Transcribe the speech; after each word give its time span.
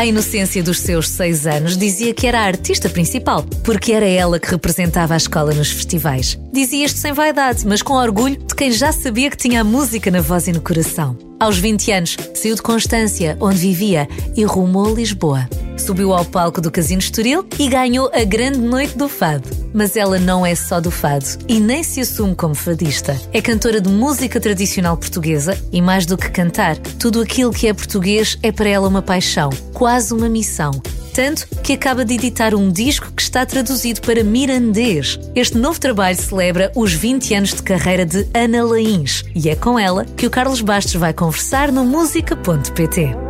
À 0.00 0.06
inocência 0.06 0.62
dos 0.62 0.80
seus 0.80 1.10
seis 1.10 1.46
anos, 1.46 1.76
dizia 1.76 2.14
que 2.14 2.26
era 2.26 2.40
a 2.40 2.44
artista 2.44 2.88
principal, 2.88 3.42
porque 3.62 3.92
era 3.92 4.06
ela 4.08 4.40
que 4.40 4.50
representava 4.50 5.12
a 5.12 5.16
escola 5.18 5.52
nos 5.52 5.70
festivais. 5.70 6.38
Dizia 6.50 6.86
isto 6.86 6.98
sem 6.98 7.12
vaidade, 7.12 7.66
mas 7.66 7.82
com 7.82 7.92
orgulho 7.92 8.38
de 8.38 8.54
quem 8.54 8.72
já 8.72 8.92
sabia 8.92 9.28
que 9.28 9.36
tinha 9.36 9.60
a 9.60 9.64
música 9.64 10.10
na 10.10 10.22
voz 10.22 10.48
e 10.48 10.52
no 10.52 10.62
coração. 10.62 11.18
Aos 11.38 11.58
20 11.58 11.92
anos, 11.92 12.16
saiu 12.34 12.54
de 12.54 12.62
Constância, 12.62 13.36
onde 13.42 13.58
vivia, 13.58 14.08
e 14.34 14.42
rumou 14.42 14.86
a 14.86 14.92
Lisboa. 14.92 15.46
Subiu 15.80 16.12
ao 16.12 16.24
palco 16.24 16.60
do 16.60 16.70
Casino 16.70 17.00
Estoril 17.00 17.46
e 17.58 17.66
ganhou 17.66 18.10
a 18.12 18.22
grande 18.22 18.58
noite 18.58 18.96
do 18.98 19.08
fado. 19.08 19.48
Mas 19.72 19.96
ela 19.96 20.18
não 20.18 20.44
é 20.44 20.54
só 20.54 20.78
do 20.78 20.90
fado 20.90 21.26
e 21.48 21.58
nem 21.58 21.82
se 21.82 22.00
assume 22.00 22.34
como 22.34 22.54
fadista. 22.54 23.18
É 23.32 23.40
cantora 23.40 23.80
de 23.80 23.88
música 23.88 24.38
tradicional 24.38 24.96
portuguesa 24.96 25.58
e, 25.72 25.80
mais 25.80 26.04
do 26.04 26.18
que 26.18 26.30
cantar, 26.30 26.76
tudo 26.76 27.22
aquilo 27.22 27.52
que 27.52 27.66
é 27.66 27.72
português 27.72 28.38
é 28.42 28.52
para 28.52 28.68
ela 28.68 28.88
uma 28.88 29.00
paixão, 29.00 29.48
quase 29.72 30.12
uma 30.12 30.28
missão. 30.28 30.70
Tanto 31.14 31.48
que 31.62 31.72
acaba 31.72 32.04
de 32.04 32.14
editar 32.14 32.54
um 32.54 32.70
disco 32.70 33.10
que 33.12 33.22
está 33.22 33.44
traduzido 33.46 34.02
para 34.02 34.22
mirandês. 34.22 35.18
Este 35.34 35.56
novo 35.56 35.80
trabalho 35.80 36.16
celebra 36.16 36.70
os 36.76 36.92
20 36.92 37.34
anos 37.34 37.54
de 37.54 37.62
carreira 37.62 38.04
de 38.04 38.28
Ana 38.34 38.62
Lains 38.62 39.24
e 39.34 39.48
é 39.48 39.56
com 39.56 39.78
ela 39.78 40.04
que 40.04 40.26
o 40.26 40.30
Carlos 40.30 40.60
Bastos 40.60 40.94
vai 40.94 41.12
conversar 41.12 41.72
no 41.72 41.84
música.pt. 41.84 43.29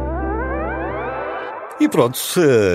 E 1.80 1.88
pronto, 1.88 2.18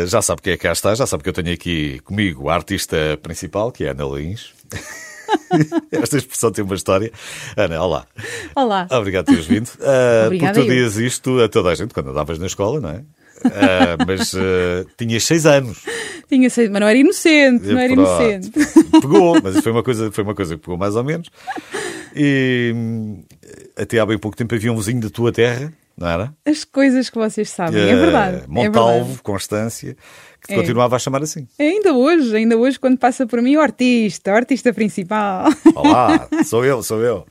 já 0.08 0.20
sabe 0.20 0.42
quem 0.42 0.54
é 0.54 0.58
que 0.58 0.64
cá 0.64 0.74
está, 0.74 0.96
já 0.96 1.06
sabe 1.06 1.22
que 1.22 1.30
eu 1.30 1.34
tenho 1.34 1.54
aqui 1.54 2.00
comigo 2.00 2.50
a 2.50 2.56
artista 2.56 2.98
principal, 3.22 3.72
que 3.72 3.84
é 3.84 3.90
a 3.90 3.92
Ana 3.92 4.04
Lins. 4.04 4.52
Esta 5.92 6.18
expressão 6.18 6.52
tem 6.52 6.64
uma 6.64 6.74
história. 6.74 7.12
Ana, 7.56 7.82
olá. 7.84 8.08
Olá. 8.56 8.88
Obrigado 8.92 9.26
por 9.26 9.34
teres 9.34 9.46
vindo. 9.46 9.68
Uh, 9.76 10.26
Obrigada 10.26 10.54
porque 10.54 10.68
tu 10.68 10.74
eu. 10.74 10.88
dizias 10.88 10.98
isto 11.14 11.40
a 11.40 11.48
toda 11.48 11.70
a 11.70 11.76
gente 11.76 11.94
quando 11.94 12.10
andavas 12.10 12.40
na 12.40 12.48
escola, 12.48 12.82
não 12.82 12.90
é? 12.90 13.04
Uh, 13.46 14.06
mas 14.08 14.34
uh, 14.34 14.88
tinhas 14.98 15.24
seis 15.24 15.46
anos. 15.46 15.84
Tinha 16.28 16.50
sido, 16.50 16.72
mas 16.72 16.82
não 16.82 16.88
era 16.88 16.98
inocente, 16.98 17.68
não 17.68 17.80
era 17.80 17.94
Pronto. 17.94 18.24
inocente. 18.24 18.52
Pegou, 19.02 19.40
mas 19.44 19.60
foi 19.60 19.72
uma 19.72 19.84
coisa, 19.84 20.12
foi 20.12 20.24
uma 20.24 20.34
coisa 20.34 20.56
que 20.56 20.62
pegou 20.62 20.78
mais 20.78 20.96
ou 20.96 21.04
menos. 21.04 21.30
E 22.16 22.72
hum, 22.76 23.24
até 23.78 24.00
há 24.00 24.06
bem 24.06 24.18
pouco 24.18 24.36
tempo 24.36 24.56
havia 24.56 24.74
um 24.74 24.78
vizinho 24.78 25.02
da 25.02 25.10
tua 25.12 25.32
terra, 25.32 25.72
não 25.98 26.08
era? 26.08 26.34
As 26.46 26.64
coisas 26.64 27.10
que 27.10 27.18
vocês 27.18 27.50
sabem, 27.50 27.80
é 27.82 27.90
Eh, 27.92 27.96
verdade. 27.96 28.38
é 28.44 28.48
Montalvo, 28.48 29.00
verdade. 29.06 29.22
Constância, 29.24 29.96
que 30.48 30.54
É. 30.54 30.58
continuava 30.58 30.96
a 30.96 31.00
chamar 31.00 31.22
assim. 31.24 31.48
Ainda 31.60 31.94
hoje, 31.94 32.36
ainda 32.36 32.58
hoje, 32.58 32.80
quando 32.80 32.98
passa 32.98 33.26
por 33.26 33.42
mim, 33.42 33.56
o 33.56 33.62
artista, 33.62 34.32
o 34.32 34.36
artista 34.36 34.74
principal. 34.74 35.50
Olá, 35.76 36.28
sou 36.46 36.64
eu, 36.66 36.82
sou 36.84 37.02
eu. 37.02 37.26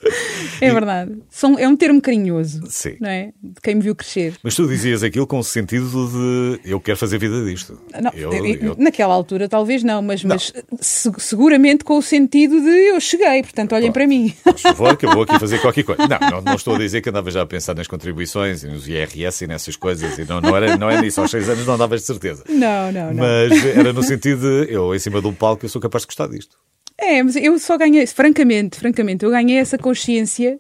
É 0.61 0.73
verdade. 0.73 1.13
São, 1.31 1.59
é 1.59 1.67
um 1.69 1.77
termo 1.77 2.01
carinhoso, 2.01 2.63
Sim. 2.69 2.97
não 3.01 3.09
é? 3.09 3.33
De 3.43 3.61
quem 3.63 3.75
me 3.77 3.81
viu 3.83 3.95
crescer. 3.95 4.35
Mas 4.43 4.55
tu 4.55 4.67
dizias 4.67 5.03
aquilo 5.03 5.27
com 5.27 5.39
o 5.39 5.45
sentido 5.45 5.85
de 6.09 6.69
eu 6.71 6.81
quero 6.81 6.99
fazer 6.99 7.19
vida 7.19 7.45
disto. 7.45 7.79
Não, 8.01 8.11
eu, 8.15 8.33
eu- 8.33 8.77
Naquela 8.79 9.15
altura, 9.15 9.49
talvez 9.49 9.83
não, 9.83 10.03
mas, 10.03 10.23
mas 10.25 10.53
se- 10.81 11.13
seguramente 11.19 11.85
com 11.85 11.97
o 11.99 12.03
sentido 12.03 12.61
de 12.61 12.69
eu 12.69 13.01
cheguei, 13.01 13.43
portanto, 13.43 13.75
olhem 13.75 13.93
para 13.93 14.07
mim. 14.07 14.35
Por 14.45 14.59
favor, 14.59 14.97
que 14.97 15.07
eu 15.07 15.11
vou 15.13 15.23
aqui 15.23 15.39
fazer 15.39 15.61
qualquer 15.61 15.83
coisa. 15.85 16.03
Não, 16.09 16.31
não, 16.31 16.41
não 16.41 16.55
estou 16.55 16.75
a 16.75 16.79
dizer 16.79 17.01
que 17.01 17.09
andava 17.09 17.31
já 17.31 17.43
a 17.43 17.47
pensar 17.47 17.75
nas 17.75 17.87
contribuições 17.87 18.63
e 18.65 18.69
nos 18.69 18.89
IRS 18.89 19.45
e 19.45 19.47
nessas 19.47 19.77
coisas. 19.77 20.19
E 20.19 20.25
não, 20.25 20.41
não, 20.41 20.57
era, 20.57 20.77
não 20.77 20.91
é 20.91 21.01
nisso. 21.01 21.21
Aos 21.21 21.31
seis 21.31 21.49
anos 21.49 21.67
não 21.67 21.77
davas 21.79 22.01
de 22.01 22.07
certeza. 22.07 22.45
Não, 22.49 22.93
não, 22.93 23.04
não. 23.13 23.23
Mas 23.23 23.65
era 23.77 23.93
no 23.93 24.03
sentido 24.03 24.41
de 24.41 24.73
eu, 24.73 24.95
em 24.95 24.99
cima 24.99 25.21
de 25.21 25.27
um 25.27 25.35
palco, 25.35 25.65
eu 25.65 25.69
sou 25.69 25.81
capaz 25.81 26.03
de 26.03 26.07
gostar 26.09 26.29
disto. 26.29 26.57
É, 26.97 27.23
mas 27.23 27.37
eu 27.37 27.59
só 27.59 27.77
ganhei, 27.77 28.07
francamente, 28.07 28.79
francamente, 28.79 29.25
eu 29.25 29.31
ganhei 29.31 29.59
essa 29.59 29.77
consciência 29.77 30.59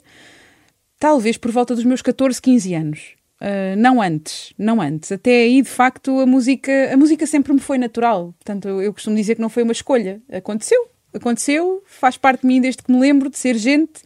talvez 0.98 1.36
por 1.36 1.50
volta 1.50 1.74
dos 1.74 1.84
meus 1.84 2.02
14, 2.02 2.40
15 2.40 2.74
anos. 2.74 3.14
Ah, 3.44 3.76
não 3.76 4.00
antes, 4.00 4.54
não 4.56 4.80
antes. 4.80 5.12
Até 5.12 5.42
aí, 5.42 5.60
de 5.60 5.68
facto, 5.68 6.18
a 6.20 6.26
música, 6.26 6.90
a 6.92 6.96
música 6.96 7.26
sempre 7.26 7.52
me 7.52 7.60
foi 7.60 7.76
natural. 7.76 8.34
Portanto, 8.38 8.66
eu, 8.66 8.80
eu 8.80 8.92
costumo 8.92 9.14
dizer 9.14 9.34
que 9.34 9.40
não 9.42 9.50
foi 9.50 9.62
uma 9.62 9.72
escolha. 9.72 10.22
Aconteceu, 10.32 10.88
aconteceu, 11.12 11.82
faz 11.84 12.16
parte 12.16 12.40
de 12.40 12.46
mim 12.46 12.60
desde 12.60 12.82
que 12.82 12.90
me 12.90 12.98
lembro 12.98 13.28
de 13.28 13.38
ser 13.38 13.56
gente. 13.56 14.02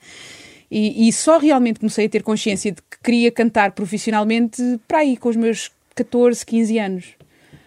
E, 0.69 1.09
e 1.09 1.13
só 1.13 1.39
realmente 1.39 1.79
comecei 1.79 2.07
a 2.07 2.09
ter 2.09 2.23
consciência 2.25 2.73
de 2.73 2.83
que 2.83 2.99
queria 3.03 3.31
cantar 3.31 3.73
profissionalmente 3.73 4.61
para 4.89 4.99
aí, 4.99 5.17
com 5.17 5.29
os 5.29 5.37
meus 5.37 5.71
14, 5.95 6.45
15 6.45 6.79
anos. 6.79 7.05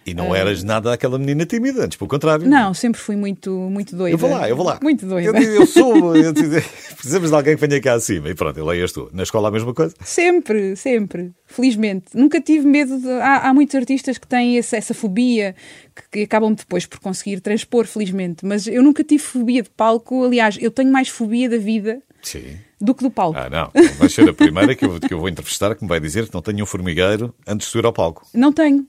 E 0.04 0.14
não 0.14 0.34
eras 0.34 0.62
nada 0.62 0.92
aquela 0.92 1.18
menina 1.18 1.46
tímida, 1.46 1.84
antes 1.84 1.96
pelo 1.96 2.08
contrário. 2.08 2.48
Não, 2.48 2.74
sempre 2.74 3.00
fui 3.00 3.16
muito, 3.16 3.50
muito 3.50 3.94
doida. 3.94 4.14
Eu 4.14 4.18
vou 4.18 4.30
lá, 4.30 4.48
eu 4.48 4.56
vou 4.56 4.66
lá. 4.66 4.78
Muito 4.82 5.06
doida. 5.06 5.38
Eu, 5.38 5.54
eu 5.60 5.66
sou. 5.66 6.16
Eu 6.16 6.32
precisamos 6.96 7.30
de 7.30 7.36
alguém 7.36 7.56
que 7.56 7.66
venha 7.66 7.80
cá 7.80 7.94
acima. 7.94 8.28
E 8.28 8.34
pronto, 8.34 8.58
ele 8.58 8.80
és 8.80 8.92
tu. 8.92 9.08
Na 9.12 9.22
escola 9.22 9.48
a 9.48 9.50
mesma 9.50 9.72
coisa. 9.72 9.94
Sempre, 10.00 10.74
sempre. 10.76 11.32
Felizmente. 11.46 12.06
Nunca 12.14 12.40
tive 12.40 12.66
medo. 12.66 12.98
De... 12.98 13.10
Há, 13.10 13.48
há 13.48 13.54
muitos 13.54 13.74
artistas 13.74 14.18
que 14.18 14.26
têm 14.26 14.58
essa, 14.58 14.76
essa 14.76 14.94
fobia 14.94 15.54
que, 15.94 16.02
que 16.10 16.22
acabam 16.22 16.52
depois 16.54 16.86
por 16.86 16.98
conseguir 16.98 17.40
transpor, 17.40 17.86
felizmente. 17.86 18.44
Mas 18.44 18.66
eu 18.66 18.82
nunca 18.82 19.04
tive 19.04 19.22
fobia 19.22 19.62
de 19.62 19.70
palco. 19.70 20.24
Aliás, 20.24 20.58
eu 20.60 20.70
tenho 20.70 20.90
mais 20.90 21.08
fobia 21.08 21.48
da 21.48 21.58
vida 21.58 22.02
Sim. 22.22 22.56
do 22.80 22.94
que 22.94 23.02
do 23.02 23.10
palco. 23.10 23.38
Ah, 23.38 23.48
não. 23.48 23.70
Vai 23.98 24.08
ser 24.08 24.28
a 24.28 24.32
primeira 24.32 24.74
que 24.74 24.84
eu, 24.84 24.98
que 24.98 25.12
eu 25.12 25.18
vou 25.18 25.28
entrevistar 25.28 25.74
que 25.74 25.82
me 25.82 25.88
vai 25.88 26.00
dizer 26.00 26.26
que 26.26 26.34
não 26.34 26.42
tenho 26.42 26.62
um 26.62 26.66
formigueiro 26.66 27.34
antes 27.46 27.66
de 27.66 27.72
subir 27.72 27.86
ao 27.86 27.92
palco. 27.92 28.26
Não 28.34 28.52
tenho. 28.52 28.86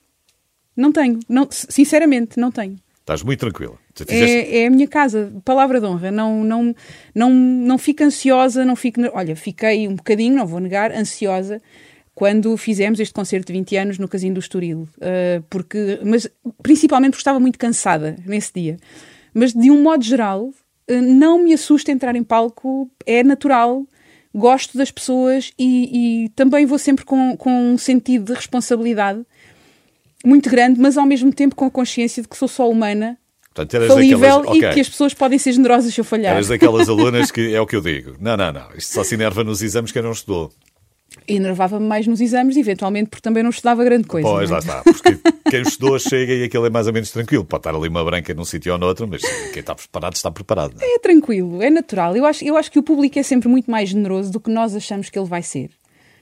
Não 0.75 0.91
tenho. 0.91 1.19
Não, 1.29 1.47
sinceramente, 1.51 2.39
não 2.39 2.51
tenho. 2.51 2.75
Estás 2.99 3.21
muito 3.21 3.39
tranquila. 3.39 3.77
Fizeste- 3.95 4.15
É, 4.25 4.61
é 4.63 4.67
a 4.67 4.69
minha 4.69 4.87
casa, 4.87 5.31
palavra 5.43 5.79
de 5.79 5.85
honra. 5.85 6.09
Não, 6.09 6.43
não, 6.43 6.75
não, 7.13 7.29
não 7.29 7.77
fico 7.77 8.03
ansiosa, 8.03 8.63
não 8.65 8.75
fico. 8.75 9.01
Olha, 9.13 9.35
fiquei 9.35 9.87
um 9.87 9.95
bocadinho, 9.95 10.35
não 10.35 10.47
vou 10.47 10.59
negar, 10.59 10.91
ansiosa 10.91 11.61
quando 12.15 12.55
fizemos 12.57 12.99
este 12.99 13.13
concerto 13.13 13.47
de 13.47 13.53
20 13.53 13.75
anos 13.75 13.97
no 13.97 14.07
Casino 14.07 14.35
do 14.35 14.39
Estoril. 14.39 14.87
Uh, 14.97 15.43
porque, 15.49 15.99
mas 16.05 16.29
principalmente 16.61 17.11
porque 17.11 17.21
estava 17.21 17.39
muito 17.39 17.57
cansada 17.59 18.15
nesse 18.25 18.53
dia. 18.53 18.77
Mas 19.33 19.51
de 19.51 19.69
um 19.71 19.81
modo 19.81 20.03
geral, 20.03 20.45
uh, 20.45 21.01
não 21.01 21.43
me 21.43 21.53
assusta 21.53 21.91
entrar 21.91 22.15
em 22.15 22.23
palco, 22.23 22.89
é 23.05 23.23
natural. 23.23 23.85
Gosto 24.33 24.77
das 24.77 24.89
pessoas 24.89 25.51
e, 25.59 26.23
e 26.25 26.29
também 26.29 26.65
vou 26.65 26.79
sempre 26.79 27.03
com, 27.05 27.35
com 27.37 27.73
um 27.73 27.77
sentido 27.77 28.25
de 28.25 28.33
responsabilidade 28.33 29.23
muito 30.23 30.49
grande, 30.49 30.79
mas 30.79 30.97
ao 30.97 31.05
mesmo 31.05 31.33
tempo 31.33 31.55
com 31.55 31.65
a 31.65 31.71
consciência 31.71 32.21
de 32.21 32.29
que 32.29 32.37
sou 32.37 32.47
só 32.47 32.69
humana 32.69 33.17
Portanto, 33.53 33.87
falível 33.87 34.19
daquelas, 34.19 34.45
e 34.55 34.59
ok, 34.59 34.73
que 34.73 34.79
as 34.79 34.89
pessoas 34.89 35.13
podem 35.13 35.37
ser 35.37 35.51
generosas 35.51 35.93
se 35.93 36.01
eu 36.01 36.03
falhar. 36.03 36.33
eras 36.33 36.47
daquelas 36.47 36.89
alunas 36.89 37.29
que 37.29 37.53
é 37.53 37.61
o 37.61 37.67
que 37.67 37.75
eu 37.75 37.81
digo. 37.81 38.15
Não, 38.19 38.35
não, 38.35 38.51
não. 38.51 38.67
Isto 38.75 38.93
só 38.93 39.03
se 39.03 39.13
enerva 39.13 39.43
nos 39.43 39.61
exames 39.61 39.91
que 39.91 39.99
eu 39.99 40.03
não 40.03 40.11
estudou. 40.11 40.51
E 41.27 41.35
enervava-me 41.35 41.85
mais 41.85 42.07
nos 42.07 42.19
exames, 42.19 42.57
eventualmente, 42.57 43.11
porque 43.11 43.21
também 43.21 43.43
não 43.43 43.51
estudava 43.51 43.83
grande 43.83 44.07
coisa. 44.07 44.27
Pois, 44.27 44.49
não 44.49 44.57
lá 44.57 44.63
é? 44.63 44.65
está. 44.65 44.83
Porque 44.83 45.19
quem 45.51 45.61
estudou 45.61 45.99
chega 45.99 46.33
e 46.33 46.43
aquilo 46.45 46.65
é 46.65 46.71
mais 46.71 46.87
ou 46.87 46.93
menos 46.93 47.11
tranquilo. 47.11 47.45
Pode 47.45 47.59
estar 47.59 47.75
ali 47.75 47.87
uma 47.87 48.03
branca 48.03 48.33
num 48.33 48.43
sítio 48.43 48.73
ou 48.73 48.79
noutro, 48.79 49.07
mas 49.07 49.21
quem 49.51 49.59
está 49.59 49.75
preparado 49.75 50.15
está 50.15 50.31
preparado. 50.31 50.73
não 50.75 50.81
é? 50.81 50.95
É 50.95 50.99
tranquilo, 50.99 51.61
é 51.61 51.69
natural. 51.69 52.17
Eu 52.17 52.25
acho, 52.25 52.43
eu 52.43 52.57
acho 52.57 52.71
que 52.71 52.79
o 52.79 52.83
público 52.83 53.19
é 53.19 53.23
sempre 53.23 53.47
muito 53.47 53.69
mais 53.69 53.89
generoso 53.89 54.31
do 54.31 54.39
que 54.39 54.49
nós 54.49 54.75
achamos 54.75 55.11
que 55.11 55.19
ele 55.19 55.27
vai 55.27 55.43
ser. 55.43 55.69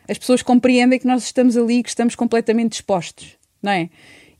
As 0.09 0.17
pessoas 0.17 0.41
compreendem 0.41 0.99
que 0.99 1.07
nós 1.07 1.23
estamos 1.23 1.55
ali 1.55 1.79
e 1.79 1.83
que 1.83 1.89
estamos 1.89 2.13
completamente 2.13 2.71
dispostos, 2.71 3.37
não 3.61 3.71
é? 3.71 3.89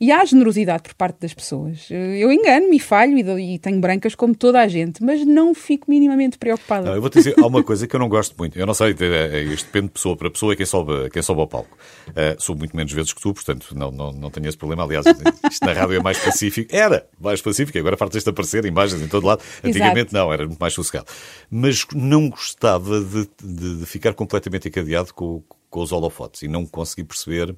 E 0.00 0.10
há 0.10 0.24
generosidade 0.24 0.82
por 0.82 0.94
parte 0.94 1.20
das 1.20 1.32
pessoas. 1.32 1.86
Eu 1.88 2.32
engano-me 2.32 2.74
e 2.74 2.80
falho 2.80 3.16
e, 3.38 3.56
tenho 3.60 3.78
brancas 3.78 4.16
como 4.16 4.34
toda 4.34 4.58
a 4.60 4.66
gente, 4.66 5.00
mas 5.00 5.24
não 5.24 5.54
fico 5.54 5.88
minimamente 5.88 6.36
preocupada. 6.38 6.86
Não, 6.88 6.94
eu 6.96 7.00
vou-te 7.00 7.18
dizer, 7.18 7.36
há 7.38 7.46
uma 7.46 7.62
coisa 7.62 7.86
que 7.86 7.94
eu 7.94 8.00
não 8.00 8.08
gosto 8.08 8.34
muito. 8.36 8.58
Eu 8.58 8.66
não 8.66 8.74
sei, 8.74 8.96
é- 8.98 9.04
é- 9.38 9.42
isto 9.44 9.66
depende 9.66 9.86
de 9.86 9.92
pessoa 9.92 10.16
para 10.16 10.28
pessoa, 10.28 10.54
é 10.54 10.56
quem 10.56 10.66
sobe, 10.66 11.08
quem 11.10 11.22
sobe 11.22 11.40
ao 11.42 11.46
palco. 11.46 11.78
Eh, 12.16 12.34
sou 12.40 12.56
muito 12.56 12.76
menos 12.76 12.92
vezes 12.92 13.12
que 13.12 13.20
tu, 13.22 13.32
portanto, 13.32 13.68
não, 13.76 13.92
não, 13.92 14.10
não 14.10 14.28
tenho 14.28 14.48
esse 14.48 14.58
problema. 14.58 14.82
Aliás, 14.82 15.06
isto 15.48 15.64
na 15.64 15.72
rádio 15.72 15.94
é 15.94 16.02
mais 16.02 16.18
pacífico. 16.18 16.74
Era 16.74 17.06
mais 17.20 17.40
pacífico, 17.40 17.78
agora 17.78 17.96
fartas 17.96 18.24
de 18.24 18.28
aparecer 18.30 18.64
imagens 18.64 19.00
em 19.00 19.06
todo 19.06 19.24
lado. 19.24 19.40
Antigamente 19.62 20.12
não, 20.12 20.32
era 20.32 20.44
muito 20.44 20.58
mais 20.58 20.74
sossegado. 20.74 21.06
Mas 21.48 21.86
não 21.94 22.28
gostava 22.28 23.00
de, 23.00 23.28
de- 23.40 23.76
de 23.78 23.86
ficar 23.86 24.14
completamente 24.14 24.66
encadeado 24.66 25.14
com, 25.14 25.44
com 25.70 25.80
os 25.80 25.92
holofotes 25.92 26.42
e 26.42 26.48
não 26.48 26.66
consegui 26.66 27.04
perceber 27.04 27.54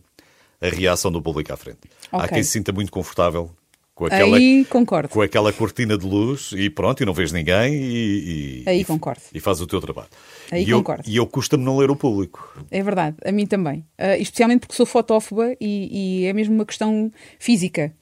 a 0.64 0.69
reação 0.69 1.10
do 1.12 1.20
público 1.20 1.52
à 1.52 1.56
frente. 1.56 1.80
Há 2.10 2.19
Ok. 2.19 2.28
quem 2.31 2.43
se 2.43 2.50
sinta 2.50 2.72
muito 2.72 2.90
confortável 2.93 3.50
com 3.94 4.06
aquela, 4.06 4.37
Aí 4.37 4.64
concordo. 4.64 5.08
com 5.08 5.22
aquela 5.22 5.52
cortina 5.52 5.96
de 5.96 6.05
luz 6.05 6.50
e 6.56 6.69
pronto, 6.69 7.00
e 7.02 7.06
não 7.06 7.12
vês 7.14 7.31
ninguém 7.31 7.75
e, 7.75 8.62
e- 8.62 8.62
Aí 8.66 8.81
e- 8.81 8.84
concordo. 8.84 9.20
e 9.32 9.38
faz 9.38 9.61
o 9.61 9.66
teu 9.69 9.81
trabalho. 9.81 10.08
Aí 10.50 10.64
e 10.64 10.70
eu, 10.70 10.78
concordo. 10.78 11.02
E 11.08 11.16
eu 11.16 11.26
custa-me 11.26 11.62
não 11.64 11.76
ler 11.76 11.90
o 11.90 11.96
público. 11.96 12.56
É 12.72 12.82
verdade, 12.82 13.16
a 13.25 13.31
mim 13.31 13.46
também. 13.46 13.84
Ah, 13.96 14.16
especialmente 14.19 14.61
porque 14.61 14.75
sou 14.75 14.84
fotófoba 14.87 15.55
e, 15.61 16.22
e 16.22 16.26
é 16.26 16.32
mesmo 16.32 16.55
uma 16.55 16.64
questão 16.66 17.12
física. 17.38 17.93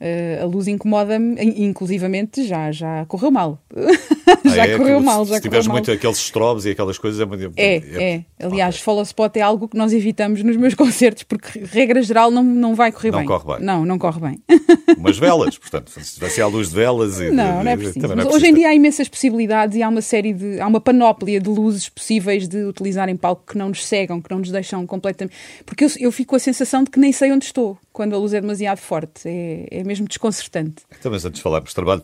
Ah, 0.00 0.42
a 0.42 0.46
luz 0.46 0.68
incomoda-me, 0.68 1.34
in- 1.42 1.64
inclusivamente 1.66 2.46
já, 2.46 2.72
já 2.72 3.04
correu 3.06 3.30
mal. 3.30 3.62
já 4.44 4.62
Ah, 4.62 4.68
é? 4.68 4.76
correu 4.78 5.00
mal, 5.00 5.24
já 5.24 5.36
se 5.36 5.42
tiveres 5.42 5.66
mal. 5.66 5.76
muito 5.76 5.90
aqueles 5.90 6.18
strobes 6.18 6.64
e 6.64 6.70
aquelas 6.70 6.98
coisas 6.98 7.20
é 7.20 7.24
muito. 7.24 7.52
É, 7.56 7.76
é. 7.76 8.24
Aliás, 8.44 8.78
follow 8.78 9.02
spot 9.02 9.36
é 9.36 9.40
algo 9.40 9.68
que 9.68 9.76
nós 9.76 9.92
evitamos 9.92 10.42
nos 10.42 10.56
meus 10.56 10.74
concertos, 10.76 11.22
porque 11.24 11.60
regra 11.64 12.02
geral 12.02 12.30
não, 12.30 12.42
não 12.42 12.74
vai 12.74 12.92
correr 12.92 13.10
Não 13.10 13.18
bem. 13.20 13.26
corre 13.28 13.56
bem. 13.56 13.66
Não, 13.66 13.84
não 13.84 13.98
corre 13.98 14.20
bem. 14.20 14.40
Umas 14.96 15.18
velas, 15.18 15.56
portanto, 15.58 15.90
se 15.90 16.18
vai 16.20 16.30
ser 16.30 16.42
à 16.42 16.46
luz 16.46 16.68
de 16.70 16.74
velas 16.76 17.20
e. 17.20 17.30
Não, 17.30 17.62
não 17.64 17.70
é 17.70 17.76
preciso. 17.76 18.06
não 18.06 18.12
é 18.12 18.16
Mas 18.16 18.26
hoje 18.26 18.36
em 18.36 18.38
preciso. 18.38 18.54
dia 18.56 18.68
há 18.68 18.74
imensas 18.74 19.08
possibilidades 19.08 19.76
e 19.76 19.82
há 19.82 19.88
uma 19.88 20.02
série 20.02 20.32
de. 20.32 20.60
há 20.60 20.66
uma 20.66 20.80
panóplia 20.80 21.40
de 21.40 21.48
luzes 21.48 21.88
possíveis 21.88 22.46
de 22.48 22.64
utilizar 22.64 23.08
em 23.08 23.16
palco 23.16 23.44
que 23.46 23.58
não 23.58 23.68
nos 23.68 23.84
cegam, 23.86 24.20
que 24.20 24.30
não 24.30 24.38
nos 24.38 24.50
deixam 24.50 24.86
completamente. 24.86 25.34
Porque 25.66 25.84
eu, 25.84 25.88
eu 25.98 26.12
fico 26.12 26.30
com 26.30 26.36
a 26.36 26.38
sensação 26.38 26.84
de 26.84 26.90
que 26.90 26.98
nem 27.00 27.12
sei 27.12 27.32
onde 27.32 27.44
estou. 27.44 27.76
Quando 27.92 28.14
a 28.14 28.18
luz 28.18 28.32
é 28.34 28.40
demasiado 28.40 28.78
forte. 28.78 29.28
É, 29.28 29.66
é 29.70 29.84
mesmo 29.84 30.06
desconcertante. 30.08 30.82
Então, 30.98 31.10
mas 31.12 31.24
antes 31.24 31.38
de 31.38 31.42
falarmos 31.42 31.70
de 31.70 31.74
trabalho, 31.74 32.02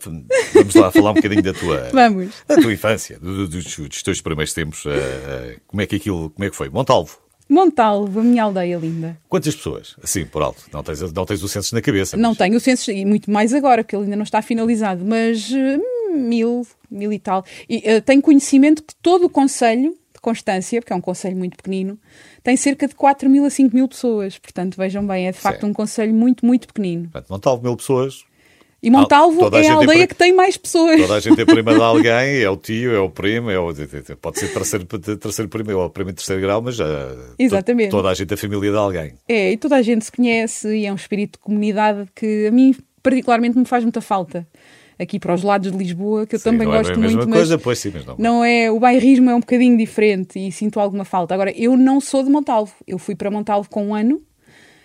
vamos 0.55 0.75
lá 0.75 0.90
falar 0.90 1.11
um 1.11 1.14
bocadinho 1.14 1.43
da 1.43 1.52
tua, 1.55 1.88
Vamos. 1.93 2.35
da 2.46 2.56
tua 2.56 2.73
infância, 2.73 3.19
do- 3.19 3.49
do- 3.49 3.62
dos, 3.62 4.02
teus 4.02 4.20
primeiros 4.20 4.52
tempos. 4.52 4.85
eh, 4.87 4.90
eh, 4.90 5.56
como 5.67 5.81
é 5.82 5.87
que 5.87 5.96
aquilo, 5.96 6.31
como 6.31 6.44
é 6.46 6.50
que 6.50 6.56
foi? 6.56 6.69
Montalvo. 6.69 7.19
Montalvo, 7.49 8.20
a 8.20 8.23
minha 8.23 8.43
aldeia 8.43 8.76
linda. 8.76 9.19
Quantas 9.26 9.56
pessoas? 9.56 9.96
Assim, 10.02 10.26
por 10.26 10.43
alto. 10.43 10.64
Não 10.70 10.82
tens, 10.82 11.00
não 11.12 11.25
tens 11.25 11.43
o 11.43 11.49
censo 11.49 11.75
na 11.75 11.81
cabeça. 11.81 12.14
Não 12.17 12.31
mas- 12.31 12.38
tenho 12.38 12.56
o 12.56 12.61
censo, 12.61 12.91
e 12.91 13.05
muito 13.06 13.31
mais 13.31 13.55
agora, 13.55 13.82
porque 13.82 13.96
ele 13.96 14.05
ainda 14.05 14.17
não 14.17 14.23
está 14.25 14.43
finalizado, 14.43 15.02
mas 15.05 15.50
eh, 15.50 15.79
mil, 16.14 16.67
mil 16.91 17.11
e 17.12 17.19
tal. 17.19 17.44
E 17.69 18.00
tenho 18.02 18.20
conhecimento 18.20 18.82
que 18.82 18.94
todo 19.00 19.25
o 19.26 19.31
Conselho 19.31 19.96
Constância, 20.20 20.81
porque 20.81 20.93
é 20.93 20.97
um 20.97 21.00
Conselho 21.00 21.37
muito 21.37 21.56
pequenino, 21.56 21.99
tem 22.43 22.56
cerca 22.56 22.87
de 22.87 22.94
4 22.94 23.29
mil 23.29 23.44
a 23.44 23.50
5 23.50 23.75
mil 23.75 23.88
pessoas. 23.88 24.38
Portanto, 24.38 24.76
vejam 24.76 25.06
bem, 25.06 25.29
é 25.29 25.32
de 25.32 25.38
facto 25.38 25.67
um 25.67 25.73
Conselho 25.73 26.15
muito, 26.15 26.44
muito 26.44 26.67
pequenino. 26.67 27.05
Portanto, 27.05 27.31
Montalvo, 27.31 27.62
mil 27.62 27.76
pessoas. 27.76 28.25
E 28.81 28.91
Montalvo 28.91 29.41
toda 29.41 29.59
a 29.59 29.61
é 29.61 29.67
a 29.67 29.70
é 29.70 29.73
aldeia 29.73 30.06
que 30.06 30.15
tem 30.15 30.32
mais 30.32 30.56
pessoas. 30.56 31.00
Toda 31.00 31.15
a 31.17 31.20
gente 31.20 31.41
é 31.41 31.44
prima 31.44 31.75
de 31.75 31.81
alguém, 31.82 32.41
é 32.41 32.49
o 32.49 32.56
tio, 32.56 32.94
é 32.94 33.00
o 33.00 33.11
primo, 33.11 33.50
é 33.50 33.59
o, 33.59 33.75
pode 34.20 34.38
ser 34.38 34.53
terceiro, 34.53 34.85
terceiro 34.87 35.49
primo 35.49 35.76
ou 35.76 35.91
primo 35.91 36.11
de 36.11 36.17
terceiro 36.17 36.41
grau, 36.41 36.62
mas 36.62 36.76
já, 36.76 36.87
Exatamente. 37.37 37.91
to- 37.91 37.97
toda 37.97 38.09
a 38.09 38.15
gente 38.15 38.32
é 38.32 38.37
família 38.37 38.70
de 38.70 38.76
alguém. 38.76 39.15
É, 39.29 39.50
e 39.50 39.56
toda 39.56 39.75
a 39.75 39.82
gente 39.82 40.05
se 40.05 40.12
conhece 40.12 40.76
e 40.76 40.87
é 40.87 40.93
um 40.93 40.97
espírito 40.97 41.32
de 41.32 41.38
comunidade 41.38 42.09
que 42.15 42.47
a 42.47 42.53
mim 42.53 42.73
particularmente 43.03 43.59
me 43.59 43.65
faz 43.65 43.82
muita 43.82 44.00
falta. 44.00 44.47
Aqui 44.99 45.21
para 45.21 45.33
os 45.33 45.43
lados 45.43 45.71
de 45.71 45.79
Lisboa, 45.79 46.27
que 46.27 46.35
eu 46.35 46.39
Sim, 46.41 46.50
também 46.50 46.69
é 46.69 46.71
gosto 46.73 46.91
bem 46.91 46.97
a 46.97 47.00
mesma 47.03 47.19
muito, 47.23 47.33
coisa, 47.33 47.55
mas 47.55 47.62
pois 47.62 47.79
sim, 47.79 47.93
mas 47.95 48.05
não. 48.05 48.17
não 48.19 48.45
é, 48.45 48.69
o 48.69 48.81
bairrismo 48.81 49.31
é 49.31 49.35
um 49.35 49.41
bocadinho 49.41 49.77
diferente 49.77 50.39
e 50.39 50.50
sinto 50.50 50.81
alguma 50.81 51.05
falta. 51.05 51.35
Agora, 51.35 51.53
eu 51.56 51.77
não 51.77 52.00
sou 52.00 52.25
de 52.25 52.31
Montalvo. 52.31 52.75
Eu 52.87 52.99
fui 52.99 53.15
para 53.15 53.31
Montalvo 53.31 53.71
com 53.71 53.87
um 53.87 53.95
ano, 53.95 54.21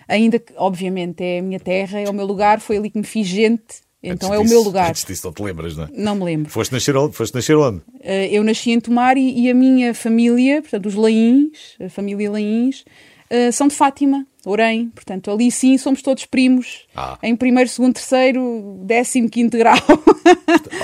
ainda 0.08 0.38
que, 0.38 0.54
obviamente, 0.56 1.24
é 1.24 1.40
a 1.40 1.42
minha 1.42 1.60
terra, 1.60 2.00
é 2.00 2.08
o 2.08 2.14
meu 2.14 2.26
lugar, 2.26 2.60
foi 2.60 2.78
ali 2.78 2.92
que 2.92 2.98
me 3.00 3.04
fiz 3.04 3.26
gente, 3.26 3.82
então 4.04 4.34
é 4.34 4.38
o 4.38 4.44
meu 4.44 4.62
lugar. 4.62 4.90
Antes 4.90 5.06
disso 5.06 5.26
não 5.26 5.34
te 5.34 5.42
lembras, 5.42 5.78
não 5.78 5.86
é? 5.86 5.90
Não 5.94 6.16
me 6.16 6.26
lembro. 6.26 6.52
Foste 6.52 6.74
nascer 6.74 6.96
onde? 6.98 7.16
Foste 7.16 7.34
nascer 7.34 7.56
onde? 7.56 7.82
Eh, 8.02 8.30
eu 8.32 8.44
nasci 8.44 8.72
em 8.72 8.80
Tomar 8.80 9.18
e, 9.18 9.46
e 9.46 9.50
a 9.50 9.54
minha 9.54 9.94
família, 9.94 10.62
portanto, 10.62 10.88
os 10.88 10.96
Laíns, 10.96 11.78
a 11.80 11.88
família 11.88 12.30
Laíns, 12.30 12.84
eh, 13.30 13.52
são 13.52 13.68
de 13.68 13.74
Fátima, 13.74 14.28
Orém. 14.46 14.90
Portanto, 14.90 15.32
ali 15.32 15.50
sim 15.50 15.78
somos 15.78 16.02
todos 16.02 16.26
primos. 16.26 16.86
Ah. 16.96 17.18
Em 17.24 17.36
primeiro, 17.36 17.70
segundo, 17.70 17.94
terceiro, 17.94 18.78
décimo, 18.84 19.30
quinto 19.30 19.58
grau. 19.58 19.78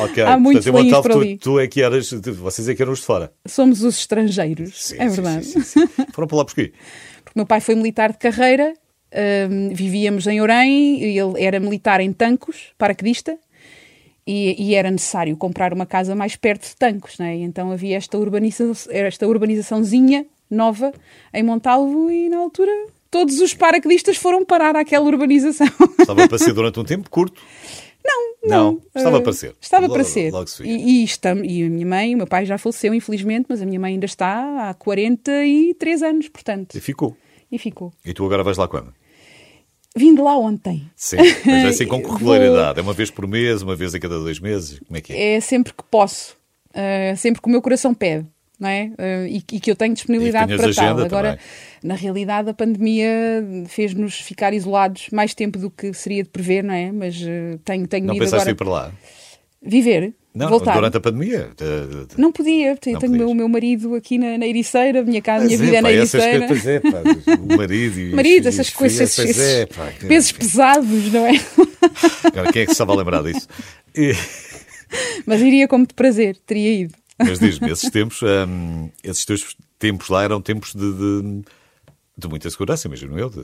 Ok. 0.03 0.23
Há 0.23 0.37
muitos 0.37 0.65
Portanto, 0.65 1.01
por 1.01 1.11
tu, 1.11 1.19
ali. 1.19 1.37
tu 1.37 1.59
é 1.59 1.67
que 1.67 1.81
eras, 1.81 2.11
vocês 2.11 2.67
é 2.67 2.75
que 2.75 2.81
eram 2.81 2.91
os 2.91 2.99
de 2.99 3.05
fora. 3.05 3.31
somos 3.45 3.81
os 3.83 3.97
estrangeiros. 3.99 4.87
Sim, 4.87 4.95
é 4.99 5.09
sim, 5.09 5.15
verdade. 5.15 5.45
sim, 5.45 5.61
sim. 5.61 5.87
Foram 6.11 6.27
para 6.27 6.37
lá 6.37 6.45
porquê? 6.45 6.73
Porque 7.23 7.37
meu 7.39 7.45
pai 7.45 7.61
foi 7.61 7.75
militar 7.75 8.11
de 8.11 8.17
carreira, 8.17 8.73
hum, 9.49 9.69
vivíamos 9.73 10.27
em 10.27 10.41
Orém, 10.41 11.01
ele 11.01 11.41
era 11.41 11.59
militar 11.59 12.01
em 12.01 12.11
Tancos, 12.11 12.73
paraquedista, 12.77 13.37
e, 14.27 14.55
e 14.61 14.75
era 14.75 14.91
necessário 14.91 15.35
comprar 15.37 15.73
uma 15.73 15.85
casa 15.85 16.13
mais 16.15 16.35
perto 16.35 16.67
de 16.67 16.75
Tancos, 16.75 17.17
né? 17.17 17.37
E 17.37 17.41
então 17.41 17.71
havia 17.71 17.97
esta, 17.97 18.17
urbaniza 18.17 18.71
esta 18.89 19.27
urbanizaçãozinha 19.27 20.25
nova 20.49 20.93
em 21.33 21.43
Montalvo 21.43 22.11
e 22.11 22.29
na 22.29 22.37
altura 22.37 22.71
todos 23.11 23.39
os 23.39 23.53
paraquedistas 23.53 24.17
foram 24.17 24.45
parar 24.45 24.75
àquela 24.75 25.05
urbanização. 25.05 25.67
Estava 25.99 26.27
para 26.27 26.37
ser 26.37 26.53
durante 26.53 26.79
um 26.79 26.83
tempo 26.83 27.09
curto. 27.09 27.41
Não, 28.03 28.39
Não, 28.45 28.81
estava 28.95 29.17
eh, 29.17 29.21
para 29.21 29.33
ser. 29.33 29.55
Estava 29.59 29.83
Logo- 29.83 29.93
para 29.95 30.03
ser. 30.05 30.31
logo 30.31 30.47
se 30.47 30.63
e, 30.63 31.01
e, 31.01 31.03
estamos, 31.03 31.43
e 31.45 31.63
a 31.63 31.69
minha 31.69 31.85
mãe, 31.85 32.15
o 32.15 32.17
meu 32.17 32.25
pai 32.27 32.45
já 32.45 32.57
faleceu, 32.57 32.93
infelizmente, 32.93 33.47
mas 33.49 33.61
a 33.61 33.65
minha 33.65 33.79
mãe 33.79 33.93
ainda 33.93 34.05
está 34.05 34.69
há 34.69 34.73
43 34.73 36.03
anos, 36.03 36.29
portanto. 36.29 36.75
E 36.75 36.79
ficou. 36.79 37.15
E 37.51 37.57
ficou. 37.57 37.91
E 38.05 38.13
tu 38.13 38.25
agora 38.25 38.43
vais 38.43 38.57
lá 38.57 38.67
quando? 38.67 38.93
Vim 39.95 40.13
de 40.15 40.21
lá 40.21 40.37
ontem. 40.37 40.89
Sim, 40.95 41.17
mas 41.17 41.47
é 41.65 41.67
assim 41.67 41.87
com 41.87 41.97
regularidade. 42.01 42.79
É 42.79 42.81
uma 42.81 42.93
vez 42.93 43.09
por 43.11 43.27
mês, 43.27 43.61
uma 43.61 43.75
vez 43.75 43.93
a 43.93 43.99
cada 43.99 44.17
dois 44.19 44.39
meses. 44.39 44.79
Como 44.79 44.95
é 44.97 45.01
que 45.01 45.11
é? 45.11 45.33
É 45.35 45.39
sempre 45.41 45.73
que 45.73 45.83
posso, 45.83 46.37
uh, 46.69 47.17
sempre 47.17 47.41
que 47.41 47.47
o 47.47 47.51
meu 47.51 47.61
coração 47.61 47.93
pede. 47.93 48.25
Não 48.59 48.67
é? 48.67 48.91
Uh, 48.99 49.25
e, 49.27 49.37
e 49.53 49.59
que 49.59 49.71
eu 49.71 49.75
tenho 49.75 49.93
disponibilidade 49.93 50.53
para 50.57 50.73
tal. 50.73 50.99
Agora, 50.99 51.29
também. 51.31 51.39
na 51.81 51.95
realidade, 51.95 52.49
a 52.49 52.53
pandemia 52.53 53.07
fez-nos 53.67 54.15
ficar 54.19 54.53
isolados 54.53 55.07
mais 55.13 55.33
tempo 55.33 55.57
do 55.57 55.69
que 55.69 55.93
seria 55.93 56.23
de 56.23 56.29
prever, 56.29 56.61
não 56.63 56.73
é? 56.73 56.91
Mas 56.91 57.15
uh, 57.21 57.57
tenho, 57.63 57.87
tenho 57.87 58.05
Não 58.05 58.15
ido 58.15 58.25
pensaste 58.25 58.41
agora 58.41 58.51
ir 58.51 58.55
para 58.55 58.69
lá? 58.69 58.91
viver, 59.61 60.13
Não, 60.35 60.49
voltar. 60.49 60.73
durante 60.73 60.97
a 60.97 60.99
pandemia? 61.01 61.49
De- 61.57 62.05
de- 62.15 62.17
Não 62.21 62.31
podia, 62.33 62.75
tenho, 62.77 62.95
Não 62.95 62.99
tenho 63.01 63.13
o 63.13 63.15
meu, 63.17 63.33
meu 63.33 63.47
marido 63.49 63.95
aqui 63.95 64.17
na, 64.17 64.37
na 64.37 64.45
Ericeira, 64.47 64.99
a 65.01 65.03
minha 65.03 65.21
casa, 65.21 65.45
a 65.45 65.47
minha 65.47 65.57
Pois 65.57 65.69
vida 65.69 65.77
é, 65.77 65.81
na 65.81 65.91
Ericeira. 65.91 66.47
coisas, 66.47 66.67
é, 66.67 66.79
pá, 66.81 67.01
o 67.39 67.57
marido 67.57 67.99
e 67.99 68.07
os 68.09 68.13
Marido, 68.13 68.33
filhos, 68.43 68.45
essas 68.47 68.67
os 68.67 68.73
coisas, 68.73 69.15
filhos, 69.15 69.29
esses, 69.31 69.41
é, 69.41 69.65
pá, 69.67 69.91
pesos 70.07 70.31
pesados, 70.33 71.11
não 71.13 71.25
é? 71.27 71.31
Agora, 72.25 72.51
quem 72.53 72.61
é 72.61 72.65
que 72.65 72.71
se 72.71 72.73
estava 72.73 72.91
a 72.93 72.95
lembrar 72.97 73.21
disso? 73.23 73.47
Mas 75.25 75.41
iria 75.41 75.67
como 75.67 75.85
de 75.85 75.93
prazer, 75.93 76.37
teria 76.45 76.73
ido. 76.83 76.93
Mas 77.19 77.39
diz-me, 77.39 77.69
esses 77.71 77.89
tempos, 77.89 78.21
hum, 78.23 78.89
esses 79.03 79.25
teus 79.25 79.55
tempos 79.77 80.09
lá 80.09 80.23
eram 80.23 80.41
tempos 80.41 80.73
de, 80.73 80.93
de, 80.93 81.41
de 82.17 82.27
muita 82.27 82.49
segurança, 82.49 82.87
imagino 82.87 83.17
eu, 83.19 83.29
de, 83.29 83.41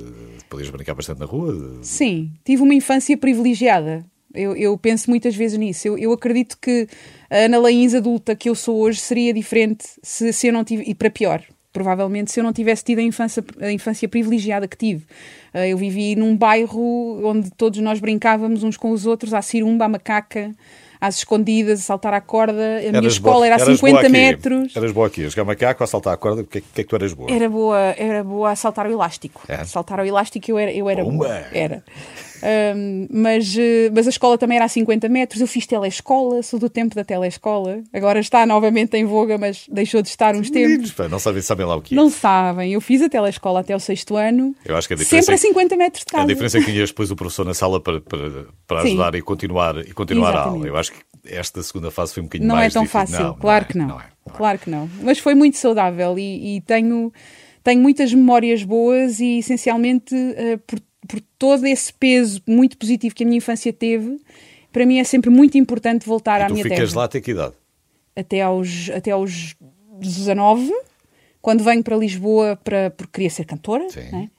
de 0.63 0.71
brincar 0.71 0.93
bastante 0.95 1.19
na 1.19 1.25
rua. 1.25 1.53
de- 1.53 1.85
Sim, 1.85 2.31
tive 2.43 2.61
uma 2.63 2.73
infância 2.73 3.17
privilegiada. 3.17 4.05
Eu, 4.33 4.55
eu 4.55 4.77
penso 4.77 5.09
muitas 5.09 5.35
vezes 5.35 5.57
nisso. 5.57 5.87
Eu, 5.87 5.97
eu 5.97 6.11
acredito 6.11 6.57
que 6.61 6.87
a 7.29 7.37
Ana 7.45 7.57
Laíns 7.57 7.93
adulta 7.93 8.35
que 8.35 8.49
eu 8.49 8.55
sou 8.55 8.77
hoje 8.79 8.99
seria 8.99 9.33
diferente 9.33 9.85
se, 10.03 10.33
se 10.33 10.47
eu 10.47 10.53
não 10.53 10.63
tivesse. 10.63 10.89
E 10.91 10.95
para 10.95 11.09
pior, 11.09 11.41
provavelmente, 11.71 12.31
se 12.31 12.39
eu 12.39 12.43
não 12.43 12.51
tivesse 12.51 12.83
tido 12.83 12.99
a 12.99 13.01
infância, 13.01 13.43
a 13.61 13.71
infância 13.71 14.09
privilegiada 14.09 14.67
que 14.67 14.77
tive. 14.77 15.05
Eh, 15.53 15.69
Eu 15.69 15.77
vivi 15.77 16.15
num 16.17 16.35
bairro 16.35 17.21
onde 17.25 17.49
todos 17.51 17.79
nós 17.79 17.99
brincávamos 18.01 18.61
uns 18.63 18.75
com 18.75 18.91
os 18.91 19.05
outros, 19.05 19.33
à 19.33 19.41
cirumba, 19.41 19.85
à 19.85 19.89
macaca, 19.89 20.51
às 20.99 21.17
escondidas, 21.17 21.79
a 21.79 21.83
saltar 21.83 22.13
à 22.13 22.21
corda. 22.21 22.53
A 22.77 22.79
minha 22.79 22.97
Eras 22.97 23.13
escola 23.13 23.35
boa- 23.35 23.45
era 23.45 23.55
a 23.55 23.59
eras 23.59 23.67
boa 23.79 23.89
50 23.89 23.99
aqui. 24.01 24.11
metros. 24.11 24.75
Eras 24.75 24.91
boa 24.91 25.07
aqui, 25.07 25.25
a 25.25 25.29
jogar 25.29 25.43
macaco, 25.45 25.83
a 25.83 25.87
saltar 25.87 26.13
a 26.13 26.17
corda, 26.17 26.41
o 26.41 26.45
que, 26.45 26.57
é- 26.59 26.61
que 26.61 26.81
é 26.81 26.83
que 26.83 26.89
tu 26.89 26.95
eras 26.95 27.13
boa? 27.13 27.31
Era 27.31 27.49
boa, 27.49 27.79
era 27.97 28.23
boa 28.23 28.51
a 28.51 28.55
saltar 28.55 28.87
o 28.87 28.91
elástico. 28.91 29.41
É? 29.47 29.63
Saltar 29.65 29.99
o 29.99 30.05
elástico 30.05 30.49
eu 30.51 30.57
era, 30.57 30.71
eu 30.71 30.89
era 30.89 31.03
boa. 31.03 31.27
Era. 31.53 31.83
Ahm, 32.43 33.07
mas, 33.09 33.55
eh, 33.57 33.89
mas 33.93 34.07
a 34.07 34.09
escola 34.09 34.37
também 34.37 34.57
era 34.57 34.65
a 34.65 34.69
50 34.69 35.07
metros. 35.09 35.41
Eu 35.41 35.47
fiz 35.47 35.65
telescola, 35.65 36.41
sou 36.43 36.59
do 36.59 36.69
tempo 36.69 36.95
da 36.95 37.03
telescola. 37.03 37.81
Agora 37.93 38.19
está 38.19 38.45
novamente 38.45 38.95
em 38.97 39.05
voga, 39.05 39.37
mas 39.37 39.65
deixou 39.71 40.01
de 40.01 40.09
estar 40.09 40.35
uns 40.35 40.49
tempos. 40.49 40.69
Meninos, 40.69 40.91
pá, 40.91 41.07
não 41.07 41.19
sabem, 41.19 41.41
sabem 41.41 41.65
lá 41.65 41.75
o 41.75 41.81
que 41.81 41.93
é. 41.93 41.97
Não 41.97 42.09
sabem. 42.09 42.73
Eu 42.73 42.81
fiz 42.81 43.01
a 43.01 43.09
telescola 43.09 43.61
até 43.61 43.75
o 43.75 43.79
sexto 43.79 44.15
ano. 44.15 44.55
Eu 44.65 44.75
acho 44.75 44.87
que 44.87 44.93
a 44.93 44.97
diferença 44.97 45.31
Sempre 45.31 45.47
é 45.47 45.49
a 45.49 45.53
50 45.53 45.77
metros 45.77 45.99
de 46.01 46.05
casa. 46.11 46.23
A 46.23 46.27
diferença 46.27 46.57
é 46.57 46.61
que 46.61 46.71
tinhas 46.71 46.89
depois 46.89 47.11
o 47.11 47.15
professor 47.15 47.45
na 47.45 47.53
sala 47.53 47.79
para, 47.79 48.01
para, 48.01 48.45
para 48.67 48.81
Sim. 48.81 48.87
ajudar 48.89 49.15
e 49.15 49.21
continuar, 49.21 49.77
e 49.77 49.93
continuar 49.93 50.35
a 50.35 50.41
aula. 50.43 50.67
Eu 50.67 50.77
acho 50.77 50.91
que 50.91 50.99
esta 51.25 51.61
segunda 51.63 51.89
fase 51.89 52.13
foi 52.13 52.21
um 52.21 52.25
bocadinho 52.25 52.47
não 52.47 52.55
mais 52.55 52.71
é 52.71 52.73
tão 52.73 52.83
difícil. 52.83 52.99
fácil, 53.07 53.25
Não, 53.25 53.33
claro 53.35 53.65
não 53.65 53.69
é, 53.69 53.71
que 53.71 53.77
não. 53.77 53.87
não 53.87 53.99
é, 53.99 54.03
não 54.25 54.33
é. 54.33 54.37
Claro 54.37 54.59
que 54.59 54.69
não. 54.69 54.89
Mas 55.01 55.17
foi 55.19 55.33
muito 55.35 55.57
saudável 55.57 56.17
e, 56.19 56.57
e 56.57 56.61
tenho, 56.61 57.11
tenho 57.63 57.81
muitas 57.81 58.13
memórias 58.13 58.63
boas 58.63 59.19
e 59.19 59.39
essencialmente 59.39 60.13
eh, 60.15 60.57
por, 60.67 60.79
por 61.07 61.21
todo 61.37 61.65
esse 61.65 61.93
peso 61.93 62.41
muito 62.47 62.77
positivo 62.77 63.13
que 63.15 63.23
a 63.23 63.25
minha 63.27 63.37
infância 63.37 63.71
teve, 63.73 64.17
para 64.71 64.85
mim 64.85 64.97
é 64.99 65.03
sempre 65.03 65.29
muito 65.29 65.57
importante 65.57 66.05
voltar 66.05 66.41
à 66.41 66.45
E 66.45 66.47
tu 66.47 66.53
minha 66.53 66.63
ficas 66.63 66.77
terra. 66.89 66.99
lá 66.99 67.05
até 67.05 67.21
que 67.21 67.31
idade? 67.31 67.53
Até 68.15 68.41
aos, 68.41 68.89
até 68.89 69.11
aos 69.11 69.55
19, 69.99 70.71
quando 71.41 71.63
venho 71.63 71.83
para 71.83 71.95
Lisboa 71.97 72.59
para, 72.63 72.89
porque 72.91 73.11
queria 73.13 73.29
ser 73.29 73.45
cantora. 73.45 73.89
Sim. 73.89 74.09
né? 74.11 74.29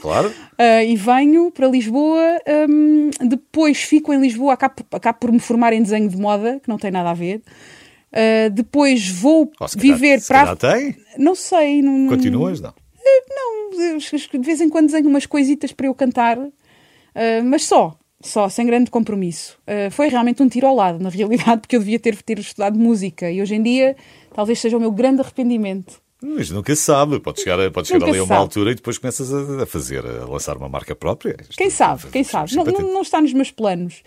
Claro. 0.00 0.32
Ah, 0.60 0.82
e 0.82 0.96
venho 0.96 1.52
para 1.52 1.68
Lisboa. 1.68 2.20
hum, 2.68 3.10
depois 3.28 3.78
fico 3.80 4.12
em 4.12 4.20
Lisboa, 4.20 4.54
acabo, 4.54 4.74
acabo 4.90 5.18
por 5.20 5.30
me 5.30 5.38
formar 5.38 5.72
em 5.72 5.80
desenho 5.80 6.08
de 6.08 6.16
moda, 6.16 6.58
que 6.60 6.68
não 6.68 6.76
tem 6.76 6.90
nada 6.90 7.10
a 7.10 7.14
ver. 7.14 7.40
Ah, 8.12 8.48
depois 8.50 9.08
vou 9.08 9.50
Ou 9.60 9.68
se 9.68 9.76
calhar- 9.78 9.96
viver 9.96 10.20
se 10.20 10.26
para. 10.28 10.56
calhar 10.56 10.56
tem? 10.56 10.96
Não 11.16 11.36
sei. 11.36 11.80
Não- 11.80 12.08
Continuas? 12.08 12.60
Não. 12.60 12.74
Não, 13.30 13.70
de 13.70 14.38
vez 14.38 14.60
em 14.60 14.68
quando 14.68 14.86
desenho 14.86 15.08
umas 15.08 15.26
coisitas 15.26 15.72
para 15.72 15.86
eu 15.86 15.94
cantar, 15.94 16.38
ah, 16.38 17.42
mas 17.44 17.64
só. 17.64 17.96
Só, 18.20 18.48
sem 18.48 18.66
grande 18.66 18.90
compromisso. 18.90 19.56
Ah, 19.66 19.90
foi 19.90 20.08
realmente 20.08 20.42
um 20.42 20.48
tiro 20.48 20.66
ao 20.66 20.74
lado, 20.74 20.98
na 21.02 21.08
realidade, 21.08 21.60
porque 21.62 21.76
eu 21.76 21.80
devia 21.80 21.98
ter, 21.98 22.20
ter 22.22 22.38
estudado 22.38 22.78
música 22.78 23.30
e 23.30 23.40
hoje 23.40 23.54
em 23.54 23.62
dia 23.62 23.96
talvez 24.34 24.58
seja 24.58 24.76
o 24.76 24.80
meu 24.80 24.90
grande 24.90 25.20
arrependimento. 25.20 26.00
Mas 26.20 26.50
nunca 26.50 26.74
se 26.74 26.82
sabe. 26.82 27.20
Pode 27.20 27.40
chegar, 27.40 27.70
pode 27.70 27.86
chegar 27.86 28.00
Nunca 28.00 28.10
ali 28.10 28.18
a 28.18 28.22
uma 28.22 28.28
sabe. 28.28 28.40
altura 28.40 28.72
e 28.72 28.74
depois 28.74 28.98
começas 28.98 29.32
a, 29.32 29.66
fazer, 29.66 30.04
a 30.04 30.24
lançar 30.24 30.56
uma 30.56 30.68
marca 30.68 30.94
própria. 30.94 31.36
Quem 31.56 31.70
sabe, 31.70 32.06
quem 32.10 32.24
sabe. 32.24 32.56
Não, 32.56 32.64
não, 32.64 32.92
não 32.94 33.02
está 33.02 33.20
nos 33.20 33.32
meus 33.32 33.52
planos. 33.52 34.02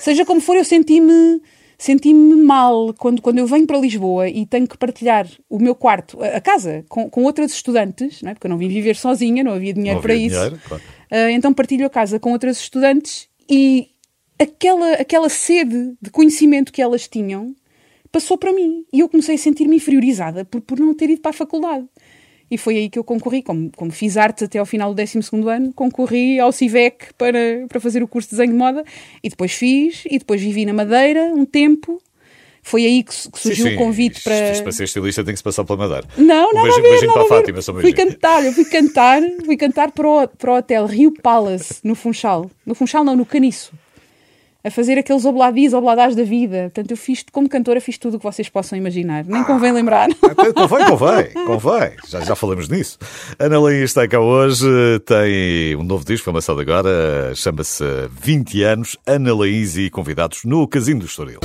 Seja 0.00 0.26
como 0.26 0.42
for, 0.42 0.56
eu 0.56 0.64
senti-me 0.64 1.40
senti-me 1.84 2.36
mal 2.36 2.94
quando, 2.94 3.20
quando 3.20 3.38
eu 3.38 3.46
venho 3.46 3.66
para 3.66 3.78
Lisboa 3.78 4.26
e 4.26 4.46
tenho 4.46 4.66
que 4.66 4.78
partilhar 4.78 5.28
o 5.50 5.58
meu 5.58 5.74
quarto, 5.74 6.22
a, 6.22 6.38
a 6.38 6.40
casa, 6.40 6.82
com, 6.88 7.10
com 7.10 7.24
outras 7.24 7.52
estudantes, 7.52 8.22
não 8.22 8.30
é? 8.30 8.34
porque 8.34 8.46
eu 8.46 8.50
não 8.50 8.56
vim 8.56 8.68
viver 8.68 8.96
sozinha, 8.96 9.44
não 9.44 9.52
havia 9.52 9.74
dinheiro 9.74 9.96
Não 9.96 10.02
para 10.02 10.14
havia 10.14 10.26
isso. 10.26 10.34
dinheiro, 10.34 10.60
claro. 10.66 10.82
Ah, 11.10 11.30
então 11.30 11.52
partilho 11.52 11.84
a 11.84 11.90
casa 11.90 12.18
com 12.18 12.32
outras 12.32 12.58
estudantes 12.58 13.28
e 13.50 13.88
aquela, 14.38 14.92
aquela 14.94 15.28
sede 15.28 15.92
de 16.00 16.08
conhecimento 16.10 16.72
que 16.72 16.80
elas 16.80 17.06
tinham 17.06 17.54
passou 18.10 18.38
para 18.38 18.52
mim. 18.52 18.86
E 18.90 19.00
eu 19.00 19.08
comecei 19.08 19.34
a 19.34 19.38
sentir-me 19.38 19.76
inferiorizada 19.76 20.44
por, 20.44 20.62
por 20.62 20.78
não 20.78 20.94
ter 20.94 21.10
ido 21.10 21.20
para 21.20 21.32
a 21.32 21.34
faculdade. 21.34 21.86
E 22.54 22.58
foi 22.58 22.76
aí 22.76 22.88
que 22.88 22.98
eu 22.98 23.04
concorri. 23.04 23.42
Como, 23.42 23.70
como 23.76 23.90
fiz 23.90 24.16
arte 24.16 24.44
até 24.44 24.58
ao 24.58 24.66
final 24.66 24.94
do 24.94 24.96
12 24.96 25.18
ano, 25.48 25.72
concorri 25.72 26.38
ao 26.38 26.52
CIVEC 26.52 27.14
para, 27.18 27.66
para 27.68 27.80
fazer 27.80 28.02
o 28.02 28.08
curso 28.08 28.28
de 28.28 28.36
desenho 28.36 28.52
de 28.52 28.58
moda 28.58 28.84
e 29.22 29.28
depois 29.28 29.52
fiz, 29.52 30.04
e 30.06 30.18
depois 30.18 30.40
vivi 30.40 30.64
na 30.64 30.72
Madeira 30.72 31.24
um 31.34 31.44
tempo 31.44 32.00
foi 32.66 32.86
aí 32.86 33.02
que, 33.02 33.14
surgiu 33.14 33.66
sim, 33.66 33.70
sim. 33.70 33.74
o 33.74 33.78
convite 33.78 34.22
para. 34.22 34.62
Para 34.62 34.72
ser 34.72 34.84
estilista 34.84 35.22
tem 35.22 35.34
que 35.34 35.38
se 35.38 35.44
passar 35.44 35.64
pela 35.64 35.80
Madeira. 35.80 36.08
Não, 36.16 36.50
não. 36.50 36.60
Um 36.60 36.62
beijinho, 36.62 36.82
beijinho 36.82 37.12
para 37.12 37.22
a 37.22 37.26
Fátima, 37.26 37.60
só 37.60 37.72
um 37.72 37.80
Fui 37.80 37.92
cantar, 37.92 38.42
eu 38.42 38.52
fui 38.52 38.64
cantar, 38.64 39.22
fui 39.44 39.56
cantar 39.58 39.92
para 39.92 40.08
o, 40.08 40.26
para 40.28 40.50
o 40.50 40.56
hotel 40.56 40.86
Rio 40.86 41.12
Palace, 41.12 41.74
no 41.84 41.94
Funchal. 41.94 42.50
No 42.64 42.74
Funchal, 42.74 43.04
não, 43.04 43.14
no 43.14 43.26
Caniço. 43.26 43.72
A 44.64 44.70
fazer 44.70 44.96
aqueles 44.96 45.26
obladis, 45.26 45.74
obladás 45.74 46.16
da 46.16 46.22
vida. 46.22 46.70
Portanto, 46.72 46.90
eu 46.92 46.96
fiz, 46.96 47.22
como 47.30 47.46
cantora, 47.48 47.82
fiz 47.82 47.98
tudo 47.98 48.14
o 48.14 48.18
que 48.18 48.24
vocês 48.24 48.48
possam 48.48 48.78
imaginar. 48.78 49.22
Nem 49.24 49.44
convém 49.44 49.70
lembrar. 49.72 50.08
Convém, 50.54 50.86
convém, 50.86 51.32
convém. 51.46 51.92
Já, 52.08 52.20
já 52.20 52.34
falamos 52.34 52.68
nisso. 52.68 52.98
Ana 53.38 53.60
Leia 53.60 53.84
está 53.84 54.06
cá 54.08 54.18
hoje, 54.20 54.66
tem 55.04 55.76
um 55.76 55.82
novo 55.82 56.04
disco, 56.04 56.24
foi 56.24 56.32
lançado 56.32 56.60
agora, 56.60 57.32
chama-se 57.34 57.84
20 58.10 58.62
anos. 58.62 58.96
Ana 59.06 59.34
Laís 59.34 59.76
e 59.76 59.90
convidados 59.90 60.44
no 60.44 60.66
Casino 60.66 61.00
do 61.00 61.06
Estoril. 61.06 61.40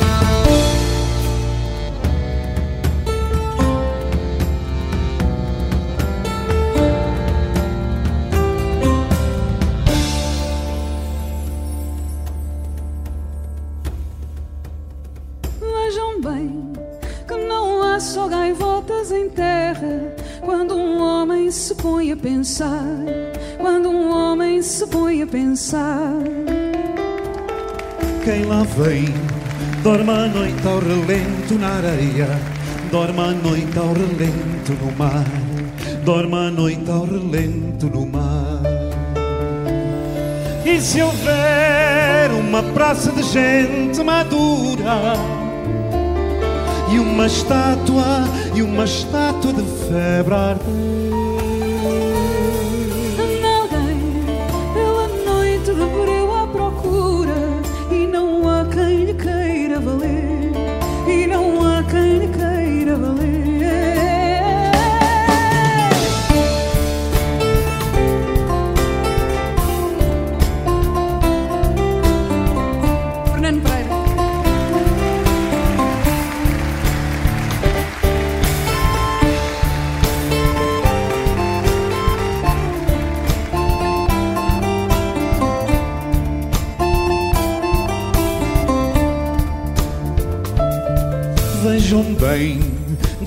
Pensar, 22.15 23.05
quando 23.57 23.89
um 23.89 24.11
homem 24.11 24.61
se 24.61 24.85
põe 24.87 25.21
a 25.21 25.27
pensar. 25.27 26.13
Quem 28.23 28.45
lá 28.45 28.63
vem, 28.63 29.05
dorme 29.81 30.09
a 30.11 30.27
noite 30.27 30.67
ao 30.67 30.79
relento 30.79 31.55
na 31.55 31.69
areia, 31.69 32.39
dorme 32.91 33.19
a 33.19 33.31
noite 33.31 33.79
ao 33.79 33.93
relento 33.93 34.73
no 34.83 34.91
mar, 34.97 35.25
dorme 36.03 36.35
a 36.35 36.51
noite 36.51 36.91
ao 36.91 37.05
relento 37.05 37.85
no 37.87 38.05
mar. 38.05 38.61
E 40.65 40.79
se 40.81 41.01
houver 41.01 42.31
uma 42.31 42.61
praça 42.61 43.11
de 43.11 43.23
gente 43.23 44.03
madura, 44.03 45.13
e 46.91 46.99
uma 46.99 47.25
estátua, 47.25 48.23
e 48.55 48.61
uma 48.61 48.83
estátua 48.83 49.53
de 49.53 49.63
febre 49.87 50.33
ardente. 50.33 50.88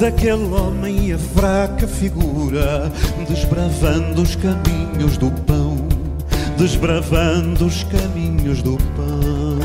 Daquele 0.03 0.53
homem 0.53 1.13
a 1.13 1.19
fraca 1.19 1.87
figura, 1.87 2.91
desbravando 3.29 4.23
os 4.23 4.35
caminhos 4.35 5.17
do 5.17 5.31
pão, 5.31 5.77
desbravando 6.57 7.67
os 7.67 7.85
caminhos 7.85 8.63
do 8.63 8.77
pão. 8.97 9.59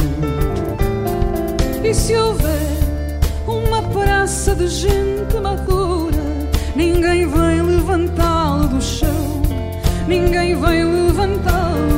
E 1.83 1.93
se 1.93 2.15
houver 2.15 3.19
uma 3.47 3.81
praça 3.81 4.53
de 4.53 4.67
gente 4.67 5.35
madura, 5.41 6.23
ninguém 6.75 7.25
vai 7.25 7.61
levantá-lo 7.61 8.67
do 8.67 8.81
chão, 8.81 9.41
ninguém 10.07 10.55
vai 10.55 10.83
levantá-lo 10.83 11.96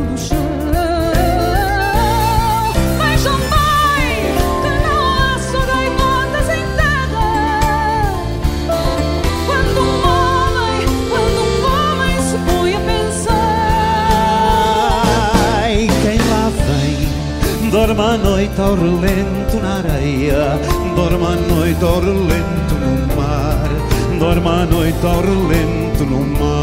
do 17.79 17.87
chão. 17.87 17.87
Dorme 17.87 18.01
a 18.01 18.17
noite 18.17 18.61
ao 18.61 18.75
relento 18.75 19.57
na 19.61 19.77
areia, 19.77 20.59
dorme 20.95 21.25
a 21.25 21.35
noite 21.35 21.83
ao 21.83 21.99
relento 22.01 22.75
no 22.75 23.15
mar, 23.15 23.69
dorme 24.19 24.47
a 24.47 24.65
noite 24.65 25.05
ao 25.05 25.21
relento 25.21 26.03
no 26.05 26.19
mar. 26.39 26.58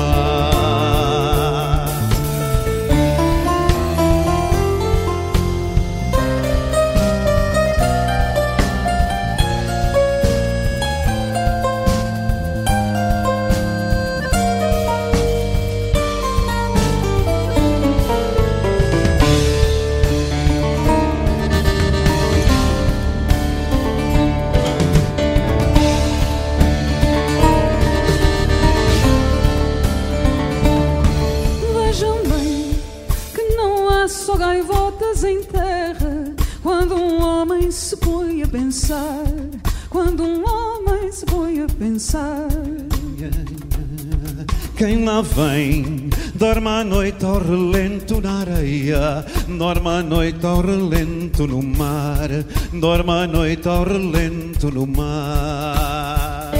Quem 44.76 45.06
lá 45.06 45.22
vem, 45.22 46.10
dorme 46.34 46.68
a 46.68 46.84
noite 46.84 47.24
ao 47.24 47.38
relento 47.38 48.20
na 48.20 48.40
areia, 48.40 49.24
dorme 49.48 49.88
a 49.88 50.02
noite 50.02 50.44
ao 50.44 50.60
relento 50.60 51.46
no 51.46 51.62
mar, 51.62 52.28
dorme 52.74 53.10
a 53.10 53.26
noite 53.26 53.66
ao 53.66 53.84
relento 53.84 54.70
no 54.70 54.86
mar. 54.86 56.52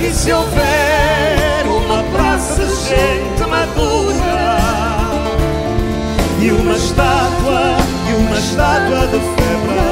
E 0.00 0.12
se 0.12 0.32
houver 0.32 1.66
uma 1.66 2.04
praça 2.12 2.64
de 2.64 2.74
gente 2.88 3.50
madura? 3.50 4.58
E 6.40 6.52
uma 6.52 6.76
estátua, 6.76 7.76
e 8.08 8.14
uma 8.14 8.38
estátua 8.38 9.06
de 9.08 9.18
febre 9.18 9.87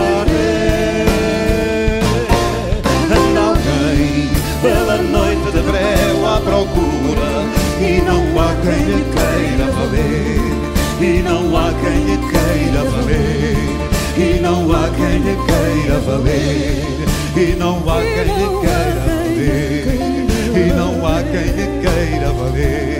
pela 4.66 4.96
noite 4.96 5.52
de 5.52 5.60
breu 5.62 6.26
à 6.26 6.40
procura 6.40 7.30
e 7.80 8.00
não 8.02 8.22
há 8.40 8.52
quem 8.62 8.82
lhe 8.84 9.04
queira 9.14 9.66
valer 9.70 10.56
e 11.00 11.22
não 11.22 11.56
há 11.56 11.72
quem 11.80 11.98
lhe 12.04 12.16
queira 12.32 12.82
valer 12.90 13.76
e 14.16 14.40
não 14.40 14.72
há 14.72 14.88
quem 14.96 15.18
lhe 15.18 15.36
queira 15.46 16.00
valer 16.00 17.06
e 17.36 17.56
não 17.56 17.78
há 17.88 18.00
quem 18.00 18.24
lhe 18.24 18.48
queira 18.64 19.04
valer 19.06 19.86
e 20.56 20.72
não 20.74 21.06
há 21.06 21.22
quem 21.22 21.46
lhe 21.56 21.66
queira 21.80 22.32
valer 22.32 22.95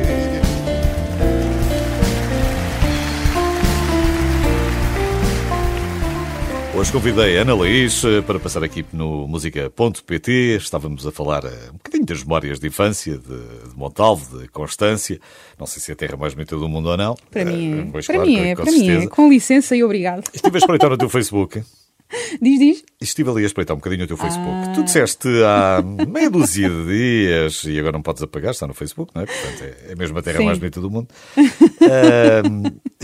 Hoje 6.76 6.92
convidei 6.92 7.38
a 7.38 7.40
Ana 7.40 7.54
Laís 7.54 8.04
eh, 8.04 8.20
para 8.20 8.38
passar 8.38 8.62
aqui 8.62 8.84
no 8.92 9.26
música.pt. 9.26 10.56
Estávamos 10.56 11.06
a 11.06 11.10
falar 11.10 11.42
eh, 11.46 11.70
um 11.70 11.78
bocadinho 11.78 12.04
das 12.04 12.22
memórias 12.22 12.60
de 12.60 12.66
infância, 12.66 13.16
de, 13.16 13.70
de 13.70 13.74
Montalvo, 13.74 14.40
de 14.40 14.48
Constância. 14.48 15.18
Não 15.58 15.66
sei 15.66 15.80
se 15.80 15.90
é 15.90 15.94
a 15.94 15.96
terra 15.96 16.18
mais 16.18 16.34
bonita 16.34 16.54
do 16.54 16.68
mundo 16.68 16.90
ou 16.90 16.96
não. 16.98 17.16
Para 17.30 17.46
mim 17.46 17.72
é. 17.72 17.80
Eh, 17.80 17.88
pois, 17.90 18.06
para 18.06 18.16
claro, 18.16 18.30
mim 18.30 18.38
é, 18.38 18.54
para 18.54 18.70
mim 18.70 18.90
é. 18.90 19.06
Com 19.06 19.30
licença 19.30 19.74
e 19.74 19.82
obrigado. 19.82 20.24
Estive 20.34 20.54
a 20.54 20.58
espreitar 20.58 20.90
no 20.90 20.98
teu 20.98 21.08
Facebook. 21.08 21.62
Diz, 22.42 22.58
diz. 22.58 22.84
Estive 23.00 23.30
ali 23.30 23.42
a 23.44 23.46
espreitar 23.46 23.74
um 23.74 23.78
bocadinho 23.78 24.04
o 24.04 24.06
teu 24.06 24.18
Facebook. 24.18 24.74
Tu 24.74 24.84
disseste 24.84 25.28
há 25.44 25.82
meia 25.82 26.30
dúzia 26.30 26.68
de 26.68 26.86
dias, 26.86 27.64
e 27.64 27.80
agora 27.80 27.94
não 27.94 28.02
podes 28.02 28.22
apagar, 28.22 28.52
está 28.52 28.66
no 28.66 28.74
Facebook, 28.74 29.12
não 29.14 29.22
é? 29.22 29.26
Portanto, 29.26 29.64
é, 29.64 29.92
é 29.92 29.94
mesmo 29.96 30.16
a 30.18 30.22
terra 30.22 30.38
Sim. 30.38 30.44
mais 30.44 30.58
bonita 30.58 30.80
do 30.80 30.90
mundo. 30.90 31.08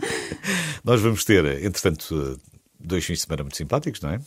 Nós 0.84 1.00
vamos 1.00 1.24
ter, 1.24 1.64
entretanto, 1.64 2.38
dois 2.86 3.04
fins 3.04 3.18
de 3.18 3.20
semana 3.22 3.42
muito 3.42 3.56
simpáticos, 3.56 4.00
não 4.00 4.10
é? 4.10 4.20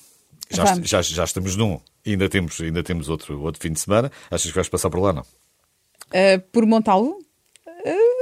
Já, 0.51 0.63
Vamos. 0.63 0.89
já, 0.89 1.01
já 1.01 1.23
estamos 1.23 1.55
num, 1.55 1.79
e 2.05 2.11
ainda 2.11 2.27
temos, 2.27 2.59
ainda 2.59 2.81
temos 2.81 3.07
outro, 3.07 3.39
outro 3.41 3.61
fim 3.61 3.71
de 3.71 3.79
semana. 3.79 4.11
Achas 4.31 4.49
que 4.49 4.55
vais 4.55 4.67
passar 4.67 4.89
por 4.89 4.99
lá, 4.99 5.13
não? 5.13 5.21
Uh, 5.21 6.41
por 6.51 6.65
Montalvo? 6.65 7.19
Uh, 7.67 8.19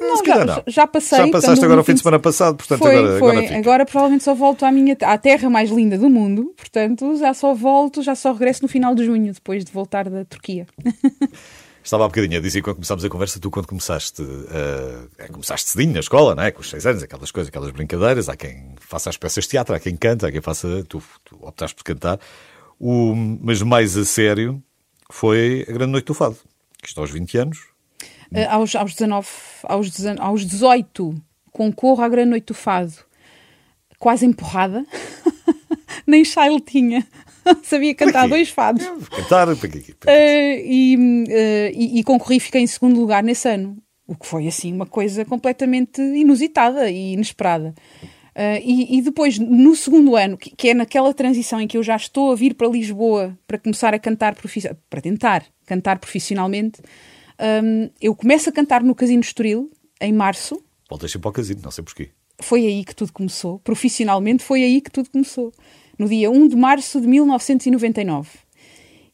não, 0.00 0.24
já, 0.24 0.44
não. 0.44 0.62
já 0.68 0.86
passei. 0.86 1.18
Já 1.18 1.28
passaste 1.28 1.64
agora 1.64 1.80
o 1.80 1.84
fim 1.84 1.94
de 1.94 2.00
semana 2.00 2.20
passado, 2.20 2.56
portanto 2.56 2.78
foi, 2.78 2.96
agora, 2.96 3.18
foi. 3.18 3.30
agora. 3.30 3.58
Agora 3.58 3.86
provavelmente 3.86 4.24
só 4.24 4.34
volto 4.34 4.64
à 4.64 4.70
minha 4.70 4.96
à 5.02 5.18
terra 5.18 5.50
mais 5.50 5.70
linda 5.70 5.98
do 5.98 6.08
mundo, 6.08 6.54
portanto 6.56 7.16
já 7.16 7.34
só 7.34 7.52
volto, 7.54 8.02
já 8.02 8.14
só 8.14 8.32
regresso 8.32 8.62
no 8.62 8.68
final 8.68 8.94
de 8.94 9.04
junho, 9.04 9.32
depois 9.32 9.64
de 9.64 9.72
voltar 9.72 10.08
da 10.08 10.24
Turquia. 10.24 10.66
Estava 11.88 12.04
há 12.04 12.08
bocadinho 12.08 12.36
a 12.36 12.42
dizer 12.42 12.60
quando 12.60 12.76
começámos 12.76 13.02
a 13.02 13.08
conversa, 13.08 13.40
tu 13.40 13.50
quando 13.50 13.66
começaste, 13.66 14.20
uh, 14.20 15.32
começaste 15.32 15.70
cedinho 15.70 15.94
na 15.94 16.00
escola, 16.00 16.34
não 16.34 16.42
é? 16.42 16.50
com 16.50 16.60
os 16.60 16.68
seis 16.68 16.84
anos, 16.84 17.02
aquelas 17.02 17.30
coisas, 17.30 17.48
aquelas 17.48 17.70
brincadeiras, 17.70 18.28
há 18.28 18.36
quem 18.36 18.74
faça 18.78 19.08
as 19.08 19.16
peças 19.16 19.44
de 19.44 19.48
teatro, 19.48 19.74
há 19.74 19.80
quem 19.80 19.96
canta, 19.96 20.28
há 20.28 20.30
quem 20.30 20.42
faça, 20.42 20.84
tu, 20.86 21.02
tu 21.24 21.38
optaste 21.40 21.74
por 21.74 21.84
cantar, 21.84 22.20
o, 22.78 23.14
mas 23.14 23.62
mais 23.62 23.96
a 23.96 24.04
sério 24.04 24.62
foi 25.10 25.64
a 25.66 25.72
Grande 25.72 25.92
Noite 25.92 26.04
do 26.04 26.12
Fado, 26.12 26.36
que 26.82 26.88
está 26.88 27.00
aos 27.00 27.10
20 27.10 27.38
anos, 27.38 27.58
Uh, 28.30 28.44
aos, 28.50 28.76
aos 28.76 28.92
19, 28.92 29.26
aos, 29.62 29.90
19, 29.90 30.20
aos 30.20 30.44
18, 30.44 31.14
concorro 31.50 32.02
à 32.02 32.08
Grande 32.10 32.28
Noite 32.28 32.44
do 32.44 32.54
Fado, 32.54 32.92
quase 33.98 34.26
empurrada, 34.26 34.84
nem 36.06 36.22
Shile 36.22 36.60
tinha, 36.60 37.06
sabia 37.62 37.94
cantar 37.94 38.22
quê? 38.24 38.28
dois 38.28 38.48
fados. 38.48 38.84
cantar, 39.08 39.54
para 39.56 39.68
quê? 39.68 39.84
Uh, 40.06 40.64
e, 40.64 40.96
uh, 40.96 41.72
e, 41.74 42.00
e 42.00 42.04
concorri 42.04 42.36
e 42.36 42.40
fiquei 42.40 42.60
em 42.62 42.66
segundo 42.66 42.98
lugar 43.00 43.22
nesse 43.22 43.48
ano. 43.48 43.76
O 44.06 44.14
que 44.16 44.26
foi, 44.26 44.46
assim, 44.48 44.72
uma 44.72 44.86
coisa 44.86 45.24
completamente 45.24 46.00
inusitada 46.00 46.90
e 46.90 47.12
inesperada. 47.12 47.74
Uh, 48.34 48.60
e, 48.62 48.98
e 48.98 49.02
depois, 49.02 49.38
no 49.38 49.74
segundo 49.74 50.14
ano, 50.16 50.38
que, 50.38 50.50
que 50.54 50.68
é 50.68 50.74
naquela 50.74 51.12
transição 51.12 51.60
em 51.60 51.66
que 51.66 51.76
eu 51.76 51.82
já 51.82 51.96
estou 51.96 52.30
a 52.32 52.34
vir 52.34 52.54
para 52.54 52.68
Lisboa 52.68 53.36
para 53.46 53.58
começar 53.58 53.92
a 53.92 53.98
cantar, 53.98 54.34
profi- 54.34 54.70
para 54.88 55.00
tentar 55.00 55.44
cantar 55.66 55.98
profissionalmente, 55.98 56.80
um, 57.62 57.90
eu 58.00 58.14
começo 58.14 58.48
a 58.48 58.52
cantar 58.52 58.82
no 58.82 58.94
Casino 58.94 59.20
Estoril, 59.20 59.70
em 60.00 60.12
março. 60.12 60.62
Voltas 60.88 61.10
sempre 61.10 61.26
ao 61.28 61.32
casino, 61.32 61.60
não 61.62 61.70
sei 61.70 61.84
porquê. 61.84 62.10
Foi 62.40 62.64
aí 62.64 62.84
que 62.84 62.94
tudo 62.94 63.12
começou. 63.12 63.58
Profissionalmente, 63.58 64.44
foi 64.44 64.62
aí 64.62 64.80
que 64.80 64.90
tudo 64.90 65.10
começou. 65.10 65.52
No 65.98 66.08
dia 66.08 66.30
1 66.30 66.48
de 66.48 66.56
março 66.56 67.00
de 67.00 67.06
1999. 67.08 68.28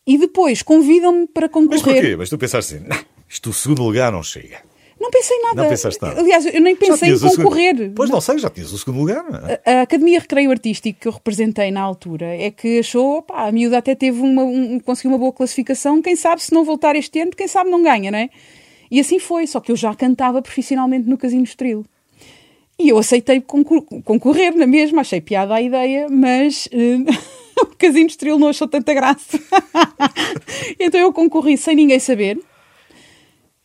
E 0.07 0.19
depois 0.19 0.63
convidam-me 0.63 1.27
para 1.27 1.47
Mas 1.47 1.53
concorrer. 1.53 2.01
porquê? 2.03 2.17
Mas 2.17 2.29
tu 2.29 2.37
pensaste 2.37 2.75
assim, 2.77 2.87
"Não, 2.87 2.99
isto 3.29 3.51
o 3.51 3.53
segundo 3.55 3.83
lugar 3.83 4.13
não 4.13 4.23
chega. 4.23 4.59
Não 5.01 5.11
pensei 5.11 5.39
nada. 5.43 5.63
Não 5.63 5.69
pensaste 5.69 6.01
nada. 6.01 6.21
Aliás, 6.21 6.47
eu 6.47 6.61
nem 6.61 6.77
pensei 6.77 7.09
em 7.11 7.13
o 7.13 7.19
segundo- 7.19 7.37
concorrer. 7.43 7.93
Pois 7.95 8.09
não 8.09 8.21
sei, 8.21 8.39
já 8.39 8.49
tinhas 8.49 8.73
o 8.73 8.79
segundo 8.79 8.99
lugar. 9.01 9.25
é? 9.65 9.79
A 9.79 9.83
Academia 9.83 10.19
Recreio 10.21 10.51
Artístico 10.51 11.01
que 11.01 11.09
eu 11.09 11.13
representei 11.13 11.71
na 11.71 11.81
altura 11.81 12.27
é 12.27 12.51
que 12.51 12.79
achou, 12.79 13.21
pá, 13.23 13.49
a 13.49 13.53
miúda 13.53 13.79
até 13.79 13.95
teve 13.95 14.21
uma, 14.21 14.45
um, 14.45 14.79
conseguiu 14.79 15.11
uma 15.11 15.19
boa 15.19 15.33
classificação, 15.33 16.01
quem 16.01 16.15
sabe 16.17 16.43
se 16.43 16.53
não 16.53 16.65
voltar 16.65 16.97
este 16.97 17.21
ano, 17.21 17.33
quem 17.33 17.49
sabe 17.49 17.71
não 17.71 17.83
ganha, 17.83 18.11
não 18.11 18.19
é? 18.19 18.31
E 18.91 19.01
assim 19.01 19.19
foi, 19.19 19.47
só 19.47 19.59
que 19.61 19.73
eu 19.73 19.77
já 19.77 19.95
cantava 19.95 20.41
profissionalmente 20.41 21.09
no 21.09 21.19
Casino 21.19 21.43
Estoril. 21.45 21.85
E 22.79 22.89
eu 22.89 22.99
aceitei 22.99 23.41
concor- 23.41 23.85
concorrer 24.05 24.57
na 24.57 24.67
mesma, 24.67 25.03
achei 25.03 25.21
piada 25.21 25.55
a 25.55 25.63
ideia, 25.63 26.09
mas 26.11 26.69
eh, 26.73 26.99
o 27.63 27.67
Casino 27.77 28.07
Estoril 28.07 28.39
não 28.39 28.49
achou 28.49 28.67
tanta 28.67 28.93
graça. 28.93 29.39
então 30.79 31.01
eu 31.01 31.13
concorri 31.13 31.57
sem 31.57 31.77
ninguém 31.77 32.01
saber, 32.01 32.39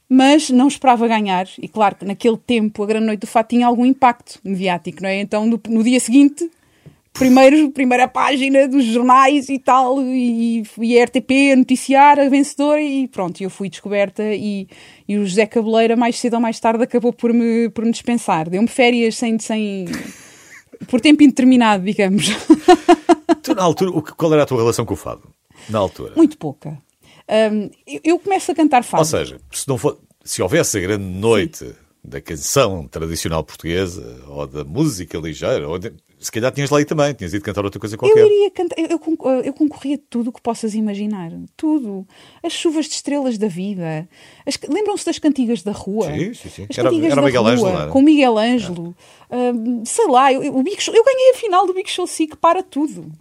mas 0.07 0.49
não 0.49 0.67
esperava 0.67 1.07
ganhar. 1.07 1.47
E 1.57 1.67
claro 1.67 1.95
que 1.95 2.05
naquele 2.05 2.37
tempo 2.37 2.83
a 2.83 2.85
Grande 2.85 3.07
Noite 3.07 3.21
do 3.21 3.27
Fado 3.27 3.47
tinha 3.47 3.65
algum 3.65 3.85
impacto 3.85 4.39
mediático, 4.43 5.01
não 5.01 5.09
é? 5.09 5.21
Então 5.21 5.45
no, 5.45 5.59
no 5.67 5.83
dia 5.83 5.99
seguinte, 5.99 6.49
primeiro, 7.13 7.71
primeira 7.71 8.07
página 8.07 8.67
dos 8.67 8.85
jornais 8.85 9.49
e 9.49 9.59
tal, 9.59 10.01
e, 10.01 10.63
e 10.79 10.99
a 10.99 11.03
RTP 11.03 11.51
a 11.53 11.55
noticiar 11.55 12.19
a 12.19 12.29
vencedora 12.29 12.81
e 12.81 13.07
pronto, 13.07 13.41
eu 13.41 13.49
fui 13.49 13.69
descoberta 13.69 14.23
e, 14.23 14.67
e 15.09 15.17
o 15.17 15.25
José 15.25 15.45
Cabeleira 15.47 15.95
mais 15.97 16.19
cedo 16.19 16.35
ou 16.35 16.39
mais 16.39 16.59
tarde 16.59 16.83
acabou 16.83 17.11
por 17.11 17.33
me, 17.33 17.67
por 17.69 17.83
me 17.83 17.91
dispensar. 17.91 18.47
Deu-me 18.49 18.67
férias 18.67 19.17
sem... 19.17 19.37
sem 19.39 19.85
por 20.87 21.01
tempo 21.01 21.23
indeterminado, 21.23 21.83
digamos. 21.83 22.27
Tu, 23.43 23.53
na 23.55 23.63
altura, 23.63 23.91
qual 24.17 24.33
era 24.33 24.43
a 24.43 24.45
tua 24.45 24.57
relação 24.59 24.85
com 24.85 24.93
o 24.93 24.97
fado? 24.97 25.23
Na 25.69 25.79
altura. 25.79 26.13
Muito 26.15 26.37
pouca. 26.37 26.77
Hum, 27.51 27.69
eu, 28.03 28.19
começo 28.19 28.51
a 28.51 28.55
cantar 28.55 28.83
fado. 28.83 29.01
Ou 29.01 29.05
seja, 29.05 29.39
se, 29.51 29.67
não 29.67 29.77
for, 29.77 29.99
se 30.23 30.41
houvesse 30.41 30.77
a 30.77 30.81
grande 30.81 31.03
noite 31.05 31.73
da 32.03 32.19
canção 32.19 32.87
tradicional 32.87 33.43
portuguesa 33.43 34.21
ou 34.27 34.45
da 34.47 34.63
música 34.63 35.17
ligeira, 35.17 35.67
ou 35.67 35.77
de- 35.79 35.93
se 36.19 36.31
calhar 36.31 36.51
tinhas 36.51 36.69
lá 36.69 36.77
aí 36.79 36.85
também, 36.85 37.13
tinhas 37.13 37.33
ido 37.33 37.43
cantar 37.43 37.63
outra 37.63 37.79
coisa 37.79 37.95
Eu 37.95 37.99
qualquer. 37.99 38.25
iria 38.25 38.51
cantar, 38.51 38.75
eu, 38.77 38.87
eu, 38.87 38.99
concor- 38.99 39.41
eu 39.43 39.53
concorria 39.53 39.97
tudo 40.09 40.29
o 40.29 40.33
que 40.33 40.41
possas 40.41 40.75
imaginar. 40.75 41.31
Tudo. 41.55 42.05
As 42.43 42.51
chuvas 42.53 42.85
de 42.87 42.93
estrelas 42.95 43.37
da 43.37 43.47
vida. 43.47 44.07
As- 44.45 44.59
Lembram-se 44.67 45.05
das 45.05 45.17
cantigas 45.19 45.63
da 45.63 45.71
rua? 45.71 46.05
Sim, 46.11 46.33
sim, 46.33 46.49
sim. 46.49 46.67
As 46.69 46.77
Era- 46.77 46.89
cantigas 46.89 47.11
era 47.11 47.21
da 47.21 47.25
Miguel 47.27 47.41
rua, 47.43 47.51
Ângelo, 47.53 47.69
era? 47.69 47.87
Com 47.91 47.99
o 47.99 48.03
Miguel 48.03 48.37
Ângelo. 48.37 48.95
Hum, 49.31 49.83
sei 49.85 50.07
lá, 50.07 50.33
eu, 50.33 50.43
eu- 50.43 50.55
o 50.57 50.63
Big 50.63 50.81
Show- 50.81 50.93
eu 50.95 51.03
ganhei 51.03 51.31
a 51.31 51.35
final 51.35 51.65
do 51.65 51.73
Big 51.73 51.89
Show 51.89 52.05
Sick 52.05 52.35
para 52.37 52.61
tudo. 52.61 53.11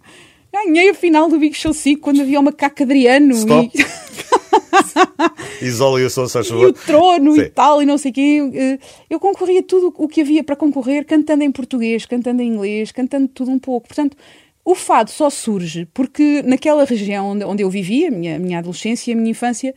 Ganhei 0.51 0.89
a 0.89 0.93
final 0.93 1.29
do 1.29 1.37
Big 1.37 1.55
Show 1.55 1.73
Sick 1.73 2.01
quando 2.01 2.21
havia 2.21 2.39
uma 2.39 2.51
Caca 2.51 2.83
Adriano 2.83 3.31
Stop. 3.33 3.71
e, 5.61 5.65
Isola 5.65 5.99
e 5.99 6.05
o 6.05 6.09
e 6.09 6.65
o 6.65 6.73
trono 6.73 7.35
Sim. 7.35 7.41
e 7.41 7.49
tal, 7.49 7.81
e 7.81 7.85
não 7.85 7.97
sei 7.97 8.11
o 8.11 8.13
quê. 8.13 8.51
Eh, 8.53 8.79
Eu 9.09 9.19
concorria 9.19 9.61
tudo 9.61 9.93
o 9.95 10.07
que 10.07 10.21
havia 10.21 10.43
para 10.43 10.55
concorrer, 10.55 11.05
cantando 11.05 11.43
em 11.43 11.51
português, 11.51 12.05
cantando 12.05 12.41
em 12.41 12.47
inglês, 12.47 12.91
cantando 12.91 13.27
tudo 13.27 13.51
um 13.51 13.59
pouco. 13.59 13.87
Portanto, 13.87 14.17
o 14.65 14.75
fado 14.75 15.09
só 15.11 15.29
surge 15.29 15.87
porque 15.93 16.41
naquela 16.43 16.83
região 16.83 17.29
onde, 17.29 17.43
onde 17.43 17.63
eu 17.63 17.69
vivia, 17.69 18.07
a 18.07 18.11
minha, 18.11 18.35
a 18.35 18.39
minha 18.39 18.59
adolescência 18.59 19.11
e 19.11 19.13
a 19.13 19.17
minha 19.17 19.31
infância, 19.31 19.73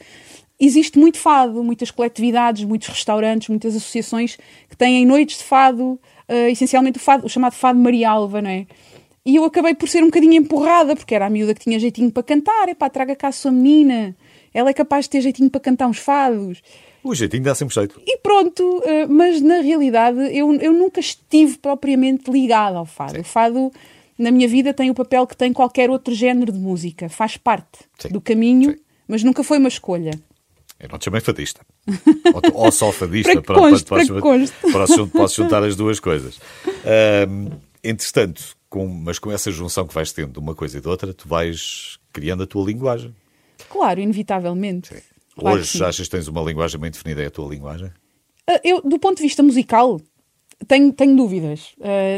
existe 0.58 0.98
muito 0.98 1.18
fado, 1.18 1.62
muitas 1.62 1.90
coletividades, 1.90 2.64
muitos 2.64 2.88
restaurantes, 2.88 3.48
muitas 3.48 3.74
associações 3.74 4.38
que 4.68 4.76
têm 4.76 5.04
noites 5.04 5.38
de 5.38 5.44
fado, 5.44 5.98
eh, 6.28 6.50
essencialmente 6.50 6.98
o, 6.98 7.00
fado, 7.00 7.26
o 7.26 7.28
chamado 7.28 7.54
fado 7.54 7.78
Marialva, 7.78 8.40
não 8.40 8.50
é? 8.50 8.66
E 9.24 9.36
eu 9.36 9.44
acabei 9.44 9.74
por 9.74 9.88
ser 9.88 10.02
um 10.02 10.06
bocadinho 10.06 10.34
empurrada, 10.34 10.96
porque 10.96 11.14
era 11.14 11.26
a 11.26 11.30
miúda 11.30 11.54
que 11.54 11.60
tinha 11.60 11.78
jeitinho 11.78 12.10
para 12.10 12.22
cantar. 12.24 12.68
Epá, 12.68 12.90
traga 12.90 13.14
cá 13.14 13.28
a 13.28 13.32
sua 13.32 13.52
menina. 13.52 14.16
Ela 14.52 14.70
é 14.70 14.74
capaz 14.74 15.04
de 15.04 15.10
ter 15.10 15.20
jeitinho 15.20 15.48
para 15.48 15.60
cantar 15.60 15.86
uns 15.86 15.98
fados. 15.98 16.60
O 17.04 17.14
jeitinho 17.14 17.42
dá 17.44 17.54
sempre 17.54 17.74
jeito. 17.74 18.00
E 18.06 18.18
pronto, 18.18 18.82
eh, 18.84 19.06
mas 19.06 19.40
na 19.40 19.60
realidade 19.60 20.18
eu, 20.36 20.52
eu 20.54 20.72
nunca 20.72 21.00
estive 21.00 21.56
propriamente 21.58 22.30
ligada 22.30 22.78
ao 22.78 22.86
fado. 22.86 23.20
O 23.20 23.24
fado, 23.24 23.72
na 24.18 24.30
minha 24.30 24.46
vida, 24.48 24.74
tem 24.74 24.90
o 24.90 24.94
papel 24.94 25.26
que 25.26 25.36
tem 25.36 25.52
qualquer 25.52 25.88
outro 25.90 26.14
género 26.14 26.52
de 26.52 26.58
música. 26.58 27.08
Faz 27.08 27.36
parte 27.36 27.78
Sim. 27.98 28.08
do 28.08 28.20
caminho, 28.20 28.70
Sim. 28.72 28.76
mas 29.08 29.22
nunca 29.22 29.42
foi 29.44 29.58
uma 29.58 29.68
escolha. 29.68 30.12
Eu 30.78 30.88
não 30.90 30.98
te 30.98 31.04
chamei 31.04 31.20
fadista. 31.20 31.60
ou, 32.54 32.72
só 32.72 32.90
fadista. 32.90 33.30
Para 33.42 33.54
para 33.54 33.70
posso 33.70 34.96
jun- 34.96 35.08
Posso 35.08 35.42
juntar 35.42 35.62
as 35.62 35.76
duas 35.76 36.00
coisas. 36.00 36.40
Ahm, 36.84 37.50
entretanto, 37.84 38.56
com, 38.72 38.88
mas 38.88 39.18
com 39.18 39.30
essa 39.30 39.50
junção 39.50 39.86
que 39.86 39.92
vais 39.94 40.10
tendo 40.12 40.32
de 40.32 40.38
uma 40.38 40.54
coisa 40.54 40.78
e 40.78 40.80
de 40.80 40.88
outra, 40.88 41.12
tu 41.12 41.28
vais 41.28 41.98
criando 42.12 42.42
a 42.42 42.46
tua 42.46 42.64
linguagem. 42.64 43.14
Claro, 43.68 44.00
inevitavelmente. 44.00 44.88
Claro 45.36 45.56
que 45.58 45.62
Hoje 45.62 45.78
sim. 45.78 45.84
achas 45.84 46.06
que 46.08 46.10
tens 46.16 46.26
uma 46.26 46.40
linguagem 46.42 46.80
bem 46.80 46.90
definida, 46.90 47.22
é 47.22 47.26
a 47.26 47.30
tua 47.30 47.48
linguagem? 47.48 47.90
Ah, 48.48 48.60
Eu, 48.64 48.80
do 48.80 48.98
ponto 48.98 49.18
de 49.18 49.22
vista 49.22 49.42
musical, 49.42 50.00
tenho, 50.66 50.90
tenho 50.92 51.14
dúvidas. 51.14 51.72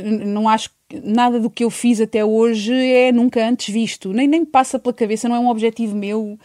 N- 0.04 0.24
não 0.26 0.48
acho 0.48 0.70
que 0.88 1.00
nada 1.00 1.40
do 1.40 1.50
que 1.50 1.64
eu 1.64 1.70
fiz 1.70 2.00
até 2.00 2.24
hoje 2.24 2.72
é 2.72 3.10
nunca 3.10 3.44
antes 3.46 3.72
visto. 3.74 4.12
Nem, 4.12 4.28
nem 4.28 4.40
me 4.40 4.46
passa 4.46 4.78
pela 4.78 4.92
cabeça, 4.94 5.28
não 5.28 5.34
é 5.36 5.40
um 5.40 5.48
objetivo 5.48 5.96
meu 5.96 6.38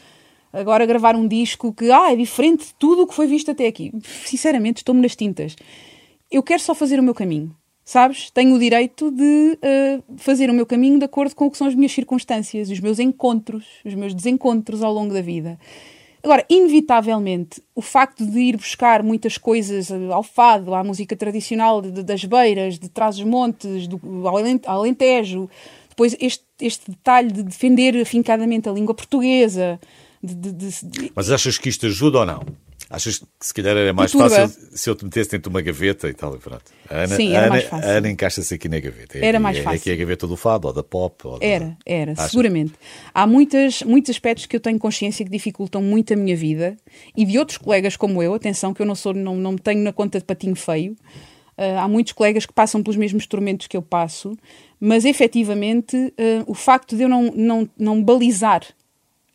agora 0.52 0.86
gravar 0.88 1.16
um 1.16 1.28
disco 1.28 1.72
que 1.72 1.92
ah, 1.92 2.12
é 2.12 2.16
diferente 2.16 2.66
de 2.68 2.74
tudo 2.80 3.04
o 3.04 3.08
que 3.08 3.14
foi 3.14 3.28
visto 3.28 3.52
até 3.52 3.68
aqui. 3.68 3.92
Sinceramente, 4.26 4.78
estou-me 4.78 5.02
nas 5.02 5.16
tintas. 5.16 5.56
Eu 6.32 6.42
quero 6.42 6.62
só 6.62 6.74
fazer 6.74 7.00
o 7.00 7.04
meu 7.04 7.14
caminho. 7.14 7.56
Sabes? 7.90 8.30
Tenho 8.30 8.54
o 8.54 8.60
direito 8.60 9.10
de 9.10 9.58
ah, 9.64 10.00
fazer 10.18 10.48
o 10.48 10.54
meu 10.54 10.64
caminho 10.64 11.00
de 11.00 11.06
acordo 11.06 11.34
com 11.34 11.48
o 11.48 11.52
que 11.52 11.58
são 11.58 11.66
as 11.66 11.74
minhas 11.74 11.92
circunstâncias, 11.92 12.70
os 12.70 12.80
meus 12.80 13.00
encontros, 13.00 13.66
os 13.84 13.96
meus 13.96 14.14
desencontros 14.14 14.84
ao 14.84 14.94
longo 14.94 15.12
da 15.12 15.22
vida. 15.24 15.58
Agora, 16.22 16.46
inevitavelmente, 16.48 17.64
o 17.74 17.82
facto 17.82 18.24
de 18.28 18.38
ir 18.40 18.58
buscar 18.58 19.02
muitas 19.02 19.40
coisas 19.40 19.90
eh, 19.90 19.96
ao 20.12 20.22
fado, 20.22 20.76
à 20.76 20.84
música 20.84 21.16
tradicional 21.16 21.82
de- 21.82 21.90
de- 21.90 22.04
das 22.04 22.24
beiras, 22.24 22.78
de 22.78 22.90
Trás-os-Montes, 22.90 23.88
do- 23.88 24.00
Alentejo, 24.68 25.50
depois 25.90 26.16
este, 26.22 26.44
este 26.62 26.92
detalhe 26.92 27.32
de 27.32 27.42
defender 27.42 28.00
afincadamente 28.00 28.70
a 28.70 28.72
língua 28.72 28.94
portuguesa, 28.94 29.80
de- 30.22 30.36
de- 30.36 30.52
de- 30.52 31.12
Mas 31.16 31.32
achas 31.32 31.58
que 31.58 31.70
isto 31.70 31.88
ajuda 31.88 32.20
ou 32.20 32.26
não? 32.28 32.69
Achas 32.90 33.20
que 33.20 33.26
se 33.40 33.54
calhar 33.54 33.78
era 33.78 33.94
mais 33.94 34.12
fácil 34.12 34.50
se 34.74 34.90
eu 34.90 34.96
te 34.96 35.06
metesse 35.06 35.30
dentro 35.30 35.52
de 35.52 35.56
uma 35.56 35.62
gaveta 35.62 36.10
e 36.10 36.14
tal, 36.14 36.36
e 36.36 36.40
pronto. 36.40 36.64
A 36.90 36.96
Ana, 37.04 37.16
Sim, 37.16 37.30
era 37.34 37.42
Ana, 37.42 37.50
mais 37.50 37.64
fácil. 37.66 37.88
a 37.88 37.92
Ana 37.94 38.10
encaixa-se 38.10 38.54
aqui 38.56 38.68
na 38.68 38.80
gaveta. 38.80 39.18
É 39.20 39.26
Era 39.28 39.40
mais 39.40 39.58
é, 39.58 39.62
fácil. 39.62 39.80
aqui 39.80 39.92
a 39.92 39.96
gaveta 39.96 40.26
do 40.26 40.36
fado, 40.36 40.68
ou 40.68 40.74
da 40.74 40.82
pop. 40.82 41.16
Ou 41.28 41.38
da- 41.38 41.46
Era, 41.46 41.78
era, 41.86 42.14
Achas? 42.14 42.32
seguramente. 42.32 42.74
Há 43.14 43.28
muitas, 43.28 43.84
muitos 43.84 44.10
aspectos 44.10 44.48
que 44.48 44.56
eu 44.56 44.60
tenho 44.60 44.80
consciência 44.80 45.24
que 45.24 45.30
dificultam 45.30 45.84
muito 45.84 46.14
a 46.14 46.16
minha 46.16 46.36
vida 46.36 46.76
e 47.16 47.26
de 47.26 47.38
outros 47.38 47.60
colegas 47.60 47.96
como 47.96 48.24
eu, 48.24 48.34
atenção 48.34 48.74
que 48.74 48.82
eu 48.82 48.88
não 48.88 48.96
sou, 48.96 49.14
não, 49.14 49.36
não 49.36 49.52
me 49.52 49.60
tenho 49.60 49.84
na 49.84 49.94
conta 49.94 50.18
de 50.18 50.26
patinho 50.26 50.56
feio. 50.56 50.96
Ah, 51.56 51.84
há 51.84 51.88
muitos 51.88 52.14
colegas 52.14 52.46
que 52.48 52.54
passam 52.54 52.82
pelos 52.82 52.98
mesmos 52.98 53.28
tormentos 53.28 53.68
que 53.68 53.78
eu 53.78 53.82
passo, 53.84 54.36
mas 54.80 55.06
efetivamente 55.06 55.96
ah, 56.18 56.44
o 56.48 56.56
facto 56.56 56.96
de 56.96 57.04
eu 57.04 57.10
não, 57.10 57.32
não, 57.36 57.70
não 57.78 58.04
balizar 58.04 58.64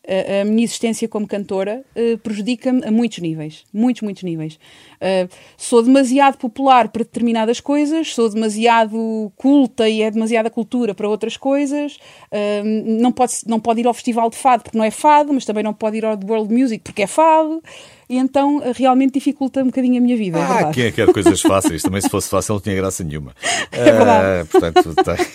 a, 0.07 0.41
a 0.41 0.45
minha 0.45 0.63
existência 0.63 1.07
como 1.07 1.27
cantora 1.27 1.83
eh, 1.95 2.17
prejudica-me 2.17 2.83
a 2.85 2.91
muitos 2.91 3.19
níveis. 3.19 3.63
Muitos, 3.73 4.01
muitos 4.01 4.23
níveis. 4.23 4.59
Eh, 5.01 5.27
sou 5.57 5.81
demasiado 5.83 6.37
popular 6.37 6.89
para 6.89 7.03
determinadas 7.03 7.59
coisas, 7.59 8.13
sou 8.13 8.29
demasiado 8.29 9.31
culta 9.35 9.87
e 9.89 10.01
é 10.01 10.11
demasiada 10.11 10.49
cultura 10.49 10.93
para 10.93 11.07
outras 11.09 11.37
coisas. 11.37 11.97
Eh, 12.31 12.61
não, 12.63 13.11
pode, 13.11 13.33
não 13.47 13.59
pode 13.59 13.81
ir 13.81 13.87
ao 13.87 13.93
festival 13.93 14.29
de 14.29 14.37
fado 14.37 14.63
porque 14.63 14.77
não 14.77 14.85
é 14.85 14.91
fado, 14.91 15.33
mas 15.33 15.45
também 15.45 15.63
não 15.63 15.73
pode 15.73 15.97
ir 15.97 16.05
ao 16.05 16.17
World 16.27 16.53
Music 16.53 16.83
porque 16.83 17.01
é 17.03 17.07
fado. 17.07 17.61
E 18.07 18.17
então 18.17 18.61
realmente 18.75 19.13
dificulta 19.15 19.61
um 19.63 19.65
bocadinho 19.65 19.97
a 19.97 20.01
minha 20.01 20.15
vida. 20.15 20.37
é 20.37 20.41
Ah, 20.41 20.47
verdade. 20.53 20.73
quem 20.75 20.83
é 20.85 20.89
que 20.91 20.95
quer 21.03 21.11
coisas 21.11 21.41
fáceis? 21.41 21.81
Também 21.81 22.01
se 22.01 22.09
fosse 22.09 22.29
fácil 22.29 22.53
não 22.53 22.61
tinha 22.61 22.75
graça 22.75 23.03
nenhuma. 23.03 23.33
É 23.71 23.91
verdade. 23.91 24.49
Portanto, 24.49 24.95
tem- 25.03 25.25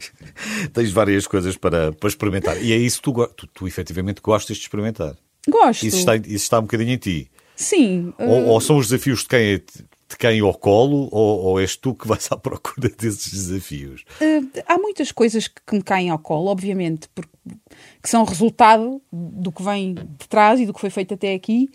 tens 0.72 0.90
várias 0.90 1.26
coisas 1.26 1.56
para, 1.56 1.92
para 1.92 2.08
experimentar. 2.08 2.62
E 2.62 2.72
é 2.72 2.76
isso 2.76 2.98
que 3.00 3.12
tu, 3.12 3.26
tu, 3.28 3.46
tu 3.46 3.66
efetivamente 3.66 4.20
gostas 4.20 4.56
de 4.56 4.62
experimentar. 4.62 5.16
Gosto. 5.48 5.86
Isso 5.86 5.98
está, 5.98 6.16
isso 6.16 6.28
está 6.28 6.58
um 6.58 6.62
bocadinho 6.62 6.92
em 6.92 6.96
ti. 6.98 7.30
Sim. 7.56 8.12
Ou, 8.18 8.46
ou 8.46 8.60
são 8.60 8.76
os 8.76 8.88
desafios 8.88 9.20
de 9.20 9.28
quem, 9.28 9.54
é- 9.54 9.58
de 9.58 10.16
quem 10.18 10.40
ao 10.40 10.54
colo, 10.54 11.08
ou, 11.10 11.40
ou 11.40 11.60
és 11.60 11.76
tu 11.76 11.94
que 11.94 12.06
vais 12.06 12.28
à 12.30 12.36
procura 12.36 12.88
desses 12.98 13.30
desafios? 13.32 14.04
Uh, 14.20 14.62
há 14.66 14.78
muitas 14.78 15.10
coisas 15.12 15.48
que, 15.48 15.60
que 15.66 15.74
me 15.74 15.82
caem 15.82 16.10
ao 16.10 16.18
colo, 16.18 16.50
obviamente, 16.50 17.08
porque, 17.14 17.30
que 18.02 18.08
são 18.08 18.24
resultado 18.24 19.00
do 19.12 19.50
que 19.50 19.62
vem 19.62 19.94
de 19.94 20.28
trás 20.28 20.60
e 20.60 20.66
do 20.66 20.72
que 20.74 20.80
foi 20.80 20.90
feito 20.90 21.14
até 21.14 21.34
aqui. 21.34 21.68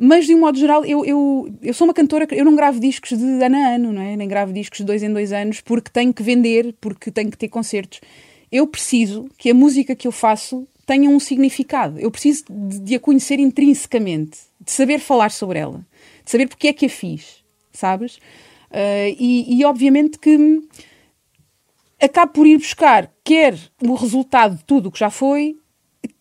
Mas, 0.00 0.26
de 0.26 0.34
um 0.34 0.40
modo 0.40 0.56
geral, 0.56 0.84
eu, 0.84 1.04
eu, 1.04 1.52
eu 1.60 1.74
sou 1.74 1.84
uma 1.84 1.92
cantora, 1.92 2.28
eu 2.30 2.44
não 2.44 2.54
gravo 2.54 2.78
discos 2.78 3.18
de 3.18 3.24
ano 3.24 3.56
a 3.56 3.74
ano, 3.74 3.92
não 3.92 4.00
é? 4.00 4.16
nem 4.16 4.28
gravo 4.28 4.52
discos 4.52 4.78
de 4.78 4.84
dois 4.84 5.02
em 5.02 5.12
dois 5.12 5.32
anos, 5.32 5.60
porque 5.60 5.90
tenho 5.90 6.14
que 6.14 6.22
vender, 6.22 6.72
porque 6.80 7.10
tenho 7.10 7.28
que 7.28 7.36
ter 7.36 7.48
concertos. 7.48 8.00
Eu 8.50 8.64
preciso 8.68 9.28
que 9.36 9.50
a 9.50 9.54
música 9.54 9.96
que 9.96 10.06
eu 10.06 10.12
faço 10.12 10.68
tenha 10.86 11.10
um 11.10 11.18
significado. 11.18 11.98
Eu 11.98 12.12
preciso 12.12 12.44
de, 12.48 12.78
de 12.78 12.94
a 12.94 13.00
conhecer 13.00 13.40
intrinsecamente, 13.40 14.38
de 14.60 14.70
saber 14.70 15.00
falar 15.00 15.32
sobre 15.32 15.58
ela, 15.58 15.84
de 16.24 16.30
saber 16.30 16.46
porque 16.46 16.68
é 16.68 16.72
que 16.72 16.86
a 16.86 16.88
fiz, 16.88 17.42
sabes? 17.72 18.16
Uh, 18.70 19.10
e, 19.18 19.58
e, 19.58 19.64
obviamente 19.64 20.18
que 20.18 20.62
acabo 22.00 22.32
por 22.32 22.46
ir 22.46 22.58
buscar 22.58 23.10
quer 23.24 23.58
o 23.82 23.94
resultado 23.94 24.56
de 24.56 24.64
tudo 24.64 24.88
o 24.88 24.92
que 24.92 24.98
já 24.98 25.10
foi, 25.10 25.56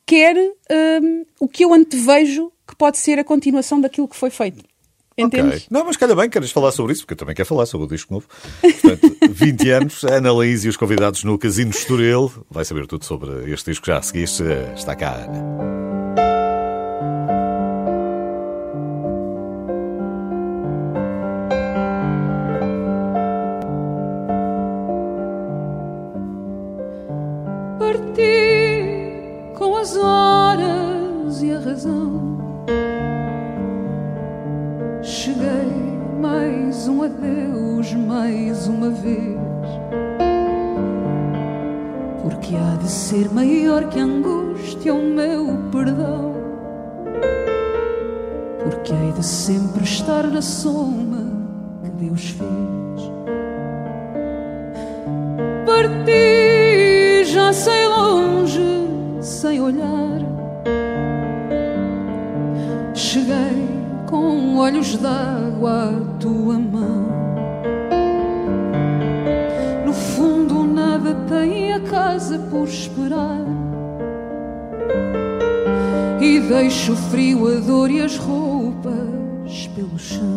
quer 0.06 0.36
hum, 0.36 1.26
o 1.40 1.48
que 1.48 1.64
eu 1.64 1.74
antevejo 1.74 2.52
que 2.68 2.76
pode 2.76 2.98
ser 2.98 3.20
a 3.20 3.24
continuação 3.24 3.80
daquilo 3.80 4.08
que 4.08 4.16
foi 4.16 4.30
feito. 4.30 4.64
Entendes? 5.18 5.62
Ok. 5.62 5.68
Não, 5.72 5.84
mas 5.84 5.98
calha 5.98 6.16
bem, 6.16 6.30
queres 6.30 6.52
falar 6.52 6.72
sobre 6.72 6.94
isso, 6.94 7.02
porque 7.02 7.14
eu 7.14 7.18
também 7.18 7.34
quero 7.34 7.48
falar 7.48 7.66
sobre 7.66 7.88
o 7.88 7.90
disco 7.90 8.14
novo. 8.14 8.28
Portanto, 8.62 9.18
20 9.34 9.70
anos, 9.72 10.04
Ana 10.04 10.32
Laís 10.32 10.64
e 10.64 10.70
os 10.70 10.78
convidados 10.78 11.24
no 11.24 11.40
Casino 11.40 11.72
Estoril. 11.72 12.32
Vai 12.52 12.64
saber 12.64 12.86
tudo 12.86 13.04
sobre 13.04 13.52
este 13.52 13.72
disco 13.72 13.88
já 13.88 13.98
a 13.98 14.02
seguir. 14.04 14.28
Está 14.76 14.96
cá 14.96 15.26
Ana. 15.28 15.97
Um 36.88 37.04
adeus, 37.04 37.94
mais 37.94 38.68
uma 38.68 38.90
vez. 38.90 39.38
Porque 42.22 42.56
há 42.56 42.78
de 42.78 42.90
ser 42.90 43.30
maior 43.34 43.90
que 43.90 44.00
a 44.00 44.04
angústia 44.04 44.94
o 44.94 45.04
meu 45.04 45.58
perdão. 45.72 46.36
Porque 48.64 48.94
hei 48.94 49.12
de 49.14 49.26
sempre 49.26 49.84
estar 49.84 50.24
na 50.28 50.42
soma 50.42 51.32
que 51.84 51.90
Deus 51.90 52.30
fez. 52.30 53.12
Parti, 55.66 57.26
já 57.26 57.52
sei 57.52 57.88
longe, 57.88 58.88
sem 59.22 59.62
olhar. 59.62 60.22
Cheguei 62.94 63.67
com 64.08 64.56
olhos 64.56 64.96
d'água 64.96 65.90
à 65.90 66.20
tua 66.20 66.58
mão. 66.58 67.08
No 69.86 69.94
fundo, 69.94 70.64
nada 70.64 71.14
tem 71.30 71.74
a 71.74 71.80
casa 71.82 72.40
por 72.50 72.68
esperar. 72.68 73.46
E 76.22 76.40
deixo 76.40 76.96
frio, 76.96 77.48
a 77.48 77.60
dor 77.60 77.92
e 77.92 78.02
as 78.02 78.18
roupas 78.18 79.68
pelo 79.76 80.00
chão. 80.00 80.37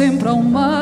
Sempre 0.00 0.30
ao 0.30 0.42
mar. 0.42 0.79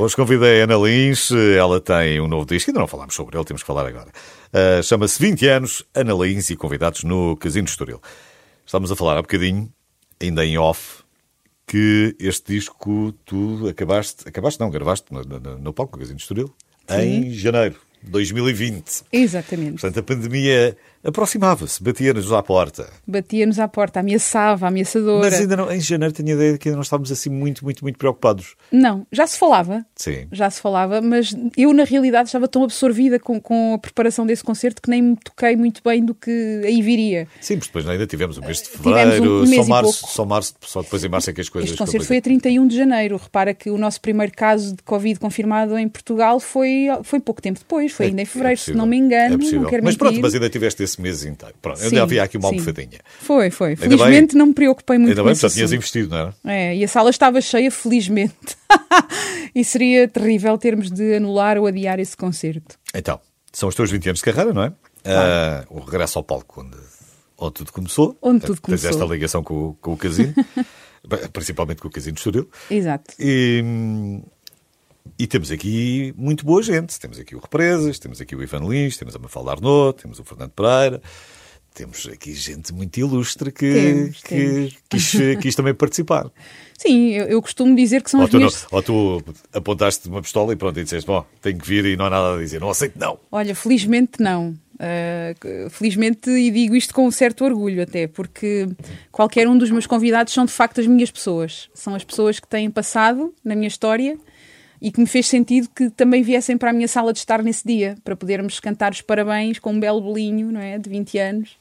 Hoje 0.00 0.16
convidei 0.16 0.62
a 0.62 0.64
Ana 0.64 0.78
Lins, 0.78 1.30
ela 1.30 1.78
tem 1.78 2.22
um 2.22 2.26
novo 2.26 2.46
disco, 2.46 2.70
ainda 2.70 2.80
não 2.80 2.86
falámos 2.86 3.14
sobre 3.14 3.36
ele, 3.36 3.44
temos 3.44 3.62
que 3.62 3.66
falar 3.66 3.86
agora. 3.86 4.08
Uh, 4.48 4.82
Chama-se 4.82 5.20
20 5.20 5.46
anos, 5.46 5.84
Ana 5.94 6.14
Lins 6.14 6.48
e 6.48 6.56
convidados 6.56 7.04
no 7.04 7.36
Casino 7.36 7.66
de 7.66 7.70
Estoril. 7.72 8.00
Estamos 8.64 8.90
a 8.90 8.96
falar 8.96 9.18
há 9.18 9.20
bocadinho, 9.20 9.70
ainda 10.18 10.42
em 10.42 10.56
off, 10.56 11.02
que 11.66 12.16
este 12.18 12.54
disco 12.54 13.12
tu 13.26 13.68
acabaste, 13.68 14.26
acabaste 14.26 14.58
não, 14.58 14.70
gravaste 14.70 15.12
no, 15.12 15.20
no, 15.20 15.58
no 15.58 15.72
palco 15.74 15.98
do 15.98 16.00
Casino 16.00 16.16
de 16.16 16.22
Estoril 16.22 16.54
Sim. 16.88 16.96
em 16.96 17.32
janeiro 17.34 17.76
de 18.02 18.10
2020. 18.10 19.02
Exatamente. 19.12 19.72
Portanto, 19.72 19.98
a 19.98 20.02
pandemia 20.02 20.78
aproximava-se, 21.02 21.82
batia-nos 21.82 22.32
à 22.32 22.42
porta. 22.42 22.90
Batia-nos 23.06 23.58
à 23.58 23.66
porta, 23.68 24.00
ameaçava, 24.00 24.68
ameaçadora. 24.68 25.30
Mas 25.30 25.40
ainda 25.40 25.56
não, 25.56 25.70
em 25.70 25.80
janeiro 25.80 26.14
tenho 26.14 26.30
a 26.30 26.32
ideia 26.32 26.52
de 26.52 26.58
que 26.58 26.68
ainda 26.68 26.76
não 26.76 26.82
estávamos 26.82 27.10
assim 27.10 27.30
muito, 27.30 27.64
muito, 27.64 27.82
muito 27.82 27.98
preocupados. 27.98 28.54
Não, 28.70 29.06
já 29.10 29.26
se 29.26 29.38
falava. 29.38 29.84
Sim. 29.96 30.26
Já 30.30 30.50
se 30.50 30.60
falava, 30.60 31.00
mas 31.00 31.34
eu 31.56 31.72
na 31.72 31.84
realidade 31.84 32.28
estava 32.28 32.46
tão 32.46 32.64
absorvida 32.64 33.18
com, 33.18 33.40
com 33.40 33.74
a 33.74 33.78
preparação 33.78 34.26
desse 34.26 34.44
concerto 34.44 34.82
que 34.82 34.90
nem 34.90 35.02
me 35.02 35.16
toquei 35.16 35.56
muito 35.56 35.80
bem 35.82 36.04
do 36.04 36.14
que 36.14 36.62
aí 36.64 36.82
viria. 36.82 37.26
Sim, 37.40 37.56
mas 37.56 37.66
depois 37.66 37.88
ainda 37.88 38.06
tivemos 38.06 38.36
o 38.36 38.40
mês 38.42 38.62
de 38.62 38.68
fevereiro, 38.68 39.42
um, 39.42 39.46
mês 39.46 39.64
só, 39.64 39.68
março, 39.68 40.06
só 40.06 40.24
março, 40.24 40.54
só 40.60 40.82
depois 40.82 41.02
em 41.02 41.08
março 41.08 41.30
é 41.30 41.32
que 41.32 41.40
as 41.40 41.48
coisas... 41.48 41.70
Este 41.70 41.78
concerto 41.78 42.06
foi 42.06 42.18
a 42.18 42.22
31 42.22 42.66
de 42.66 42.76
janeiro. 42.76 43.16
Repara 43.16 43.54
que 43.54 43.70
o 43.70 43.78
nosso 43.78 44.00
primeiro 44.00 44.32
caso 44.32 44.76
de 44.76 44.82
Covid 44.82 45.18
confirmado 45.18 45.78
em 45.78 45.88
Portugal 45.88 46.40
foi, 46.40 46.86
foi 47.02 47.20
pouco 47.20 47.40
tempo 47.40 47.58
depois, 47.58 47.92
foi 47.92 48.06
é, 48.06 48.08
ainda 48.10 48.22
em 48.22 48.26
fevereiro, 48.26 48.60
é 48.60 48.64
se 48.64 48.74
não 48.74 48.86
me 48.86 48.96
engano, 48.96 49.34
é 49.34 49.52
não 49.52 49.64
quero 49.64 49.84
Mas 49.84 49.94
mentir. 49.94 49.98
pronto, 49.98 50.20
mas 50.20 50.34
ainda 50.34 50.48
tiveste 50.48 50.82
esse 50.82 50.89
mês 50.98 51.24
inteiro. 51.24 51.54
Pronto, 51.60 51.82
ainda 51.82 52.02
havia 52.02 52.22
aqui 52.22 52.38
uma 52.38 52.48
sim. 52.48 52.54
almofadinha. 52.54 53.00
Foi, 53.20 53.50
foi. 53.50 53.70
Ainda 53.70 53.98
felizmente 53.98 54.32
bem, 54.32 54.38
não 54.38 54.46
me 54.46 54.54
preocupei 54.54 54.96
muito 54.96 55.10
ainda 55.10 55.22
com. 55.22 55.28
Ainda 55.28 55.40
bem, 55.40 55.50
tinhas 55.50 55.72
investido, 55.72 56.10
não 56.10 56.18
era? 56.18 56.34
É, 56.44 56.76
e 56.76 56.84
a 56.84 56.88
sala 56.88 57.10
estava 57.10 57.40
cheia, 57.40 57.70
felizmente. 57.70 58.56
e 59.54 59.64
seria 59.64 60.08
terrível 60.08 60.56
termos 60.56 60.90
de 60.90 61.16
anular 61.16 61.58
ou 61.58 61.66
adiar 61.66 61.98
esse 61.98 62.16
concerto. 62.16 62.78
Então, 62.94 63.20
são 63.52 63.68
os 63.68 63.74
teus 63.74 63.90
20 63.90 64.08
anos 64.08 64.20
de 64.20 64.24
carreira, 64.24 64.52
não 64.52 64.64
é? 64.64 64.72
Claro. 65.02 65.66
Uh, 65.70 65.76
o 65.76 65.80
regresso 65.80 66.18
ao 66.18 66.24
palco 66.24 66.62
onde, 66.62 66.76
onde 67.38 67.54
tudo 67.54 67.72
começou. 67.72 68.16
Onde 68.22 68.40
tudo 68.46 68.60
começou. 68.60 68.90
Tens 68.90 68.96
esta 68.96 69.12
ligação 69.12 69.42
com, 69.42 69.74
com 69.80 69.92
o 69.92 69.96
casino, 69.96 70.34
principalmente 71.32 71.80
com 71.80 71.88
o 71.88 71.90
casino 71.90 72.14
de 72.14 72.20
Estoril. 72.20 72.48
Exato. 72.70 73.14
E, 73.18 73.62
e 75.18 75.26
temos 75.26 75.50
aqui 75.50 76.14
muito 76.16 76.44
boa 76.44 76.62
gente. 76.62 76.98
Temos 76.98 77.18
aqui 77.18 77.34
o 77.34 77.38
Represas, 77.38 77.98
temos 77.98 78.20
aqui 78.20 78.34
o 78.34 78.42
Ivan 78.42 78.68
Lins, 78.68 78.96
temos 78.96 79.14
a 79.14 79.18
Mafalda 79.18 79.52
Arnaud, 79.52 80.00
temos 80.00 80.18
o 80.18 80.24
Fernando 80.24 80.50
Pereira. 80.50 81.00
Temos 81.72 82.08
aqui 82.12 82.34
gente 82.34 82.74
muito 82.74 82.98
ilustre 82.98 83.52
que, 83.52 83.72
temos, 83.72 84.22
que 84.22 84.28
temos. 84.28 84.78
Quis, 84.88 85.36
quis, 85.40 85.54
também 85.54 85.72
participar. 85.72 86.28
Sim, 86.76 87.10
eu, 87.10 87.26
eu, 87.26 87.42
costumo 87.42 87.76
dizer 87.76 88.02
que 88.02 88.10
são 88.10 88.20
ou 88.20 88.24
as 88.24 88.30
tu 88.30 88.36
minhas... 88.38 88.62
Não, 88.62 88.68
ou 88.72 88.82
tu 88.82 89.24
apontaste 89.52 90.08
uma 90.08 90.20
pistola 90.20 90.52
e 90.52 90.56
pronto, 90.56 90.80
e 90.80 90.82
disseste, 90.82 91.06
bom, 91.06 91.24
tenho 91.40 91.58
que 91.58 91.66
vir 91.66 91.84
e 91.84 91.96
não 91.96 92.06
há 92.06 92.10
nada 92.10 92.34
a 92.34 92.38
dizer. 92.38 92.60
Não 92.60 92.70
aceito, 92.70 92.98
não. 92.98 93.18
Olha, 93.30 93.54
felizmente 93.54 94.12
não. 94.18 94.54
Uh, 94.80 95.68
felizmente, 95.68 96.30
e 96.30 96.50
digo 96.50 96.74
isto 96.74 96.94
com 96.94 97.06
um 97.06 97.10
certo 97.10 97.44
orgulho 97.44 97.82
até, 97.82 98.06
porque 98.06 98.66
qualquer 99.12 99.46
um 99.46 99.58
dos 99.58 99.70
meus 99.70 99.86
convidados 99.86 100.32
são 100.32 100.46
de 100.46 100.52
facto 100.52 100.80
as 100.80 100.86
minhas 100.86 101.10
pessoas. 101.10 101.68
São 101.74 101.94
as 101.94 102.02
pessoas 102.02 102.40
que 102.40 102.48
têm 102.48 102.70
passado 102.70 103.32
na 103.44 103.54
minha 103.54 103.68
história 103.68 104.18
e 104.80 104.90
que 104.90 105.00
me 105.00 105.06
fez 105.06 105.26
sentido 105.26 105.68
que 105.74 105.90
também 105.90 106.22
viessem 106.22 106.56
para 106.56 106.70
a 106.70 106.72
minha 106.72 106.88
sala 106.88 107.12
de 107.12 107.18
estar 107.18 107.42
nesse 107.42 107.66
dia, 107.66 107.96
para 108.02 108.16
podermos 108.16 108.58
cantar 108.60 108.92
os 108.92 109.02
parabéns 109.02 109.58
com 109.58 109.72
um 109.72 109.80
belo 109.80 110.00
bolinho, 110.00 110.50
não 110.50 110.60
é? 110.60 110.78
De 110.78 110.88
20 110.88 111.18
anos, 111.18 111.56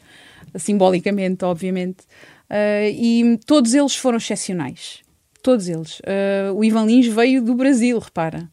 simbolicamente, 0.56 1.44
obviamente. 1.44 2.04
Uh, 2.50 2.90
e 2.92 3.40
todos 3.46 3.74
eles 3.74 3.96
foram 3.96 4.18
excepcionais. 4.18 5.02
Todos 5.44 5.68
eles. 5.68 6.00
Uh, 6.00 6.54
o 6.56 6.64
Ivan 6.64 6.86
Lins 6.86 7.08
veio 7.08 7.42
do 7.42 7.54
Brasil, 7.56 8.00
repara. 8.00 8.50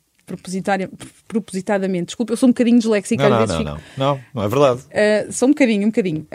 Propositadamente. 1.29 2.07
Desculpa, 2.07 2.33
eu 2.33 2.37
sou 2.37 2.49
um 2.49 2.53
bocadinho 2.53 2.79
disléxica 2.79 3.29
não, 3.29 3.39
não. 3.39 3.47
Não, 3.47 3.59
fico... 3.59 3.71
não, 3.71 3.81
não, 3.97 4.21
não 4.35 4.43
é 4.43 4.49
verdade. 4.49 4.81
Uh, 4.81 5.33
sou 5.33 5.49
um 5.49 5.53
bocadinho, 5.53 5.83
um 5.85 5.91
bocadinho 5.91 6.27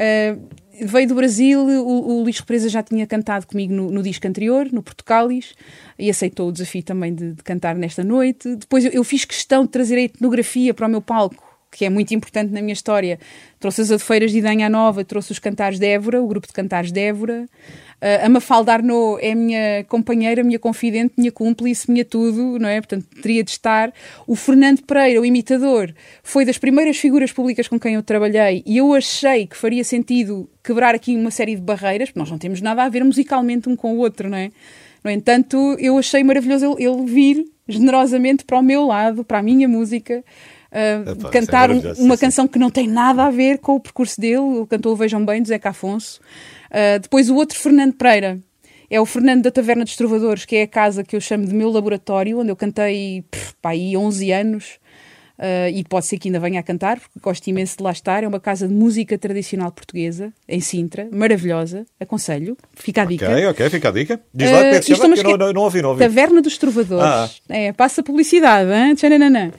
veio 0.79 1.07
do 1.07 1.15
Brasil, 1.15 1.59
o, 1.59 2.19
o 2.19 2.23
Luís 2.23 2.39
Represa 2.39 2.69
já 2.69 2.81
tinha 2.81 3.05
cantado 3.05 3.45
comigo 3.47 3.73
no, 3.73 3.91
no, 3.91 4.03
disco 4.03 4.27
anterior, 4.27 4.67
no 4.71 4.81
Portugalis, 4.81 5.53
e 5.97 6.09
aceitou 6.09 6.49
o 6.49 6.51
desafio 6.51 6.83
também 6.83 7.13
de, 7.13 7.33
de 7.33 7.43
cantar 7.43 7.75
nesta 7.75 8.03
noite. 8.03 8.55
Depois 8.55 8.85
eu, 8.85 8.91
eu, 8.91 9.03
fiz 9.03 9.25
questão 9.25 9.63
de 9.63 9.69
trazer 9.69 9.97
a 9.97 10.01
etnografia 10.01 10.73
para 10.73 10.87
o 10.87 10.89
meu 10.89 11.01
palco, 11.01 11.43
que 11.71 11.85
é 11.85 11.89
muito 11.89 12.13
importante 12.13 12.51
na 12.51 12.61
minha 12.61 12.73
história. 12.73 13.19
Trouxe 13.59 13.81
as 13.81 13.91
adofeiras 13.91 14.31
de 14.31 14.39
Idanha 14.39 14.69
Nova, 14.69 15.03
trouxe 15.03 15.31
os 15.31 15.39
cantares 15.39 15.79
de 15.79 15.85
Évora, 15.85 16.21
o 16.21 16.27
grupo 16.27 16.47
de 16.47 16.53
cantares 16.53 16.91
de 16.91 16.99
Évora. 16.99 17.47
Uh, 18.01 18.25
a 18.25 18.29
Mafalda 18.29 18.73
Arnaud 18.73 19.19
é 19.21 19.35
minha 19.35 19.83
companheira, 19.83 20.43
minha 20.43 20.57
confidente, 20.57 21.13
minha 21.17 21.31
cúmplice, 21.31 21.89
minha 21.89 22.03
tudo, 22.03 22.57
não 22.57 22.67
é? 22.67 22.81
Portanto, 22.81 23.05
teria 23.21 23.43
de 23.43 23.51
estar. 23.51 23.93
O 24.25 24.35
Fernando 24.35 24.81
Pereira, 24.81 25.21
o 25.21 25.25
imitador, 25.25 25.93
foi 26.23 26.43
das 26.43 26.57
primeiras 26.57 26.97
figuras 26.97 27.31
públicas 27.31 27.67
com 27.67 27.79
quem 27.79 27.93
eu 27.93 28.01
trabalhei 28.01 28.63
e 28.65 28.77
eu 28.77 28.91
achei 28.93 29.45
que 29.45 29.55
faria 29.55 29.83
sentido 29.83 30.49
quebrar 30.63 30.95
aqui 30.95 31.15
uma 31.15 31.29
série 31.29 31.55
de 31.55 31.61
barreiras, 31.61 32.09
porque 32.09 32.19
nós 32.19 32.31
não 32.31 32.39
temos 32.39 32.59
nada 32.59 32.83
a 32.83 32.89
ver 32.89 33.03
musicalmente 33.03 33.69
um 33.69 33.75
com 33.75 33.93
o 33.93 33.99
outro, 33.99 34.27
não 34.29 34.37
é? 34.37 34.49
No 35.03 35.11
entanto, 35.11 35.57
eu 35.79 35.97
achei 35.97 36.23
maravilhoso 36.23 36.77
ele, 36.77 36.85
ele 36.85 37.05
vir 37.05 37.45
generosamente 37.67 38.45
para 38.45 38.57
o 38.57 38.63
meu 38.63 38.87
lado, 38.87 39.23
para 39.23 39.39
a 39.39 39.43
minha 39.43 39.67
música. 39.67 40.23
Uh, 40.71 41.11
Epá, 41.11 41.29
cantar 41.29 41.69
é 41.69 41.93
uma 41.99 42.15
sim, 42.15 42.21
canção 42.21 42.45
sim. 42.45 42.51
que 42.51 42.57
não 42.57 42.69
tem 42.69 42.87
nada 42.87 43.25
a 43.25 43.29
ver 43.29 43.59
com 43.59 43.75
o 43.75 43.79
percurso 43.79 44.19
dele. 44.19 44.57
Ele 44.57 44.65
cantou 44.67 44.95
Vejam 44.95 45.23
Bem, 45.25 45.41
do 45.41 45.47
Zeca 45.47 45.69
Afonso. 45.69 46.19
Uh, 46.71 46.99
depois 46.99 47.29
o 47.29 47.35
outro 47.35 47.57
Fernando 47.59 47.93
Pereira. 47.93 48.39
É 48.89 48.99
o 48.99 49.05
Fernando 49.05 49.43
da 49.43 49.51
Taverna 49.51 49.85
dos 49.85 49.95
Trovadores, 49.95 50.43
que 50.43 50.57
é 50.57 50.63
a 50.63 50.67
casa 50.67 51.01
que 51.01 51.15
eu 51.15 51.21
chamo 51.21 51.45
de 51.45 51.53
meu 51.53 51.69
laboratório, 51.69 52.39
onde 52.39 52.49
eu 52.49 52.55
cantei 52.57 53.23
pff, 53.31 53.53
pá, 53.61 53.69
aí 53.69 53.95
11 53.95 54.31
anos. 54.31 54.79
Uh, 55.39 55.73
e 55.73 55.83
pode 55.83 56.05
ser 56.05 56.19
que 56.19 56.27
ainda 56.27 56.39
venha 56.39 56.59
a 56.59 56.63
cantar, 56.63 56.99
porque 56.99 57.19
gosto 57.19 57.47
imenso 57.47 57.77
de 57.77 57.83
lá 57.83 57.91
estar. 57.91 58.23
É 58.23 58.27
uma 58.27 58.39
casa 58.39 58.67
de 58.67 58.73
música 58.73 59.17
tradicional 59.17 59.71
portuguesa, 59.71 60.31
em 60.47 60.59
Sintra, 60.59 61.07
maravilhosa. 61.11 61.85
Aconselho, 61.99 62.55
fica 62.75 63.01
a 63.01 63.05
dica. 63.05 63.27
Ok, 63.27 63.47
ok, 63.47 63.69
fica 63.69 63.89
a 63.89 63.91
dica. 63.91 64.21
Diz 64.33 64.51
lá 64.51 64.57
uh, 64.57 64.61
que 64.61 64.67
é 64.67 64.79
que 64.81 64.95
chama, 64.95 65.15
que 65.15 65.25
eu 65.25 65.37
não, 65.37 65.53
não, 65.53 65.61
ouvi, 65.63 65.81
não 65.81 65.89
ouvi. 65.89 66.01
Taverna 66.01 66.41
dos 66.41 66.57
Trovadores. 66.57 67.03
Ah. 67.03 67.29
É, 67.49 67.71
passa 67.73 68.03
publicidade, 68.03 68.69
hein? 68.71 68.93
Tchananã. 68.93 69.51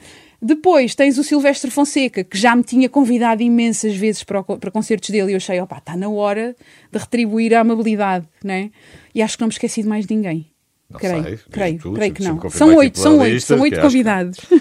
Depois 0.43 0.93
tens 0.93 1.17
o 1.17 1.23
Silvestre 1.23 1.71
Fonseca, 1.71 2.21
que 2.21 2.37
já 2.37 2.53
me 2.53 2.63
tinha 2.63 2.89
convidado 2.89 3.41
imensas 3.41 3.95
vezes 3.95 4.25
para, 4.25 4.41
o, 4.41 4.43
para 4.43 4.69
concertos 4.69 5.09
dele 5.09 5.31
e 5.31 5.33
eu 5.33 5.37
achei, 5.37 5.57
opá, 5.61 5.77
está 5.77 5.95
na 5.95 6.09
hora 6.09 6.53
de 6.91 6.99
retribuir 6.99 7.53
a 7.53 7.61
amabilidade, 7.61 8.27
né? 8.43 8.69
E 9.15 9.21
acho 9.21 9.37
que 9.37 9.41
não 9.41 9.47
me 9.47 9.53
esqueci 9.53 9.81
de 9.81 9.87
mais 9.87 10.05
ninguém. 10.05 10.51
Não 10.89 10.99
creio, 10.99 11.23
sei, 11.23 11.39
creio, 11.49 11.79
tu, 11.79 11.93
creio 11.93 12.13
que 12.13 12.21
não. 12.21 12.49
São 12.49 12.75
oito, 12.75 12.99
são 12.99 13.19
oito, 13.19 13.41
são 13.41 13.61
oito 13.61 13.79
convidados. 13.79 14.37
Que... 14.39 14.55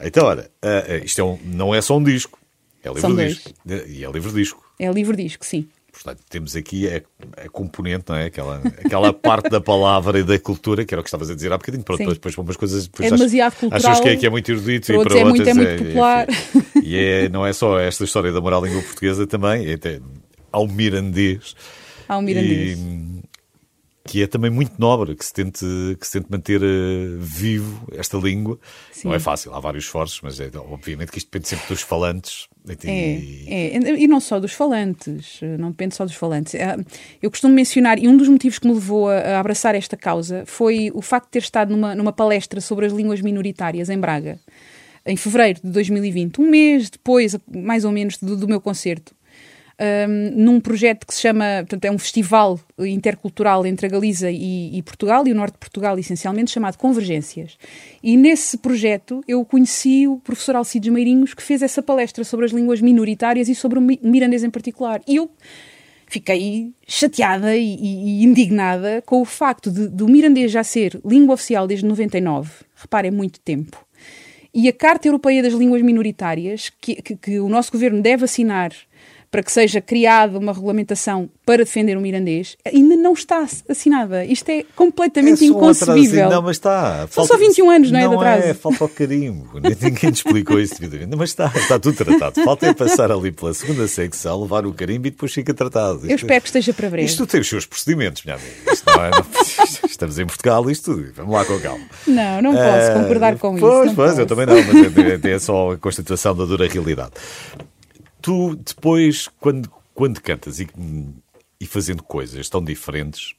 então, 0.06 0.24
olha, 0.24 0.48
uh, 0.64 1.04
isto 1.04 1.20
é 1.20 1.24
um, 1.24 1.36
não 1.44 1.74
é 1.74 1.80
só 1.80 1.98
um 1.98 2.04
disco, 2.04 2.38
é 2.84 2.88
livre 2.88 3.26
disco. 3.26 3.50
E 3.66 4.04
é 4.04 4.10
livre 4.10 4.32
disco. 4.32 4.72
É 4.78 4.90
livre 4.92 5.16
disco, 5.16 5.44
sim. 5.44 5.68
Portanto, 6.02 6.22
temos 6.30 6.54
aqui 6.54 6.88
a, 6.88 7.02
a, 7.44 7.48
componente, 7.48 8.04
não 8.08 8.16
é? 8.16 8.26
Aquela, 8.26 8.62
aquela 8.84 9.12
parte 9.12 9.50
da 9.50 9.60
palavra 9.60 10.20
e 10.20 10.22
da 10.22 10.38
cultura, 10.38 10.84
que 10.84 10.94
era 10.94 11.00
o 11.00 11.02
que 11.02 11.08
estavas 11.08 11.28
a 11.28 11.34
dizer 11.34 11.52
há 11.52 11.58
bocadinho. 11.58 11.82
Pronto, 11.82 11.98
depois, 11.98 12.16
depois 12.16 12.34
para 12.34 12.42
umas 12.42 12.56
coisas. 12.56 12.86
Depois 12.86 13.12
é 13.12 13.16
demasiado 13.16 13.56
cultural. 13.56 13.92
Achas 13.92 14.00
que 14.00 14.08
é, 14.08 14.16
que 14.16 14.26
é 14.26 14.30
muito 14.30 14.50
erudito 14.50 14.92
e 14.92 15.04
para 15.04 15.18
é 15.18 15.24
outras 15.24 15.28
muito, 15.28 15.48
é 15.48 15.54
muito 15.54 15.84
popular. 15.84 16.26
Enfim, 16.30 16.80
e 16.82 16.96
é, 16.96 17.28
não 17.28 17.44
é 17.44 17.52
só 17.52 17.80
esta 17.80 18.04
história 18.04 18.30
da 18.30 18.40
moral 18.40 18.64
língua 18.64 18.80
portuguesa 18.82 19.26
também, 19.26 19.68
é 19.68 19.74
até 19.74 20.00
ao 20.52 20.68
mirandês. 20.68 21.56
Ao 22.08 22.22
mirandês. 22.22 22.78
E, 22.78 23.18
que 24.08 24.22
é 24.22 24.26
também 24.26 24.50
muito 24.50 24.72
nobre, 24.78 25.14
que 25.14 25.24
se 25.24 25.32
tente, 25.32 25.64
que 26.00 26.06
se 26.06 26.12
tente 26.12 26.30
manter 26.30 26.62
uh, 26.62 27.18
vivo 27.18 27.86
esta 27.92 28.16
língua. 28.16 28.58
Sim. 28.90 29.08
Não 29.08 29.14
é 29.14 29.18
fácil, 29.18 29.52
há 29.54 29.60
vários 29.60 29.84
esforços, 29.84 30.20
mas 30.22 30.40
é, 30.40 30.50
obviamente 30.56 31.12
que 31.12 31.18
isto 31.18 31.26
depende 31.26 31.48
sempre 31.48 31.68
dos 31.68 31.82
falantes. 31.82 32.48
E... 32.84 33.44
É, 33.46 33.76
é, 33.76 34.02
e 34.02 34.06
não 34.06 34.20
só 34.20 34.38
dos 34.38 34.52
falantes, 34.52 35.40
não 35.58 35.70
depende 35.70 35.94
só 35.94 36.04
dos 36.04 36.14
falantes. 36.14 36.54
É, 36.54 36.76
eu 37.22 37.30
costumo 37.30 37.54
mencionar, 37.54 37.98
e 37.98 38.08
um 38.08 38.16
dos 38.16 38.28
motivos 38.28 38.58
que 38.58 38.66
me 38.66 38.74
levou 38.74 39.08
a, 39.08 39.16
a 39.16 39.40
abraçar 39.40 39.74
esta 39.74 39.96
causa 39.96 40.44
foi 40.46 40.90
o 40.94 41.02
facto 41.02 41.26
de 41.26 41.32
ter 41.32 41.38
estado 41.40 41.70
numa, 41.70 41.94
numa 41.94 42.12
palestra 42.12 42.60
sobre 42.60 42.86
as 42.86 42.92
línguas 42.92 43.20
minoritárias 43.20 43.88
em 43.88 43.98
Braga, 43.98 44.38
em 45.06 45.16
fevereiro 45.16 45.60
de 45.62 45.70
2020, 45.70 46.40
um 46.40 46.50
mês 46.50 46.90
depois, 46.90 47.36
mais 47.50 47.84
ou 47.84 47.92
menos, 47.92 48.18
do, 48.18 48.36
do 48.36 48.46
meu 48.46 48.60
concerto 48.60 49.14
um, 49.80 50.30
num 50.34 50.60
projeto 50.60 51.06
que 51.06 51.14
se 51.14 51.20
chama, 51.20 51.44
portanto, 51.60 51.84
é 51.84 51.90
um 51.90 51.98
festival 51.98 52.58
intercultural 52.78 53.64
entre 53.64 53.86
a 53.86 53.88
Galiza 53.88 54.30
e, 54.30 54.76
e, 54.76 54.82
Portugal, 54.82 55.26
e 55.26 55.32
o 55.32 55.34
Norte 55.34 55.54
de 55.54 55.58
Portugal, 55.58 55.98
essencialmente, 55.98 56.50
chamado 56.50 56.76
Convergências. 56.76 57.56
E 58.02 58.16
nesse 58.16 58.58
projeto 58.58 59.22
eu 59.28 59.44
conheci 59.44 60.08
o 60.08 60.18
professor 60.18 60.56
Alcides 60.56 60.92
Meirinhos, 60.92 61.32
que 61.32 61.42
fez 61.42 61.62
essa 61.62 61.82
palestra 61.82 62.24
sobre 62.24 62.46
as 62.46 62.52
línguas 62.52 62.80
minoritárias 62.80 63.48
e 63.48 63.54
sobre 63.54 63.78
o 63.78 63.82
mirandês 63.82 64.42
em 64.42 64.50
particular. 64.50 65.00
E 65.06 65.16
eu 65.16 65.30
fiquei 66.06 66.72
chateada 66.86 67.56
e, 67.56 67.74
e, 67.74 68.24
indignada 68.24 69.02
com 69.06 69.20
o 69.20 69.24
facto 69.24 69.70
de, 69.70 69.88
de 69.88 70.02
o 70.02 70.08
mirandês 70.08 70.50
já 70.50 70.64
ser 70.64 71.00
língua 71.04 71.34
oficial 71.34 71.66
desde 71.66 71.86
99, 71.86 72.50
reparem, 72.74 73.10
é 73.10 73.12
muito 73.12 73.38
tempo. 73.40 73.86
E 74.52 74.66
a 74.66 74.72
Carta 74.72 75.06
Europeia 75.06 75.42
das 75.42 75.52
Línguas 75.52 75.82
Minoritárias, 75.82 76.72
que, 76.80 77.00
que, 77.02 77.14
que 77.14 77.38
o 77.38 77.48
nosso 77.48 77.70
governo 77.70 78.00
deve 78.00 78.24
assinar 78.24 78.72
para 79.30 79.42
que 79.42 79.52
seja 79.52 79.80
criada 79.80 80.38
uma 80.38 80.52
regulamentação 80.52 81.28
para 81.44 81.58
defender 81.64 81.96
o 81.96 82.00
mirandês, 82.00 82.56
ainda 82.64 82.96
não 82.96 83.12
está 83.12 83.46
assinada. 83.68 84.24
Isto 84.24 84.48
é 84.50 84.64
completamente 84.74 85.44
É 85.44 85.50
um 85.50 85.50
inconcebível. 85.56 86.30
Não, 86.30 86.42
mas 86.42 86.56
está. 86.56 87.06
São 87.10 87.26
só 87.26 87.36
21 87.36 87.70
anos, 87.70 87.90
não 87.90 87.98
é, 87.98 88.02
de 88.02 88.08
Não 88.08 88.20
atraso? 88.20 88.42
é, 88.46 88.54
falta 88.54 88.84
o 88.84 88.88
carimbo. 88.88 89.48
Ninguém 89.60 90.10
te 90.12 90.16
explicou 90.16 90.58
isso 90.58 90.80
devidamente. 90.80 91.16
Mas 91.16 91.30
está, 91.30 91.52
está 91.54 91.78
tudo 91.78 91.96
tratado. 91.96 92.42
Falta 92.42 92.66
é 92.66 92.74
passar 92.74 93.12
ali 93.12 93.30
pela 93.30 93.52
segunda 93.52 93.86
secção, 93.86 94.40
levar 94.42 94.64
o 94.66 94.72
carimbo 94.72 95.06
e 95.06 95.10
depois 95.10 95.32
fica 95.32 95.52
tratado. 95.52 96.00
Eu 96.08 96.16
espero 96.16 96.40
que 96.40 96.48
esteja 96.48 96.72
para 96.72 96.88
breve. 96.88 97.06
Isto 97.06 97.26
tem 97.26 97.40
os 97.40 97.48
seus 97.48 97.66
procedimentos, 97.66 98.22
minha 98.24 98.36
amiga. 98.36 98.72
Isto 98.72 98.84
não 98.86 99.04
é, 99.04 99.10
não- 99.10 99.26
estamos 99.88 100.18
em 100.18 100.26
Portugal, 100.26 100.70
isto, 100.70 101.12
vamos 101.14 101.32
lá 101.34 101.44
com 101.44 101.58
calma. 101.60 101.84
Não, 102.06 102.40
não 102.42 102.52
posso 102.52 102.90
Ah, 102.90 102.94
concordar 103.02 103.36
com 103.38 103.56
pois, 103.58 103.76
isso. 103.80 103.86
não 103.86 103.94
Pois, 103.94 104.18
eu 104.18 104.26
também 104.26 104.46
não, 104.46 104.54
mas 104.54 104.96
é, 105.24 105.28
é- 105.28 105.34
é 105.34 105.38
só 105.38 105.72
a 105.72 105.76
constituição 105.78 106.34
da 106.34 106.44
dura 106.44 106.66
realidade. 106.68 107.12
Tu, 108.28 108.56
depois, 108.56 109.26
quando, 109.40 109.72
quando 109.94 110.20
cantas 110.20 110.60
e, 110.60 110.68
e 111.58 111.64
fazendo 111.66 112.02
coisas 112.02 112.46
tão 112.50 112.62
diferentes, 112.62 113.34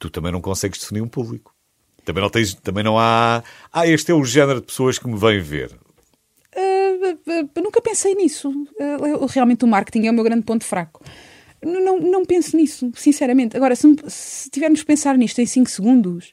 tu 0.00 0.10
também 0.10 0.32
não 0.32 0.40
consegues 0.40 0.80
definir 0.80 1.00
um 1.00 1.06
público. 1.06 1.54
Também 2.04 2.20
não, 2.20 2.28
tens, 2.28 2.52
também 2.54 2.82
não 2.82 2.98
há. 2.98 3.40
Ah, 3.72 3.86
este 3.86 4.10
é 4.10 4.14
o 4.14 4.24
género 4.24 4.58
de 4.60 4.66
pessoas 4.66 4.98
que 4.98 5.06
me 5.06 5.16
vêm 5.16 5.38
ver. 5.40 5.70
Ah, 6.56 6.60
ah, 7.54 7.60
nunca 7.62 7.80
pensei 7.80 8.16
nisso. 8.16 8.52
Eu- 8.80 9.26
realmente 9.26 9.64
o 9.64 9.68
marketing 9.68 10.08
é 10.08 10.10
o 10.10 10.14
meu 10.14 10.24
grande 10.24 10.42
ponto 10.42 10.64
fraco. 10.64 11.04
Não, 11.64 12.00
não 12.00 12.24
penso 12.24 12.56
nisso, 12.56 12.90
sinceramente. 12.96 13.56
Agora, 13.56 13.76
se, 13.76 13.86
se 14.08 14.50
tivermos 14.50 14.82
pensar 14.82 15.16
nisto 15.16 15.38
em 15.38 15.46
5 15.46 15.70
segundos, 15.70 16.32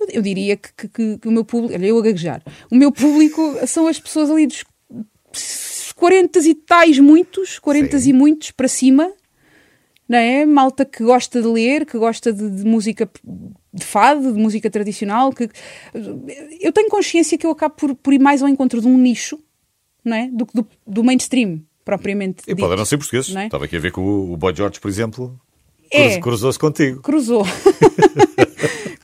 eu, 0.00 0.08
eu 0.14 0.20
diria 0.22 0.56
que- 0.56 0.88
que- 0.88 1.18
que 1.18 1.28
o 1.28 1.30
meu 1.30 1.44
público. 1.44 1.74
Olha, 1.74 1.86
eu 1.86 1.96
a 1.96 2.02
gaguejar. 2.02 2.42
O 2.68 2.74
meu 2.74 2.90
público 2.90 3.56
são 3.68 3.86
as 3.86 4.00
pessoas 4.00 4.28
ali 4.32 4.48
dos 4.48 4.64
40 5.94 6.38
e 6.40 6.54
tais 6.54 6.98
muitos, 6.98 7.58
40 7.58 7.98
Sim. 7.98 8.10
e 8.10 8.12
muitos 8.12 8.50
para 8.50 8.68
cima, 8.68 9.10
não 10.08 10.18
é? 10.18 10.44
Malta 10.44 10.84
que 10.84 11.02
gosta 11.02 11.40
de 11.40 11.48
ler, 11.48 11.86
que 11.86 11.96
gosta 11.98 12.32
de, 12.32 12.50
de 12.50 12.64
música 12.64 13.08
de 13.72 13.84
fado, 13.84 14.32
de 14.32 14.38
música 14.38 14.68
tradicional. 14.70 15.32
Que... 15.32 15.48
Eu 16.60 16.72
tenho 16.72 16.88
consciência 16.88 17.38
que 17.38 17.46
eu 17.46 17.50
acabo 17.50 17.74
por, 17.74 17.94
por 17.94 18.12
ir 18.12 18.18
mais 18.20 18.42
ao 18.42 18.48
encontro 18.48 18.80
de 18.80 18.86
um 18.86 18.98
nicho, 18.98 19.38
não 20.04 20.16
é? 20.16 20.28
Do 20.28 20.44
que 20.46 20.54
do, 20.54 20.66
do 20.86 21.02
mainstream, 21.04 21.62
propriamente. 21.84 22.42
E 22.46 22.54
dito. 22.54 22.60
podem 22.60 22.76
não 22.76 22.84
ser 22.84 22.98
portugueses. 22.98 23.32
Não 23.32 23.40
é? 23.40 23.46
Estava 23.46 23.64
aqui 23.64 23.76
a 23.76 23.80
ver 23.80 23.92
que 23.92 24.00
o, 24.00 24.32
o 24.32 24.36
Boy 24.36 24.54
George, 24.54 24.78
por 24.80 24.88
exemplo, 24.88 25.40
É. 25.90 26.02
cruz- 26.10 26.22
cruzou-se 26.22 26.58
contigo. 26.58 27.00
Cruzou. 27.02 27.44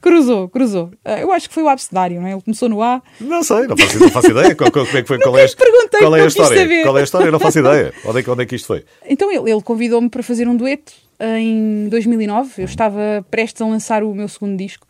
cruzou, 0.00 0.48
cruzou. 0.48 0.90
Ah, 1.04 1.20
Eu 1.20 1.30
acho 1.32 1.48
que 1.48 1.54
foi 1.54 1.62
o 1.62 1.68
abcedário, 1.68 2.20
não 2.20 2.26
é? 2.28 2.32
Ele 2.32 2.42
começou 2.42 2.68
no 2.68 2.82
A. 2.82 3.02
Não 3.20 3.42
sei, 3.42 3.66
não 3.66 3.76
faço, 3.76 3.98
não 3.98 4.10
faço 4.10 4.30
ideia. 4.30 4.54
Qual, 4.54 4.70
qual- 4.70 4.86
como 4.86 4.98
é 4.98 5.02
que 5.02 5.08
foi? 5.08 5.18
Qual 5.20 5.36
é, 5.38 5.46
qual 5.48 6.16
é 6.16 6.20
a 6.20 6.24
quis 6.24 6.32
história? 6.36 6.82
Qual 6.82 6.96
é 6.96 7.00
a 7.00 7.04
história? 7.04 7.26
Eu 7.26 7.32
não 7.32 7.40
faço 7.40 7.58
ideia. 7.58 7.92
Onde 8.04 8.18
é, 8.18 8.22
que- 8.22 8.30
onde 8.30 8.42
é 8.42 8.46
que 8.46 8.56
isto 8.56 8.66
foi? 8.66 8.84
Então 9.06 9.30
ele, 9.30 9.50
ele 9.50 9.62
convidou-me 9.62 10.08
para 10.08 10.22
fazer 10.22 10.48
um 10.48 10.56
dueto 10.56 10.92
em 11.20 11.88
2009. 11.88 12.62
Eu 12.62 12.64
estava 12.64 13.24
prestes 13.30 13.60
a 13.62 13.66
lançar 13.66 14.02
o 14.02 14.14
meu 14.14 14.28
segundo 14.28 14.56
disco. 14.56 14.86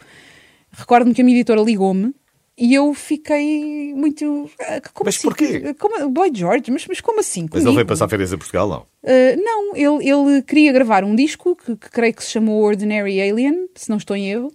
Recordo-me 0.72 1.14
que 1.14 1.20
a 1.20 1.24
minha 1.24 1.36
editora 1.36 1.60
ligou-me 1.60 2.14
e 2.56 2.74
eu 2.74 2.92
fiquei 2.94 3.92
muito. 3.94 4.48
ah, 4.60 4.80
Como 4.92 5.06
Mas 5.06 5.16
assim? 5.16 5.26
porquê? 5.28 5.74
Como, 5.78 6.08
Boy 6.10 6.30
George, 6.32 6.70
mas, 6.70 6.86
mas 6.86 7.00
como 7.00 7.18
assim? 7.20 7.42
Mas 7.42 7.50
ele 7.54 7.60
Comigo? 7.62 7.74
veio 7.76 7.86
passar 7.86 8.08
férias 8.08 8.32
a 8.32 8.38
Portugal, 8.38 8.68
não? 8.68 8.80
Uh, 9.02 9.42
não, 9.42 9.74
ele, 9.76 10.08
ele 10.08 10.42
queria 10.42 10.70
gravar 10.72 11.02
um 11.02 11.16
disco 11.16 11.56
que, 11.56 11.74
que 11.74 11.90
creio 11.90 12.14
que 12.14 12.22
se 12.22 12.30
chamou 12.30 12.62
Ordinary 12.62 13.20
Alien, 13.20 13.66
se 13.74 13.88
não 13.90 13.96
estou 13.96 14.14
em 14.14 14.30
erro, 14.30 14.52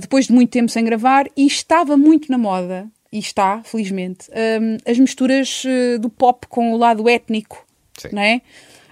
depois 0.00 0.26
de 0.26 0.32
muito 0.32 0.50
tempo 0.50 0.70
sem 0.70 0.84
gravar, 0.84 1.26
e 1.36 1.46
estava 1.46 1.96
muito 1.96 2.30
na 2.30 2.38
moda, 2.38 2.88
e 3.12 3.18
está, 3.18 3.62
felizmente, 3.64 4.28
um, 4.30 4.90
as 4.90 4.98
misturas 4.98 5.64
uh, 5.64 5.98
do 5.98 6.10
pop 6.10 6.46
com 6.48 6.72
o 6.72 6.76
lado 6.76 7.08
étnico, 7.08 7.64
Sim. 7.98 8.08
não 8.12 8.22
é? 8.22 8.42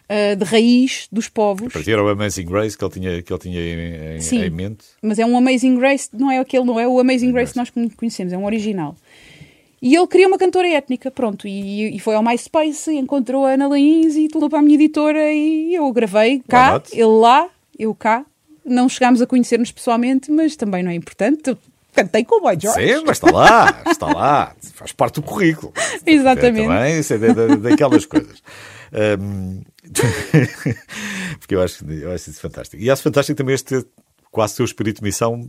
Uh, 0.04 0.36
de 0.36 0.44
raiz 0.44 1.08
dos 1.10 1.28
povos. 1.28 1.72
Para 1.72 1.82
ti 1.82 1.90
era 1.92 2.04
o 2.04 2.08
Amazing 2.08 2.44
Grace 2.44 2.76
que 2.76 2.84
ele 2.84 2.92
tinha, 2.92 3.22
que 3.22 3.32
ele 3.32 3.40
tinha 3.40 4.16
em, 4.16 4.20
Sim. 4.20 4.42
em 4.42 4.50
mente. 4.50 4.84
Mas 5.02 5.18
é 5.18 5.26
um 5.26 5.36
Amazing 5.36 5.76
Grace, 5.76 6.08
não 6.12 6.30
é 6.30 6.38
aquele, 6.38 6.64
não 6.64 6.78
é 6.78 6.86
o 6.86 6.98
Amazing 6.98 7.32
Grace 7.32 7.52
que 7.52 7.58
nós 7.58 7.70
conhecemos, 7.96 8.32
é 8.32 8.38
um 8.38 8.44
original. 8.44 8.96
E 9.80 9.94
ele 9.94 10.06
queria 10.06 10.28
uma 10.28 10.38
cantora 10.38 10.68
étnica, 10.68 11.10
pronto, 11.10 11.46
e, 11.46 11.94
e 11.94 11.98
foi 11.98 12.14
ao 12.14 12.22
MySpace, 12.22 12.90
encontrou 12.94 13.44
a 13.44 13.50
Ana 13.50 13.68
Lains 13.68 14.14
e 14.16 14.28
levou 14.32 14.48
para 14.48 14.60
a 14.60 14.62
minha 14.62 14.76
editora 14.76 15.30
e 15.32 15.74
eu 15.74 15.90
gravei 15.92 16.42
cá, 16.48 16.82
ele 16.92 17.04
lá, 17.04 17.48
eu 17.78 17.94
cá. 17.94 18.24
Não 18.64 18.88
chegámos 18.88 19.20
a 19.22 19.26
conhecer-nos 19.26 19.70
pessoalmente, 19.72 20.30
mas 20.30 20.56
também 20.56 20.82
não 20.82 20.90
é 20.90 20.94
importante. 20.94 21.56
Cantei 21.94 22.24
com 22.24 22.36
o 22.36 22.40
Boy 22.40 22.56
George. 22.60 22.80
Sim, 22.86 23.04
mas 23.06 23.18
está 23.18 23.30
lá, 23.30 23.82
está 23.88 24.06
lá. 24.06 24.56
Faz 24.74 24.90
parte 24.92 25.16
do 25.16 25.22
currículo. 25.22 25.72
Exatamente. 26.04 26.64
É, 26.64 26.68
também, 26.68 26.98
isso 26.98 27.14
é 27.14 27.18
da- 27.18 27.32
da- 27.32 27.54
daquelas 27.56 28.04
coisas. 28.06 28.42
Hum, 29.20 29.60
porque 31.38 31.54
eu 31.54 31.62
acho, 31.62 31.84
eu 31.90 32.12
acho 32.12 32.30
isso 32.30 32.40
fantástico. 32.40 32.82
E 32.82 32.90
acho 32.90 33.02
fantástico 33.02 33.36
também 33.36 33.54
este 33.54 33.84
quase 34.30 34.56
teu 34.56 34.64
espírito 34.64 34.96
de 34.98 35.04
missão 35.04 35.46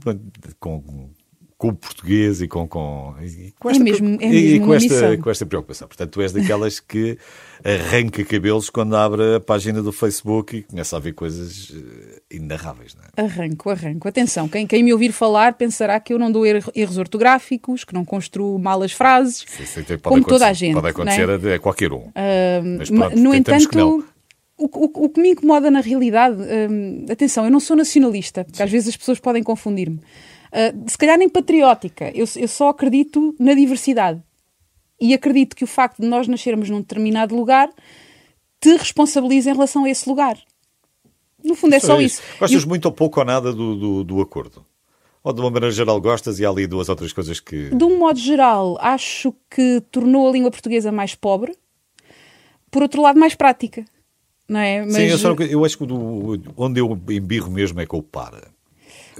com, 0.60 1.10
com 1.58 1.68
o 1.70 1.74
português 1.76 2.42
e 2.42 2.48
com, 2.48 2.68
com, 2.68 3.16
e 3.22 3.52
com 3.60 3.70
É 3.70 3.72
esta, 3.72 3.84
mesmo- 3.84 4.18
é 4.22 4.26
e 4.28 4.30
mesmo 4.30 4.60
com, 4.60 4.66
uma 4.68 4.76
esta, 4.76 4.94
missão. 4.94 5.18
com 5.22 5.30
esta 5.32 5.46
preocupação. 5.46 5.88
Portanto, 5.88 6.12
tu 6.12 6.22
és 6.22 6.32
daquelas 6.32 6.80
que 6.80 7.18
arranca 7.64 8.24
cabelos 8.26 8.70
quando 8.70 8.96
abre 8.96 9.36
a 9.36 9.40
página 9.40 9.82
do 9.82 9.92
Facebook 9.92 10.58
e 10.58 10.64
começa 10.64 10.98
a 10.98 11.00
ver 11.00 11.14
coisas 11.14 11.72
eh, 11.76 12.36
inarráveis. 12.36 12.96
Não 12.96 13.04
é? 13.04 13.26
Arranco, 13.28 13.70
arranco. 13.70 14.08
Atenção, 14.08 14.48
quem, 14.48 14.66
quem 14.68 14.84
me 14.84 14.92
ouvir 14.94 15.12
falar 15.12 15.54
pensará 15.54 16.00
que 16.00 16.14
eu 16.14 16.20
não 16.20 16.32
dou 16.32 16.46
er- 16.46 16.64
erros 16.76 16.98
ortográficos, 16.98 17.84
que 17.84 17.94
não 17.94 18.04
construo 18.04 18.58
mal 18.60 18.82
as 18.84 18.92
frases, 18.92 19.46
Isso 19.60 19.80
pode 19.84 19.98
como 20.04 20.24
toda 20.26 20.48
a 20.48 20.54
gente. 20.54 20.74
Pode 20.74 20.90
acontecer 20.90 21.30
a, 21.30 21.56
a 21.56 21.60
qualquer 21.60 21.92
um. 21.94 22.12
Mas 22.78 22.90
Ma- 22.90 23.08
pronto, 23.08 23.22
no 23.22 23.34
entanto, 23.34 24.06
o, 24.58 24.66
o- 24.66 25.06
o 25.06 25.10
que 25.10 25.22
me 25.22 25.30
incomoda 25.32 25.70
na 25.70 25.82
realidade, 25.82 26.38
hum, 26.70 27.06
atenção, 27.10 27.46
eu 27.46 27.52
não 27.52 27.60
sou 27.60 27.76
nacionalista, 27.76 28.44
porque 28.46 28.62
às 28.64 28.70
vezes 28.72 28.90
as 28.90 28.98
pessoas 28.98 29.20
podem 29.20 29.44
confundir-me. 29.44 30.00
Ah, 30.52 30.74
se 30.88 30.98
calhar 30.98 31.18
nem 31.18 31.28
patriótica, 31.28 32.10
eu, 32.16 32.26
eu 32.38 32.48
só 32.48 32.70
acredito 32.70 33.36
na 33.40 33.54
diversidade. 33.54 34.22
E 35.00 35.14
acredito 35.14 35.56
que 35.56 35.64
o 35.64 35.68
facto 35.68 36.02
de 36.02 36.08
nós 36.08 36.28
nascermos 36.28 36.70
num 36.70 36.80
determinado 36.80 37.36
lugar 37.36 37.70
te 38.62 38.76
responsabiliza 38.78 39.50
em 39.50 39.54
relação 39.54 39.84
a 39.86 39.90
esse 39.90 40.08
lugar. 40.10 40.38
No 41.44 41.54
fundo 41.56 41.76
é 41.76 41.80
só 41.80 42.00
isso. 42.02 42.22
Gostas 42.40 42.62
E 42.62 42.66
o- 42.66 42.68
muito 42.70 42.86
ou 42.86 42.92
pouco 42.92 43.20
ou 43.20 43.26
nada 43.26 43.52
do, 43.54 43.76
do, 43.76 44.04
do 44.04 44.22
acordo? 44.22 44.66
Ou 45.24 45.34
de 45.34 45.42
uma 45.42 45.50
maneira 45.50 45.72
geral 45.74 46.00
gostas 46.00 46.40
e 46.40 46.46
há 46.46 46.50
ali 46.50 46.66
duas 46.68 46.88
outras 46.88 47.12
coisas 47.12 47.40
que. 47.40 47.70
de 47.70 47.84
um 47.84 47.98
modo 47.98 48.20
geral, 48.20 48.78
acho 48.80 49.34
que 49.50 49.82
tornou 49.92 50.28
a 50.30 50.32
língua 50.32 50.50
portuguesa 50.52 50.92
mais 50.92 51.14
pobre, 51.16 51.56
por 52.72 52.82
outro 52.84 53.02
lado, 53.02 53.20
mais 53.20 53.36
prática. 53.36 53.86
Não 54.48 54.60
é? 54.60 54.88
Sim, 54.90 55.04
eu, 55.04 55.18
só, 55.18 55.34
eu 55.34 55.66
acho 55.66 55.78
que 55.78 55.86
do- 55.86 56.40
onde 56.56 56.80
eu 56.80 56.92
embirro 57.10 57.50
mesmo 57.52 57.80
é 57.82 57.86
com 57.86 57.98
o 57.98 58.04
para. 58.04 58.50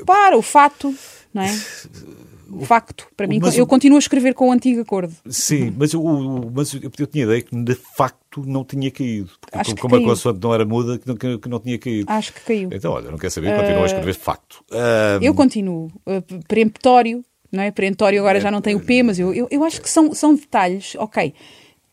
Para, 0.06 0.38
o 0.38 0.42
fato, 0.42 0.94
não 1.36 1.44
é? 1.44 1.52
O 2.48 2.64
facto, 2.64 3.08
para 3.18 3.26
mim, 3.28 3.40
Mas 3.42 3.58
eu 3.58 3.66
continuo 3.66 3.98
a 3.98 4.00
escrever 4.00 4.36
com 4.36 4.50
o 4.50 4.52
antigo 4.52 4.80
acordo. 4.80 5.12
Sim, 5.28 5.74
mas, 5.76 5.96
o, 5.96 6.00
o- 6.00 6.52
mas 6.54 6.72
eu, 6.76 6.80
eu 7.00 7.08
tinha 7.08 7.24
ideia 7.26 7.42
que 7.42 7.54
de 7.56 7.74
facto 7.74 8.44
não 8.46 8.64
tinha 8.64 8.90
caído. 8.92 9.32
Porque 9.42 9.58
Acho 9.58 9.76
que 9.76 9.82
como 9.82 9.96
a 9.96 10.02
consoante 10.02 10.40
não 10.42 10.54
era 10.54 10.64
muda, 10.64 11.00
que 11.00 11.08
não, 11.08 11.16
que- 11.16 11.38
que 11.40 11.50
não 11.50 11.60
tinha 11.60 11.78
caído. 11.80 12.10
Acho 12.10 12.32
que 12.32 12.42
caiu. 12.42 12.70
Então, 12.72 12.94
olha, 12.94 13.10
não 13.10 13.18
quer 13.18 13.32
saber, 13.32 13.54
continuo 13.58 13.82
a 13.82 13.86
escrever 13.88 14.14
facto. 14.14 14.64
Ah, 14.72 15.18
Eu 15.24 15.34
continuo. 15.34 15.88
Uh, 16.06 16.22
peremptório, 16.48 17.26
não 17.52 17.64
é? 17.64 17.72
Peremptório 17.72 18.20
agora 18.20 18.40
já 18.40 18.52
não 18.52 18.62
tem 18.62 18.76
o 18.76 18.80
P, 18.80 19.02
mas 19.02 19.18
eu, 19.18 19.34
eu, 19.34 19.48
eu 19.50 19.64
acho 19.64 19.82
que 19.82 19.90
são, 19.90 20.14
são 20.14 20.36
detalhes, 20.36 20.94
ok, 20.98 21.34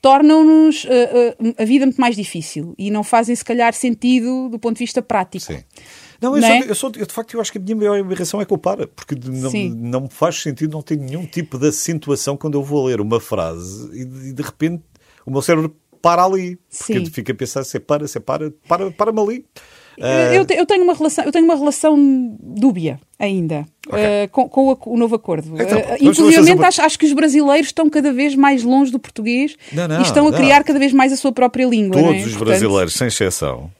tornam-nos 0.02 0.84
uh, 0.84 0.88
uh, 1.40 1.54
a 1.58 1.64
vida 1.64 1.86
muito 1.86 2.00
mais 2.00 2.14
difícil 2.14 2.74
e 2.78 2.90
não 2.90 3.02
fazem, 3.02 3.34
se 3.34 3.44
calhar, 3.44 3.72
sentido 3.72 4.48
do 4.50 4.58
ponto 4.58 4.74
de 4.76 4.80
vista 4.80 5.00
prático. 5.00 5.44
Sim. 5.46 5.60
Não, 6.22 6.36
eu, 6.36 6.40
Não 6.40 6.48
sou, 6.48 6.56
é? 6.56 6.70
eu, 6.70 6.74
sou, 6.74 6.92
eu, 6.96 7.06
de 7.06 7.12
facto 7.12 7.34
eu 7.34 7.40
acho 7.40 7.50
que 7.52 7.58
a 7.58 7.60
minha 7.60 7.74
maior 7.76 7.98
aberração 7.98 8.40
é 8.40 8.44
para, 8.44 8.86
porque 8.86 9.14
não, 9.28 9.50
Sim. 9.50 9.74
não 9.76 10.02
me 10.02 10.08
faz 10.08 10.40
sentido, 10.40 10.72
não 10.72 10.82
tem 10.82 10.96
nenhum 10.96 11.26
tipo 11.26 11.58
de 11.58 11.68
acentuação 11.68 12.36
quando 12.36 12.54
eu 12.56 12.62
vou 12.62 12.86
ler 12.86 13.00
uma 13.00 13.18
frase 13.20 13.90
e 13.92 14.04
de, 14.04 14.32
de 14.32 14.42
repente 14.42 14.82
o 15.26 15.30
meu 15.30 15.42
cérebro 15.42 15.74
para 16.00 16.24
ali. 16.24 16.56
Porque 16.78 16.98
Sim. 17.00 17.06
fica 17.06 17.32
a 17.32 17.34
pensar, 17.34 17.64
se 17.64 17.78
para, 17.80 18.06
se 18.08 18.18
para, 18.20 18.50
para, 18.68 18.90
para-me 18.90 19.20
ali. 19.20 19.44
Ah, 20.00 20.34
Eu, 20.34 20.46
eu 20.48 20.64
tenho 20.66 20.82
uma 20.84 20.94
relação, 20.94 21.22
eu 21.24 21.30
tenho 21.30 21.44
uma 21.44 21.54
relação 21.54 21.96
dúbia 22.40 22.98
ainda 23.18 23.66
uh, 23.88 24.28
com, 24.32 24.48
com 24.48 24.68
o, 24.72 24.78
o 24.86 24.96
novo 24.96 25.14
acordo. 25.14 25.52
Então, 25.60 25.78
Uh, 25.78 25.82
vamos- 26.00 26.18
inclusive, 26.18 26.64
acho, 26.64 26.82
acho 26.82 26.98
que 26.98 27.04
os 27.06 27.12
brasileiros 27.12 27.66
estão 27.68 27.88
cada 27.90 28.12
vez 28.12 28.34
mais 28.34 28.62
longe 28.64 28.90
do 28.90 28.98
português 28.98 29.54
Não, 29.72 29.86
não, 29.86 29.98
e 30.00 30.02
estão 30.02 30.26
a 30.26 30.30
não. 30.30 30.38
criar 30.38 30.64
cada 30.64 30.78
vez 30.78 30.92
mais 30.92 31.12
a 31.12 31.16
sua 31.16 31.30
própria 31.30 31.66
língua. 31.66 32.00
não 32.00 32.08
é? 32.08 32.12
Todos 32.14 32.26
os 32.26 32.32
Portanto, 32.36 32.48
brasileiros, 32.48 32.94
sem 32.94 33.06
exceção, 33.08 33.70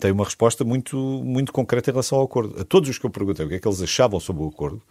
têm 0.00 0.12
uma 0.12 0.24
resposta 0.24 0.64
muito, 0.64 0.96
muito 1.24 1.52
concreta 1.52 1.90
em 1.90 1.92
relação 1.94 2.18
ao 2.18 2.24
acordo. 2.24 2.60
A 2.60 2.64
todos 2.64 2.88
os 2.90 2.98
que 2.98 3.06
eu 3.06 3.10
perguntei 3.10 3.44
o 3.44 3.48
que 3.48 3.54
é 3.54 3.58
que 3.58 3.66
eles 3.68 3.80
achavam 3.82 4.20
sobre 4.20 4.42
o 4.42 4.48
acordo, 4.48 4.82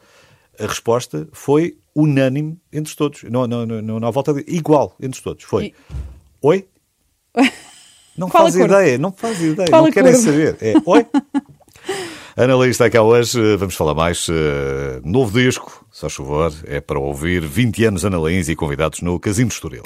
a 0.60 0.66
resposta 0.68 1.28
foi 1.32 1.78
unânime 1.96 2.58
entre 2.74 2.96
todos. 2.96 3.24
Não, 3.24 3.48
não, 3.48 3.66
não, 3.66 4.08
há 4.08 4.12
volta 4.12 4.34
de... 4.34 4.44
Igual 4.48 4.96
entre 5.02 5.22
todos. 5.22 5.44
Foi. 5.46 5.66
E- 5.66 5.74
Oi? 6.42 6.68
Não 8.18 8.28
Qual 8.30 8.44
faz 8.44 8.56
acordo? 8.58 8.74
ideia, 8.74 8.98
não 8.98 9.14
faz 9.14 9.40
ideia, 9.42 9.70
Qual 9.70 9.84
não 9.86 9.92
querem 9.94 10.10
acordo? 10.12 10.26
saber. 10.26 10.58
É, 10.60 10.74
oi? 10.86 11.06
Ana 12.36 12.56
Laís 12.58 12.72
está 12.72 12.90
cá 12.90 13.02
hoje, 13.02 13.40
eh, 13.40 13.56
vamos 13.56 13.76
falar 13.76 13.94
mais. 13.94 14.28
eh, 14.30 15.00
novo 15.06 15.40
disco, 15.40 15.86
só 15.90 16.10
chover, 16.10 16.52
é 16.66 16.82
para 16.82 17.00
ouvir 17.00 17.40
20 17.46 17.86
anos 17.86 18.04
Ana 18.04 18.20
Laís 18.20 18.50
e 18.50 18.58
convidados 18.58 19.00
no 19.02 19.18
Casino 19.22 19.48
de 19.48 19.54
Estoril. 19.54 19.84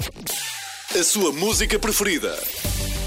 A 0.96 1.04
sua 1.04 1.32
música 1.32 1.80
preferida. 1.80 2.32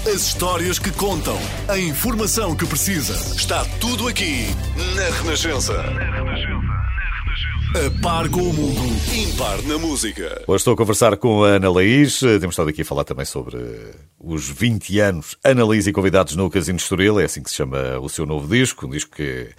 As 0.05 0.27
histórias 0.27 0.77
que 0.77 0.91
contam. 0.91 1.37
A 1.69 1.79
informação 1.79 2.53
que 2.53 2.65
precisa. 2.65 3.13
Está 3.33 3.63
tudo 3.79 4.09
aqui 4.09 4.47
na 4.93 5.09
Renascença. 5.21 5.73
A 7.75 8.01
par 8.01 8.27
com 8.27 8.41
o 8.41 8.53
mundo, 8.53 8.81
impar 9.15 9.61
na 9.63 9.77
música. 9.77 10.43
Hoje 10.45 10.57
estou 10.57 10.73
a 10.73 10.77
conversar 10.77 11.15
com 11.15 11.45
a 11.45 11.47
Ana 11.47 11.71
Laís. 11.71 12.19
Temos 12.19 12.55
estado 12.55 12.67
aqui 12.69 12.81
a 12.81 12.85
falar 12.85 13.05
também 13.05 13.25
sobre 13.25 13.57
os 14.19 14.49
20 14.49 14.99
anos 14.99 15.37
Ana 15.41 15.65
Laís 15.65 15.87
e 15.87 15.93
convidados 15.93 16.35
no 16.35 16.49
Casino 16.49 16.77
Estoril. 16.77 17.21
É 17.21 17.23
assim 17.23 17.41
que 17.41 17.49
se 17.49 17.55
chama 17.55 17.99
o 18.01 18.09
seu 18.09 18.25
novo 18.25 18.49
disco. 18.53 18.85
Um 18.85 18.89
disco 18.89 19.15
que 19.15 19.49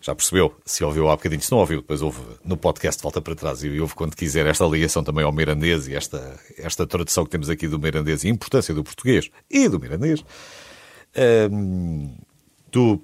já 0.00 0.14
percebeu, 0.14 0.54
se 0.64 0.82
ouviu 0.82 1.08
há 1.08 1.16
bocadinho, 1.16 1.42
se 1.42 1.50
não 1.50 1.58
ouviu, 1.58 1.80
depois 1.80 2.00
ouve 2.00 2.20
no 2.44 2.56
podcast, 2.56 3.02
volta 3.02 3.20
para 3.20 3.34
trás 3.34 3.62
e 3.62 3.80
ouve 3.80 3.94
quando 3.94 4.16
quiser 4.16 4.46
esta 4.46 4.64
ligação 4.64 5.04
também 5.04 5.24
ao 5.24 5.32
mirandês 5.32 5.86
e 5.88 5.94
esta, 5.94 6.40
esta 6.56 6.86
tradução 6.86 7.24
que 7.24 7.30
temos 7.30 7.50
aqui 7.50 7.68
do 7.68 7.78
mirandês 7.78 8.24
e 8.24 8.28
a 8.28 8.30
importância 8.30 8.74
do 8.74 8.82
português 8.82 9.30
e 9.50 9.68
do 9.68 9.78
mirandês. 9.78 10.24
Hum, 11.50 12.16
tu, 12.70 13.00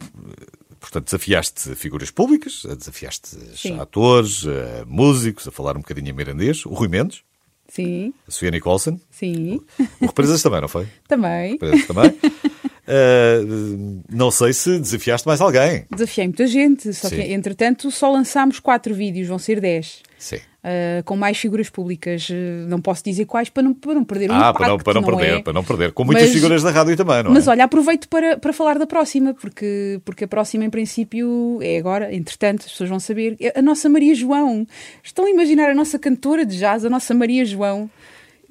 portanto, 0.81 1.05
desafiaste 1.05 1.75
figuras 1.75 2.11
públicas, 2.11 2.63
desafiaste 2.79 3.37
Sim. 3.57 3.79
atores, 3.79 4.45
músicos, 4.87 5.47
a 5.47 5.51
falar 5.51 5.77
um 5.77 5.81
bocadinho 5.81 6.09
em 6.09 6.13
mirandês, 6.13 6.65
o 6.65 6.71
Rui 6.71 6.89
Mendes, 6.89 7.23
Sim, 7.69 8.15
a 8.27 8.31
Sofia 8.31 8.51
Nicholson, 8.53 8.99
sim, 9.11 9.61
o 10.01 10.07
Represas 10.07 10.41
também, 10.41 10.61
não 10.61 10.69
foi? 10.69 10.87
também. 11.09 11.53
Represas 11.53 11.87
também. 11.87 12.17
Uh, 12.89 14.03
não 14.11 14.31
sei 14.31 14.53
se 14.53 14.79
desafiaste 14.79 15.27
mais 15.27 15.41
alguém. 15.41 15.85
Desafiei 15.91 16.27
muita 16.27 16.47
gente, 16.47 16.93
só 16.93 17.09
Sim. 17.09 17.17
que 17.17 17.33
entretanto 17.33 17.91
só 17.91 18.11
lançámos 18.13 18.61
quatro 18.61 18.95
vídeos, 18.95 19.29
vão 19.29 19.39
ser 19.39 19.61
dez. 19.61 20.03
Sim. 20.19 20.37
uh, 20.37 21.05
com 21.05 21.15
mais 21.17 21.37
figuras 21.37 21.69
públicas. 21.69 22.29
Uh, 22.31 22.67
não 22.69 22.81
posso 22.81 23.05
dizer 23.05 23.27
quais 23.27 23.49
para 23.51 23.63
não, 23.63 23.75
para 23.75 23.95
não 23.95 24.03
perder 24.05 24.31
o 24.31 24.33
Ah, 24.33 24.37
impacto, 24.51 24.59
para 24.59 24.69
não, 24.69 24.79
para 24.79 24.95
não 24.95 25.03
perder, 25.05 25.39
é? 25.39 25.43
para 25.43 25.53
não 25.53 25.65
perder. 25.65 25.93
Com 25.93 26.05
muitas 26.05 26.25
Mas- 26.25 26.33
figuras 26.33 26.63
da 26.63 26.71
rádio 26.71 26.97
também, 26.97 27.23
não 27.23 27.31
é? 27.31 27.35
Mas 27.35 27.47
olha, 27.49 27.65
aproveito 27.65 28.09
para, 28.09 28.37
para 28.39 28.53
falar 28.53 28.79
da 28.79 28.87
próxima, 28.87 29.35
porque, 29.35 30.01
porque 30.05 30.25
a 30.25 30.29
próxima, 30.29 30.65
em 30.65 30.71
princípio, 30.71 31.59
é 31.63 31.77
agora, 31.79 32.15
entretanto, 32.15 32.65
as 32.67 32.71
pessoas 32.73 32.89
vão 32.89 32.99
saber. 33.01 33.37
É 33.41 33.59
a 33.59 33.63
nossa 33.63 33.89
Maria 33.89 34.15
João. 34.15 34.67
Estão 35.03 35.27
a 35.27 35.31
imaginar 35.31 35.69
a 35.71 35.75
nossa 35.75 35.99
cantora 35.99 36.47
de 36.47 36.57
jazz, 36.59 36.85
a 36.85 36.91
nossa 36.91 37.13
Maria 37.15 37.45
João, 37.45 37.91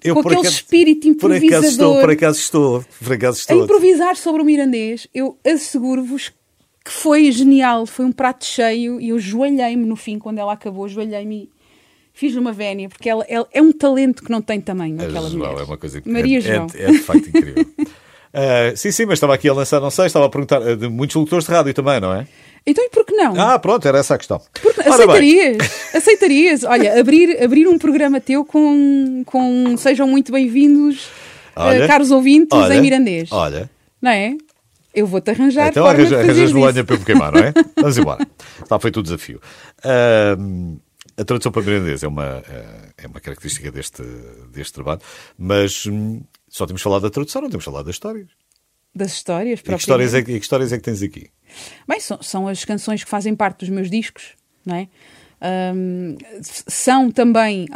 Eu, 0.08 0.14
com 0.16 0.22
aquele 0.22 0.36
acaso- 0.42 0.56
espírito 0.56 1.16
Por 1.16 1.32
acaso 1.32 1.46
improvisador. 1.46 1.70
estou, 1.72 2.00
por 2.02 2.10
acaso 2.12 2.40
estou, 2.40 2.86
por 3.04 3.14
acaso 3.14 3.38
a 3.38 3.42
estou. 3.42 3.64
improvisar 3.64 4.16
sobre 4.16 4.42
o 4.42 4.46
mirandês, 4.46 5.08
eu 5.14 5.38
asseguro-vos 5.46 6.32
que 6.84 6.92
foi 6.92 7.32
genial, 7.32 7.86
foi 7.86 8.06
um 8.06 8.12
prato 8.12 8.46
cheio 8.46 9.02
e 9.02 9.10
eu 9.10 9.20
joelhei-me 9.20 9.86
no 9.86 9.96
fim, 9.96 10.20
quando 10.20 10.38
ela 10.38 10.54
acabou, 10.54 10.88
joelhei-me 10.88 11.36
e 11.44 11.50
fiz 12.14 12.36
uma 12.36 12.54
vénia, 12.54 12.88
porque 12.88 13.10
ela, 13.10 13.26
ela 13.28 13.48
é 13.52 13.62
um 13.62 13.72
talento 13.72 14.24
que 14.24 14.30
não 14.32 14.42
tem 14.42 14.62
tamanho, 14.62 15.00
A 15.02 15.04
aquela 15.06 15.30
João 15.30 15.50
mulher. 15.50 15.62
é 15.62 15.66
uma 15.66 15.78
coisa 15.78 16.00
que 16.00 16.10
Maria 16.10 16.38
é, 16.38 16.42
João. 16.42 16.68
É, 16.76 16.84
é 16.84 16.92
de 16.92 17.00
facto 17.00 17.28
incrível. 17.30 17.66
Ah, 18.38 18.76
sim, 18.76 18.92
sim, 18.92 19.06
mas 19.06 19.14
estava 19.14 19.34
aqui 19.34 19.48
a 19.48 19.54
lançar, 19.54 19.80
não 19.80 19.90
sei, 19.90 20.08
estava 20.08 20.26
a 20.26 20.30
perguntar 20.30 20.62
ah, 20.62 20.76
de 20.76 20.90
muitos 20.90 21.16
locutores 21.16 21.46
de 21.46 21.52
rádio 21.52 21.74
também, 21.74 22.02
não 22.02 22.14
é? 22.14 22.28
Então 22.68 22.84
e 22.84 22.90
por 22.90 23.06
que 23.06 23.14
não? 23.14 23.40
Ah, 23.40 23.60
pronto, 23.60 23.88
era 23.88 24.00
essa 24.00 24.16
a 24.16 24.18
questão. 24.18 24.42
Porque 24.62 24.82
Ora 24.82 25.06
bem, 25.08 25.16
aceitarias? 25.44 25.58
Aceitarias? 25.96 26.64
Olha, 26.64 27.00
abrir, 27.00 27.42
abrir 27.44 27.68
um 27.68 27.78
programa 27.78 28.20
teu 28.20 28.44
com, 28.44 29.24
com 29.26 29.78
sejam 29.78 30.08
muito 30.08 30.32
bem-vindos, 30.32 31.10
eh, 31.56 31.86
caros 31.88 32.10
ouvintes, 32.10 32.58
olha, 32.58 32.74
em 32.76 32.82
mirandês. 32.82 33.32
Olha, 33.32 33.70
Não 34.02 34.10
é? 34.10 34.36
Eu 34.94 35.06
vou-te 35.06 35.30
arranjar 35.30 35.68
então 35.68 35.84
forma 35.84 36.00
arranja- 36.00 36.18
lenha 36.60 36.84
para 36.84 36.96
eu 36.96 37.00
me 37.00 37.06
queimar, 37.06 37.32
não 37.34 37.40
é? 37.42 37.54
Vamos 37.78 37.98
embora. 37.98 38.26
Está 38.64 38.80
feito 38.80 39.00
o 39.00 39.04
desafio. 39.04 39.40
Ah, 39.84 40.36
a 41.18 41.24
tradução 41.24 41.52
para 41.52 41.62
mirandês 41.62 42.02
é 42.02 42.08
uma, 42.08 42.44
ah, 42.48 42.88
é 42.98 43.06
uma 43.06 43.20
característica 43.20 43.72
deste, 43.72 44.02
deste 44.52 44.74
trabalho, 44.74 45.02
mas 45.38 45.86
hum, 45.86 46.24
só 46.50 46.66
temos 46.66 46.82
falado 46.82 47.04
da 47.04 47.10
tradução, 47.12 47.44
não 47.44 47.50
temos 47.50 47.64
falado 47.66 47.86
das 47.86 47.96
histórias. 47.96 48.28
Das 48.94 49.12
histórias, 49.12 49.60
E 49.60 49.64
que 49.64 49.74
histórias, 49.76 50.14
é, 50.14 50.20
e 50.20 50.24
que 50.24 50.32
histórias 50.38 50.72
é 50.74 50.78
que 50.78 50.84
tens 50.84 51.04
aqui? 51.04 51.30
Bem, 51.88 52.00
são, 52.00 52.22
são 52.22 52.48
as 52.48 52.64
canções 52.66 53.04
que 53.04 53.10
fazem 53.10 53.36
parte 53.36 53.60
dos 53.60 53.70
meus 53.70 53.90
discos, 53.90 54.34
não 54.66 54.76
é? 54.76 54.88
Ahm, 55.42 56.16
são 56.42 57.12
também. 57.12 57.68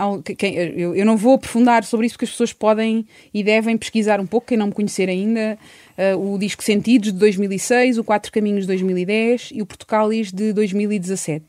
eu, 0.96 1.06
não 1.06 1.18
vou 1.18 1.36
aprofundar 1.36 1.84
sobre 1.84 2.08
isso 2.08 2.16
porque 2.16 2.26
as 2.26 2.32
pessoas 2.32 2.54
podem 2.54 3.06
e 3.34 3.44
devem 3.44 3.78
pesquisar 3.78 4.20
um 4.20 4.26
pouco, 4.26 4.48
quem 4.48 4.58
não 4.58 4.68
me 4.68 4.74
conhecer 4.74 5.10
ainda. 5.10 5.58
ah, 5.98 6.18
o 6.18 6.38
disco 6.38 6.64
Sentidos 6.64 7.12
de 7.12 7.20
2006, 7.20 7.98
o 7.98 8.04
Quatro 8.04 8.32
Caminhos 8.32 8.62
de 8.62 8.68
2010 8.68 9.50
e 9.54 9.62
o 9.62 9.66
Portugalis 9.66 10.32
de 10.32 10.54
2017. 10.54 11.46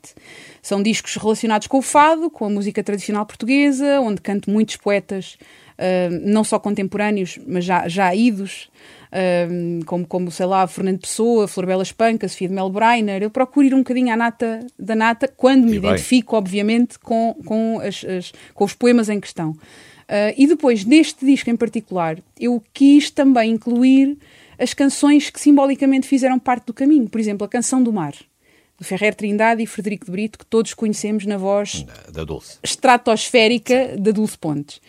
São 0.61 0.83
discos 0.83 1.15
relacionados 1.15 1.67
com 1.67 1.79
o 1.79 1.81
fado, 1.81 2.29
com 2.29 2.45
a 2.45 2.49
música 2.49 2.83
tradicional 2.83 3.25
portuguesa, 3.25 3.99
onde 4.01 4.21
canto 4.21 4.49
muitos 4.51 4.75
poetas, 4.75 5.37
ah, 5.77 6.09
não 6.23 6.43
só 6.43 6.59
contemporâneos, 6.59 7.39
mas 7.47 7.63
já, 7.65 7.87
já 7.87 8.13
idos, 8.13 8.69
um, 9.13 9.81
como, 9.85 10.05
como, 10.07 10.31
sei 10.31 10.45
lá, 10.45 10.65
Fernando 10.67 10.99
Pessoa, 11.01 11.47
Florbela 11.47 11.83
Espanca, 11.83 12.27
Sofia 12.27 12.47
de 12.47 12.53
Mel 12.53 12.69
Breiner. 12.69 13.21
Eu 13.21 13.29
procuro 13.29 13.65
ir 13.67 13.73
um 13.73 13.79
bocadinho 13.79 14.11
à 14.13 14.15
nata 14.17 14.65
da 14.79 14.95
nata, 14.95 15.27
quando 15.27 15.65
me 15.65 15.75
E 15.75 15.79
bem. 15.79 15.89
identifico, 15.91 16.35
obviamente, 16.35 16.97
com, 16.99 17.35
com, 17.45 17.79
as- 17.79 18.03
as- 18.05 18.31
com 18.53 18.63
os 18.63 18.73
poemas 18.73 19.09
em 19.09 19.19
questão. 19.19 19.51
Uh, 19.51 20.33
e 20.37 20.45
depois, 20.47 20.83
neste 20.83 21.25
disco 21.25 21.49
em 21.49 21.55
particular, 21.55 22.17
eu 22.39 22.61
quis 22.73 23.09
também 23.09 23.51
incluir 23.51 24.17
as 24.59 24.73
canções 24.73 25.29
que 25.29 25.39
simbolicamente 25.39 26.05
fizeram 26.07 26.37
parte 26.37 26.65
do 26.67 26.73
caminho. 26.73 27.07
Por 27.09 27.19
exemplo, 27.19 27.45
a 27.45 27.49
Canção 27.49 27.81
do 27.81 27.93
Mar, 27.93 28.13
do 28.77 28.83
Ferrer 28.83 29.15
Trindade 29.15 29.63
e 29.63 29.65
Frederico 29.65 30.05
de 30.05 30.11
Brito, 30.11 30.37
que 30.39 30.45
todos 30.45 30.73
conhecemos 30.73 31.25
na 31.25 31.37
voz 31.37 31.85
Da 32.11 32.23
Dulce. 32.25 32.57
estratosférica 32.61 33.95
da 33.97 34.11
Dulce 34.11 34.37
Pontes. 34.37 34.81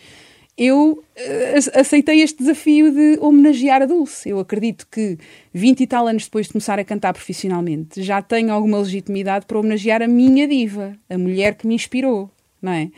Eu 0.57 1.03
eh, 1.15 1.53
ace- 1.57 1.71
aceitei 1.73 2.21
este 2.21 2.37
desafio 2.39 2.91
de 2.91 3.17
homenagear 3.19 3.81
a 3.81 3.85
Dulce. 3.87 4.29
Eu 4.29 4.39
acredito 4.39 4.85
que 4.91 5.17
20 5.53 5.81
e 5.81 5.87
tal 5.87 6.07
anos 6.07 6.25
depois 6.25 6.45
de 6.45 6.51
começar 6.53 6.77
a 6.77 6.83
cantar 6.83 7.11
profissionalmente, 7.13 8.01
já 8.03 8.21
tenho 8.21 8.51
alguma 8.51 8.77
legitimidade 8.79 9.45
para 9.47 9.57
homenagear 9.57 10.01
a 10.03 10.07
minha 10.07 10.47
diva, 10.47 10.93
a 11.09 11.17
mulher 11.17 11.55
que 11.55 11.65
me 11.65 11.73
inspirou, 11.73 12.29
não 12.61 12.71
é? 12.71 12.89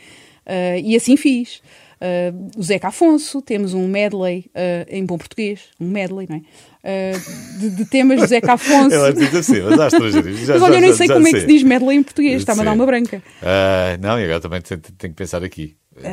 Eh, 0.44 0.80
e 0.82 0.96
assim 0.96 1.16
fiz. 1.16 1.62
Eh, 1.98 2.30
o 2.58 2.62
Zeca 2.62 2.88
Afonso, 2.88 3.40
temos 3.40 3.72
um 3.72 3.88
medley 3.88 4.50
eh, 4.54 4.86
em 4.90 5.06
bom 5.06 5.16
português, 5.16 5.60
um 5.80 5.88
medley, 5.88 6.26
não 6.28 6.36
é? 6.36 6.40
Eh, 6.84 7.12
de, 7.58 7.70
de 7.70 7.84
temas 7.86 8.20
de 8.20 8.26
Zeca 8.26 8.52
Afonso. 8.60 8.94
Ela 8.94 9.14
diz 9.14 9.34
assim, 9.34 9.62
mas 9.62 9.80
há 9.80 9.86
estrangeiros. 9.86 10.40
Já- 10.40 10.52
Mas 10.54 10.62
olha, 10.62 10.72
já- 10.72 10.76
eu 10.76 10.80
nem 10.82 10.90
já- 10.90 10.96
sei 10.98 11.08
como 11.08 11.26
é 11.26 11.32
que 11.32 11.40
se 11.40 11.46
diz 11.46 11.62
medley 11.62 11.96
em 11.96 12.02
português, 12.02 12.36
está-me 12.42 12.60
a 12.60 12.64
dar 12.64 12.72
uma 12.74 12.84
branca. 12.84 13.22
Ah, 13.42 13.96
não, 13.98 14.20
e 14.20 14.24
agora 14.24 14.40
também 14.40 14.60
tenho, 14.60 14.78
tenho 14.78 15.14
que 15.14 15.16
pensar 15.16 15.42
aqui. 15.42 15.74
Ah, 16.04 16.10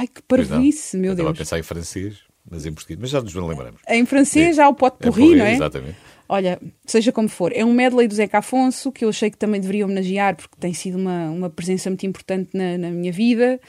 ai, 0.00 0.06
que 0.08 0.22
parvoíce, 0.22 0.96
meu 0.96 1.10
Eu 1.10 1.12
Estava 1.12 1.28
a 1.28 1.32
Deus. 1.32 1.38
pensar 1.38 1.58
em 1.58 1.62
francês, 1.62 2.18
mas 2.50 2.66
em 2.66 2.72
português. 2.72 2.98
Mas 3.00 3.10
já 3.10 3.20
nos 3.20 3.34
lembramos. 3.34 3.80
Em 3.88 4.04
francês 4.06 4.56
Sim. 4.56 4.62
há 4.62 4.68
o 4.68 4.74
pote 4.74 4.96
É 5.00 5.04
porri, 5.10 5.22
porri, 5.22 5.36
não 5.36 5.44
é? 5.44 5.54
exatamente. 5.54 5.96
Olha, 6.28 6.60
seja 6.86 7.10
como 7.10 7.28
for, 7.28 7.52
é 7.54 7.64
um 7.64 7.72
medley 7.72 8.06
do 8.06 8.14
Zeca 8.14 8.38
Afonso 8.38 8.92
que 8.92 9.04
eu 9.04 9.08
achei 9.08 9.30
que 9.30 9.36
também 9.36 9.60
deveria 9.60 9.84
homenagear 9.84 10.36
porque 10.36 10.54
tem 10.60 10.72
sido 10.72 10.96
uma, 10.96 11.28
uma 11.30 11.50
presença 11.50 11.90
muito 11.90 12.06
importante 12.06 12.50
na, 12.54 12.78
na 12.78 12.90
minha 12.90 13.10
vida, 13.12 13.60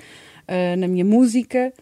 ah, 0.47 0.75
na 0.77 0.87
minha 0.87 1.03
música. 1.03 1.73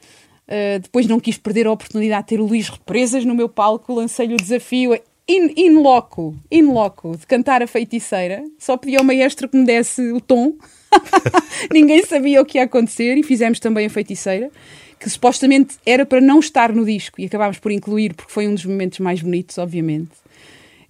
Ah, 0.47 0.79
depois 0.81 1.05
não 1.05 1.19
quis 1.19 1.37
perder 1.37 1.67
a 1.67 1.71
oportunidade 1.71 2.23
de 2.23 2.27
ter 2.29 2.39
o 2.41 2.45
Luís 2.45 2.69
Represas 2.69 3.25
no 3.25 3.35
meu 3.35 3.49
palco, 3.49 3.93
lancei-lhe 3.93 4.33
o 4.33 4.37
desafio 4.37 4.95
in, 5.27 5.53
in 5.57 5.73
loco, 5.81 6.35
in 6.49 6.63
loco, 6.63 7.15
de 7.17 7.27
cantar 7.27 7.61
a 7.61 7.67
feiticeira. 7.67 8.41
Só 8.57 8.77
pedi 8.77 8.95
ao 8.97 9.03
maestro 9.03 9.47
que 9.49 9.57
me 9.57 9.65
desse 9.65 10.01
o 10.13 10.19
tom. 10.21 10.53
Ninguém 11.71 12.03
sabia 12.03 12.41
o 12.41 12.45
que 12.45 12.57
ia 12.57 12.63
acontecer 12.63 13.15
e 13.17 13.23
fizemos 13.23 13.59
também 13.59 13.85
a 13.85 13.89
feiticeira, 13.89 14.51
que 14.99 15.09
supostamente 15.09 15.77
era 15.85 16.05
para 16.05 16.19
não 16.21 16.39
estar 16.39 16.73
no 16.73 16.85
disco 16.85 17.19
e 17.21 17.25
acabámos 17.25 17.59
por 17.59 17.71
incluir 17.71 18.13
porque 18.13 18.31
foi 18.31 18.47
um 18.47 18.53
dos 18.53 18.65
momentos 18.65 18.99
mais 18.99 19.21
bonitos, 19.21 19.57
obviamente. 19.57 20.11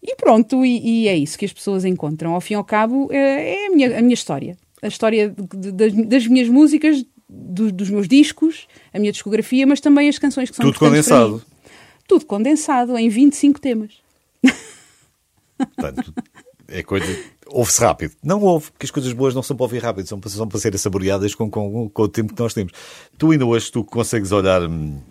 E 0.02 0.16
pronto, 0.16 0.66
e, 0.66 1.04
e 1.04 1.08
é 1.08 1.16
isso 1.18 1.38
que 1.38 1.46
as 1.46 1.52
pessoas 1.54 1.84
encontram. 1.84 2.34
Ao 2.34 2.40
fim 2.42 2.54
e 2.54 2.58
ao 2.58 2.64
cabo, 2.64 3.10
é, 3.12 3.64
é 3.64 3.68
a, 3.68 3.70
minha, 3.72 3.98
a 4.00 4.02
minha 4.02 4.14
história. 4.14 4.58
A 4.82 4.88
história 4.88 5.30
de- 5.30 5.58
de- 5.58 5.72
das, 5.74 5.94
das 6.08 6.28
minhas 6.28 6.48
músicas, 6.48 7.04
do- 7.28 7.72
dos 7.72 7.90
meus 7.90 8.08
discos, 8.08 8.66
a 8.94 9.00
minha 9.00 9.12
discografia, 9.12 9.68
mas 9.68 9.82
também 9.82 10.08
as 10.08 10.18
canções 10.18 10.50
que 10.50 10.56
são 10.56 10.66
Tudo 10.66 10.80
condensado. 10.80 11.44
Tudo 12.08 12.26
condensado 12.26 12.98
em 12.98 13.10
25 13.10 13.60
temas. 13.60 13.92
Portanto, 15.58 16.14
é 16.68 16.82
coisa. 16.84 17.20
Ouve-se 17.52 17.82
rápido. 17.82 18.14
Não 18.24 18.42
ouve, 18.42 18.72
porque 18.72 18.86
as 18.86 18.92
coisas 18.92 19.12
boas 19.14 19.34
não 19.34 19.42
são 19.44 19.56
para 19.56 19.64
ouvir 19.66 19.80
rápido, 19.84 20.08
são 20.08 20.20
para, 20.20 20.30
são 20.30 20.48
para 20.48 20.60
serem 20.60 20.78
saboreadas 20.78 21.34
com, 21.36 21.50
com, 21.50 21.90
com 21.90 22.02
o 22.04 22.08
tempo 22.08 22.34
que 22.34 22.42
nós 22.42 22.54
temos. 22.54 22.72
Tu 23.18 23.32
ainda 23.32 23.46
hoje 23.46 23.72
tu 23.72 23.84
consegues 23.84 24.32
olhar 24.32 24.62
hum, 24.64 25.02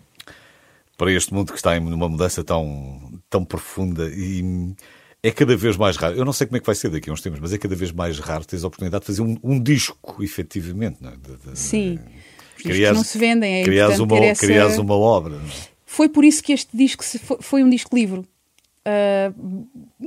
para 0.97 1.13
este 1.13 1.33
mundo 1.35 1.53
que 1.53 1.59
está 1.59 1.77
em 1.77 1.81
uma 1.81 2.09
mudança 2.09 2.43
tão, 2.45 3.13
tão 3.31 3.45
profunda 3.45 4.09
e 4.15 4.43
hum, 4.43 4.75
é 5.23 5.31
cada 5.31 5.57
vez 5.57 5.77
mais 5.77 5.97
raro. 5.97 6.15
Eu 6.17 6.25
não 6.25 6.33
sei 6.33 6.47
como 6.47 6.57
é 6.57 6.61
que 6.61 6.67
vai 6.67 6.75
ser 6.75 6.89
daqui 6.91 7.11
a 7.11 7.13
uns 7.13 7.21
tempos, 7.21 7.41
mas 7.41 7.53
é 7.53 7.59
cada 7.59 7.75
vez 7.75 7.91
mais 7.93 8.19
raro 8.19 8.45
teres 8.45 8.65
a 8.65 8.69
oportunidade 8.69 9.03
de 9.03 9.07
fazer 9.07 9.23
um, 9.23 9.37
um 9.43 9.61
disco, 9.61 10.23
efetivamente. 10.23 10.99
Não 11.01 11.11
é? 11.11 11.15
De- 11.17 11.51
de- 11.53 11.59
Sim. 11.59 11.99
Criares- 12.57 12.97
não 12.99 13.05
se 13.05 13.17
vendem, 13.19 13.55
é 13.55 13.61
importante 13.63 14.01
uma, 14.03 14.19
essa... 14.25 14.47
criares 14.47 14.79
uma 14.79 14.95
obra. 14.97 15.35
é? 15.37 15.69
Foi 15.87 16.09
por 16.09 16.25
isso 16.25 16.43
que 16.43 16.53
este 16.53 16.77
disco 16.77 17.05
foi 17.41 17.63
um 17.63 17.71
disco 17.71 17.95
livro. 17.97 18.25
Ah, 18.89 19.35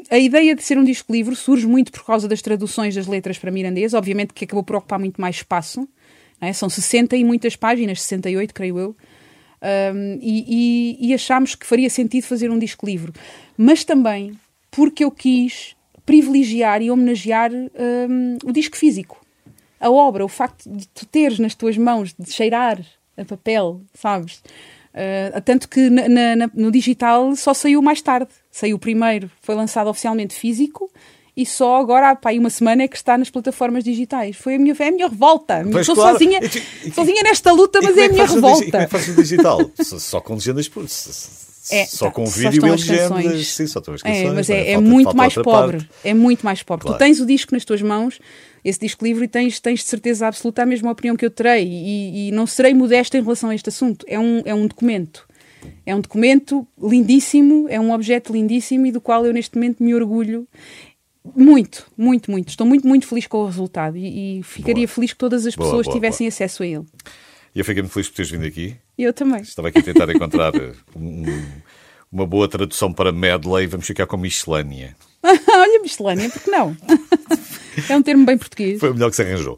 a 0.10 0.18
ideia 0.18 0.56
de 0.56 0.64
ser 0.64 0.78
um 0.78 0.84
disco 0.84 1.14
livro 1.14 1.36
surge 1.36 1.68
muito 1.68 1.92
por 1.92 2.04
causa 2.04 2.28
das 2.28 2.42
traduções 2.42 2.96
das 2.96 3.06
letras 3.06 3.38
para 3.38 3.52
mirandês, 3.52 3.94
obviamente 3.94 4.34
que 4.34 4.46
acabou 4.46 4.64
por 4.64 4.78
ocupar 4.78 4.98
muito 4.98 5.22
mais 5.22 5.36
espaço. 5.36 5.88
é? 6.40 6.52
São 6.52 6.68
60 6.68 7.16
e 7.16 7.24
muitas 7.24 7.56
páginas, 7.56 8.02
68, 8.02 8.54
creio 8.54 8.80
eu. 8.80 8.96
Um, 9.94 10.18
e, 10.20 10.98
e, 11.00 11.10
e 11.10 11.14
achámos 11.14 11.54
que 11.54 11.68
faria 11.68 11.88
sentido 11.88 12.24
fazer 12.24 12.50
um 12.50 12.58
disco 12.58 12.84
livre. 12.84 13.12
Mas 13.56 13.84
também 13.84 14.34
porque 14.72 15.04
eu 15.04 15.12
quis 15.12 15.76
privilegiar 16.04 16.82
e 16.82 16.90
homenagear 16.90 17.52
um, 17.54 18.38
o 18.44 18.52
disco 18.52 18.76
físico. 18.76 19.24
A 19.80 19.92
obra, 19.92 20.26
o 20.26 20.28
facto 20.28 20.68
de 20.68 20.88
tu 20.88 21.06
teres 21.06 21.38
nas 21.38 21.54
tuas 21.54 21.78
mãos, 21.78 22.16
de 22.18 22.32
cheirar 22.32 22.84
a 23.16 23.24
papel, 23.24 23.82
sabes? 23.94 24.42
Uh, 24.94 25.40
tanto 25.46 25.70
que 25.70 25.90
na, 25.90 26.36
na, 26.36 26.50
no 26.56 26.72
digital 26.72 27.36
só 27.36 27.54
saiu 27.54 27.82
mais 27.84 28.02
tarde. 28.02 28.32
Saiu 28.52 28.78
primeiro, 28.78 29.32
foi 29.42 29.56
lançado 29.56 29.90
oficialmente 29.90 30.36
físico 30.36 30.92
e 31.38 31.46
só 31.46 31.78
agora 31.78 32.10
há 32.10 32.16
pá, 32.16 32.32
uma 32.34 32.50
semana 32.50 32.84
é 32.84 32.88
que 32.88 32.98
está 32.98 33.18
nas 33.18 33.30
plataformas 33.30 33.84
digitais. 33.84 34.36
Foi 34.36 34.56
a 34.56 34.60
minha, 34.60 34.76
é 34.78 34.88
a 34.88 34.92
minha 34.92 35.08
revolta. 35.08 35.62
Pois, 35.72 35.88
Estou 35.88 35.96
claro. 35.96 36.14
sozinha, 36.20 36.40
E- 36.86 36.92
sozinha 36.92 37.24
nesta 37.24 37.52
luta, 37.54 37.80
mas 37.82 37.92
como 37.92 38.02
é 38.02 38.04
a 38.04 38.08
que 38.08 38.14
minha 38.14 38.26
digi- 38.26 38.38
e 38.38 38.42
revolta. 38.42 38.66
Como 38.72 38.78
é 38.84 38.86
que 38.86 38.92
fazes 38.92 39.08
no 39.16 39.24
digital? 39.24 39.72
só, 39.82 40.20
com 40.20 40.34
legendas 40.34 40.68
por 40.68 40.84
É, 41.72 41.86
só 41.86 42.06
tá, 42.08 42.12
com 42.12 42.26
vídeo 42.26 42.66
e 42.66 42.70
as 42.70 42.86
legendas. 42.86 43.48
Sim, 43.48 43.68
só 43.68 43.80
estão 43.80 43.94
as 43.94 44.02
canções. 44.02 44.26
É, 44.26 44.32
mas 44.32 44.50
é, 44.50 44.72
é 44.72 44.74
Falta- 44.74 44.90
muito 44.90 45.16
mais 45.16 45.34
pobre. 45.36 45.78
parte. 45.78 45.90
É 46.04 46.14
muito 46.14 46.44
mais 46.44 46.62
pobre. 46.64 46.84
Claro. 46.88 46.98
Tu 46.98 47.00
tens 47.00 47.20
o 47.22 47.26
disco 47.26 47.54
nas 47.56 47.64
tuas 47.64 47.82
mãos, 47.82 48.20
esse 48.66 48.80
disco 48.80 49.06
livre, 49.06 49.24
e 49.24 49.28
tens, 49.30 49.60
tens 49.62 49.80
de 49.80 49.86
certeza 49.86 50.28
absoluta 50.28 50.64
a 50.64 50.66
mesma 50.66 50.92
opinião 50.92 51.16
que 51.16 51.26
eu 51.26 51.32
terei. 51.32 51.66
E, 51.66 52.28
e 52.28 52.32
não 52.32 52.46
serei 52.46 52.74
modesta 52.74 53.18
em 53.18 53.22
relação 53.22 53.50
a 53.50 53.56
este 53.56 53.70
assunto. 53.70 54.06
É 54.10 54.20
um, 54.20 54.42
é 54.44 54.54
um 54.54 54.68
documento. 54.68 55.26
É 55.86 55.96
um 55.96 56.02
documento 56.02 56.68
lindíssimo, 56.82 57.68
é 57.70 57.80
um 57.80 57.92
objeto 57.92 58.32
lindíssimo 58.34 58.86
e 58.86 58.92
do 58.92 59.02
qual 59.02 59.26
eu 59.26 59.34
neste 59.34 59.56
momento 59.56 59.84
me 59.84 59.94
orgulho. 59.96 60.48
Muito, 61.36 61.86
muito, 61.98 62.32
muito. 62.32 62.50
Estou 62.50 62.66
muito, 62.66 62.88
muito 62.88 63.06
feliz 63.08 63.28
com 63.28 63.38
o 63.40 63.46
resultado 63.46 63.96
e, 63.98 64.40
e 64.40 64.44
ficaria 64.44 64.86
Boa. 64.88 64.96
feliz 64.96 65.14
que 65.14 65.20
todas 65.20 65.46
as 65.46 65.56
Boa, 65.56 65.68
pessoas 65.68 65.86
boa, 65.86 65.96
tivessem 65.96 66.28
acesso 66.28 66.64
a 66.64 66.68
ele. 66.68 66.86
E 67.54 67.60
eu 67.60 67.66
fiquei 67.66 67.82
muito 67.84 67.94
feliz 67.94 68.10
por 68.10 68.16
teres 68.16 68.32
vindo 68.32 68.46
aqui. 68.46 68.76
Eu 68.98 69.14
também. 69.14 69.42
Estava 69.42 69.68
aqui 69.68 69.80
a 69.80 69.84
tentar 69.84 70.10
encontrar 70.10 70.56
eh, 70.56 70.74
um- 70.96 71.24
uma 72.12 72.26
boa 72.26 72.48
tradução 72.48 72.92
para 72.92 73.12
medley. 73.12 73.68
Vamos 73.68 73.86
ficar 73.86 74.08
com 74.08 74.18
miscelânea. 74.18 74.96
Olha, 75.24 75.82
miscelânea, 75.82 76.30
porque 76.30 76.50
não? 76.50 76.76
é 77.90 77.96
um 77.98 78.02
termo 78.02 78.26
bem 78.26 78.38
português. 78.38 78.80
Foi 78.80 78.90
o 78.92 78.94
melhor 78.94 79.10
que 79.10 79.16
se 79.16 79.22
arranjou. 79.22 79.58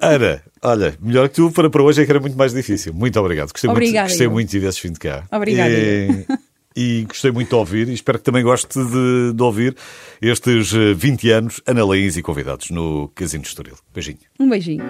Ana, 0.00 0.42
olha, 0.62 0.94
melhor 1.00 1.28
que 1.28 1.34
tu 1.36 1.50
para, 1.50 1.68
para 1.70 1.82
hoje 1.82 2.02
é 2.02 2.04
que 2.04 2.10
era 2.10 2.20
muito 2.20 2.36
mais 2.36 2.52
difícil. 2.52 2.92
Muito 2.94 3.18
obrigado. 3.20 3.50
Gostei, 3.52 3.70
Obrigada, 3.70 4.00
muito, 4.00 4.10
gostei 4.10 4.26
eu. 4.26 4.30
muito 4.30 4.46
de 4.48 4.50
tivesses 4.58 4.80
vindo 4.80 4.98
cá. 4.98 5.24
Obrigada, 5.32 5.70
E, 5.70 6.26
e 6.76 7.04
gostei 7.04 7.30
muito 7.32 7.48
de 7.48 7.54
ouvir 7.54 7.88
e 7.88 7.94
espero 7.94 8.18
que 8.18 8.24
também 8.24 8.42
goste 8.44 8.78
de, 8.78 9.32
de 9.34 9.42
ouvir 9.42 9.76
estes 10.22 10.72
eh, 10.74 10.94
20 10.94 11.30
anos 11.30 11.60
Ana 11.66 11.84
Leís 11.84 12.16
e 12.16 12.22
convidados 12.22 12.70
no 12.70 13.08
Casino 13.14 13.42
de 13.42 13.48
Estoril. 13.48 13.74
Beijinho. 13.92 14.18
Um 14.38 14.48
beijinho. 14.48 14.84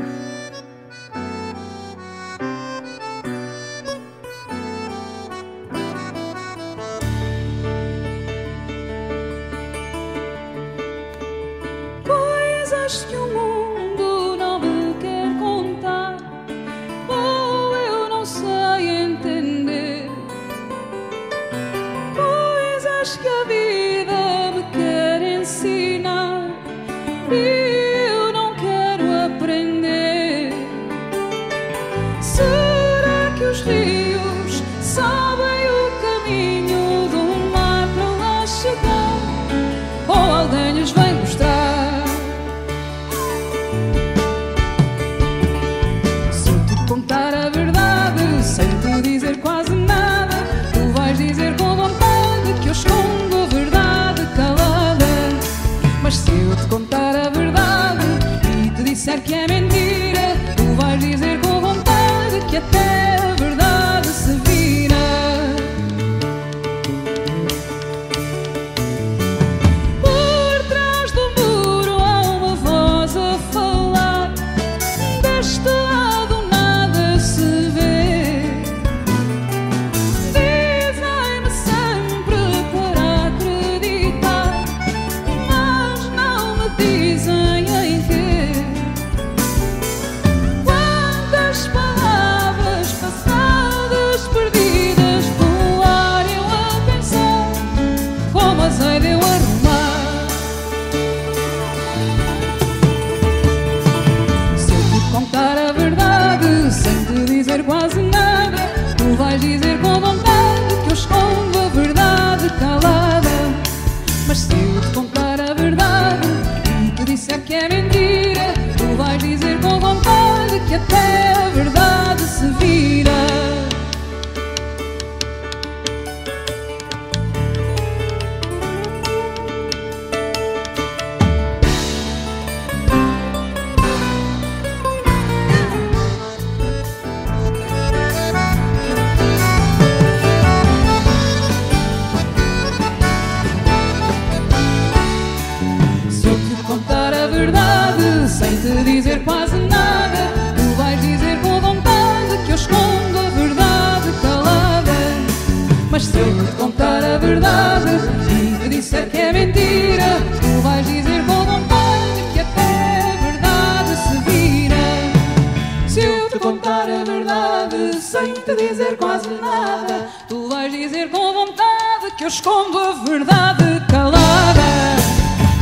Eu 172.28 172.30
escondo 172.30 172.78
a 172.78 172.92
verdade 172.92 173.86
calada. 173.88 174.60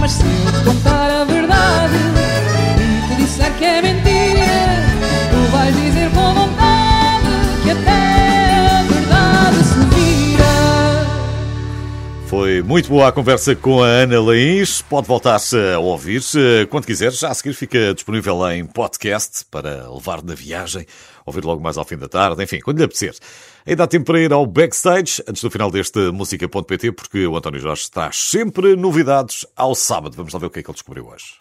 Mas 0.01 0.11
se 0.11 0.25
eu 0.25 0.53
te 0.53 0.65
contar 0.65 1.11
a 1.13 1.25
verdade 1.25 1.95
e 2.77 3.09
te 3.09 3.23
disser 3.23 3.57
que 3.57 3.65
é 3.65 3.83
mentira, 3.83 4.83
tu 5.31 5.53
vais 5.53 5.77
dizer 5.77 6.11
com 6.11 6.35
vontade 6.35 7.29
que 7.63 7.71
até 7.71 8.67
a 8.67 8.83
verdade 8.83 9.65
se 9.65 9.79
vira. 9.95 10.45
Foi 12.27 12.63
muito 12.63 12.89
boa 12.89 13.07
a 13.09 13.13
conversa 13.13 13.55
com 13.55 13.85
a 13.85 13.87
Ana 13.87 14.21
Leís. 14.21 14.83
Pode 14.83 15.07
voltar-se 15.07 15.57
a 15.57 15.79
ouvir-se 15.79 16.67
quando 16.69 16.85
quiser. 16.85 17.13
Já 17.13 17.29
a 17.29 17.35
seguir 17.35 17.55
fica 17.55 17.95
disponível 17.95 18.45
em 18.51 18.67
podcast 18.67 19.45
para 19.53 19.89
levar 19.89 20.21
na 20.21 20.35
viagem, 20.35 20.85
ouvir 21.25 21.45
logo 21.45 21.63
mais 21.63 21.79
ao 21.79 21.85
fim 21.85 21.97
da 21.97 22.09
tarde, 22.09 22.43
enfim, 22.43 22.59
quando 22.59 22.79
lhe 22.79 22.85
apetecer. 22.85 23.15
Ainda 23.67 23.85
há 23.85 23.87
tempo 23.87 24.07
para 24.07 24.21
ir 24.21 24.33
ao 24.33 24.47
backstage, 24.47 25.23
antes 25.27 25.43
do 25.43 25.51
final 25.51 25.71
deste 25.71 25.99
música.pt, 26.13 26.93
porque 26.93 27.27
o 27.27 27.37
António 27.37 27.61
Jorge 27.61 27.91
traz 27.91 28.17
sempre 28.17 28.77
novidades 28.77 29.45
ao 29.57 29.75
sábado. 29.75 30.15
Vamos 30.17 30.33
lá 30.33 30.39
ver 30.39 30.47
o 30.47 30.51
que 30.51 30.61
é 30.61 30.63
que 30.63 30.71
ele 30.71 30.75
descobriu 30.75 31.09
hoje. 31.09 31.35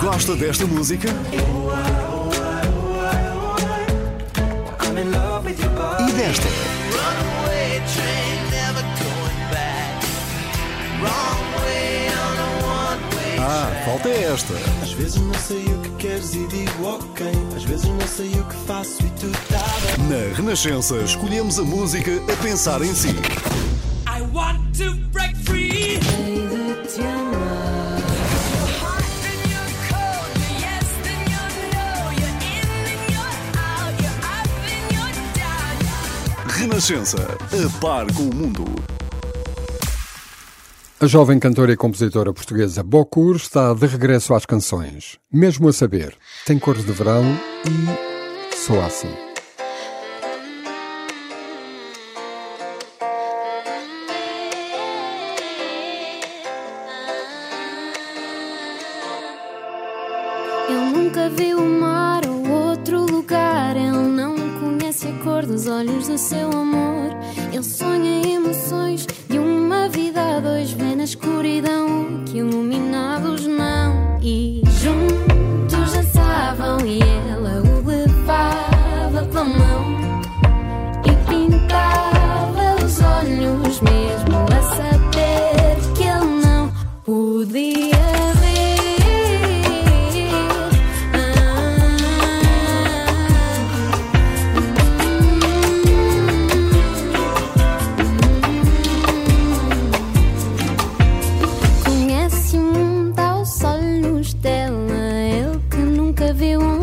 Gosta 0.00 0.34
desta 0.36 0.66
música? 0.66 1.08
esta. 6.24 6.48
Runaway 6.48 6.73
Ah, 13.38 13.70
falta 13.84 14.08
esta. 14.08 14.54
Às 14.82 14.92
vezes 14.92 15.16
não 15.16 15.34
sei 15.34 15.64
o 15.64 15.80
que 15.80 15.90
queres 15.98 16.34
e 16.34 16.46
digo 16.46 16.84
ok. 16.86 17.26
Às 17.56 17.64
vezes 17.64 17.86
não 17.86 18.06
sei 18.06 18.30
o 18.30 18.44
que 18.44 18.56
faço 18.66 19.02
e 19.02 19.10
tu 19.10 19.30
tá 19.48 19.64
bem. 19.98 20.08
Na 20.08 20.36
Renascença, 20.36 20.96
escolhemos 20.98 21.58
a 21.58 21.62
música 21.62 22.10
a 22.32 22.36
pensar 22.42 22.82
em 22.82 22.94
si. 22.94 23.08
I 23.08 24.22
want 24.32 24.76
to 24.78 24.94
break 25.12 25.36
free. 25.44 26.00
Renascença, 36.46 37.18
a 37.18 37.80
par 37.80 38.06
com 38.14 38.22
o 38.22 38.34
mundo. 38.34 38.93
A 41.04 41.06
jovem 41.06 41.38
cantora 41.38 41.70
e 41.70 41.76
compositora 41.76 42.32
portuguesa 42.32 42.82
Bocur 42.82 43.36
está 43.36 43.74
de 43.74 43.86
regresso 43.86 44.32
às 44.32 44.46
canções. 44.46 45.18
Mesmo 45.30 45.68
a 45.68 45.72
saber, 45.74 46.16
tem 46.46 46.58
cores 46.58 46.82
de 46.82 46.92
verão 46.92 47.22
e 48.50 48.56
soa 48.56 48.86
assim. 48.86 49.10
Nunca 60.70 61.28
viu 61.28 61.58
o 61.58 61.80
mar 61.80 62.22
ou 62.26 62.48
outro 62.48 63.02
lugar. 63.02 63.76
Ele 63.76 64.08
não 64.08 64.34
conhece 64.58 65.08
a 65.08 65.12
cor 65.22 65.44
dos 65.44 65.66
olhos 65.66 66.08
do 66.08 66.16
seu 66.16 66.48
amor. 66.50 67.10
Ele 67.52 67.62
sonha 67.62 68.26
emoções 68.26 69.06
escuridão 71.04 71.83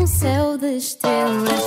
um 0.02 0.06
céu 0.06 0.58
de 0.58 0.78
estrelas. 0.78 1.64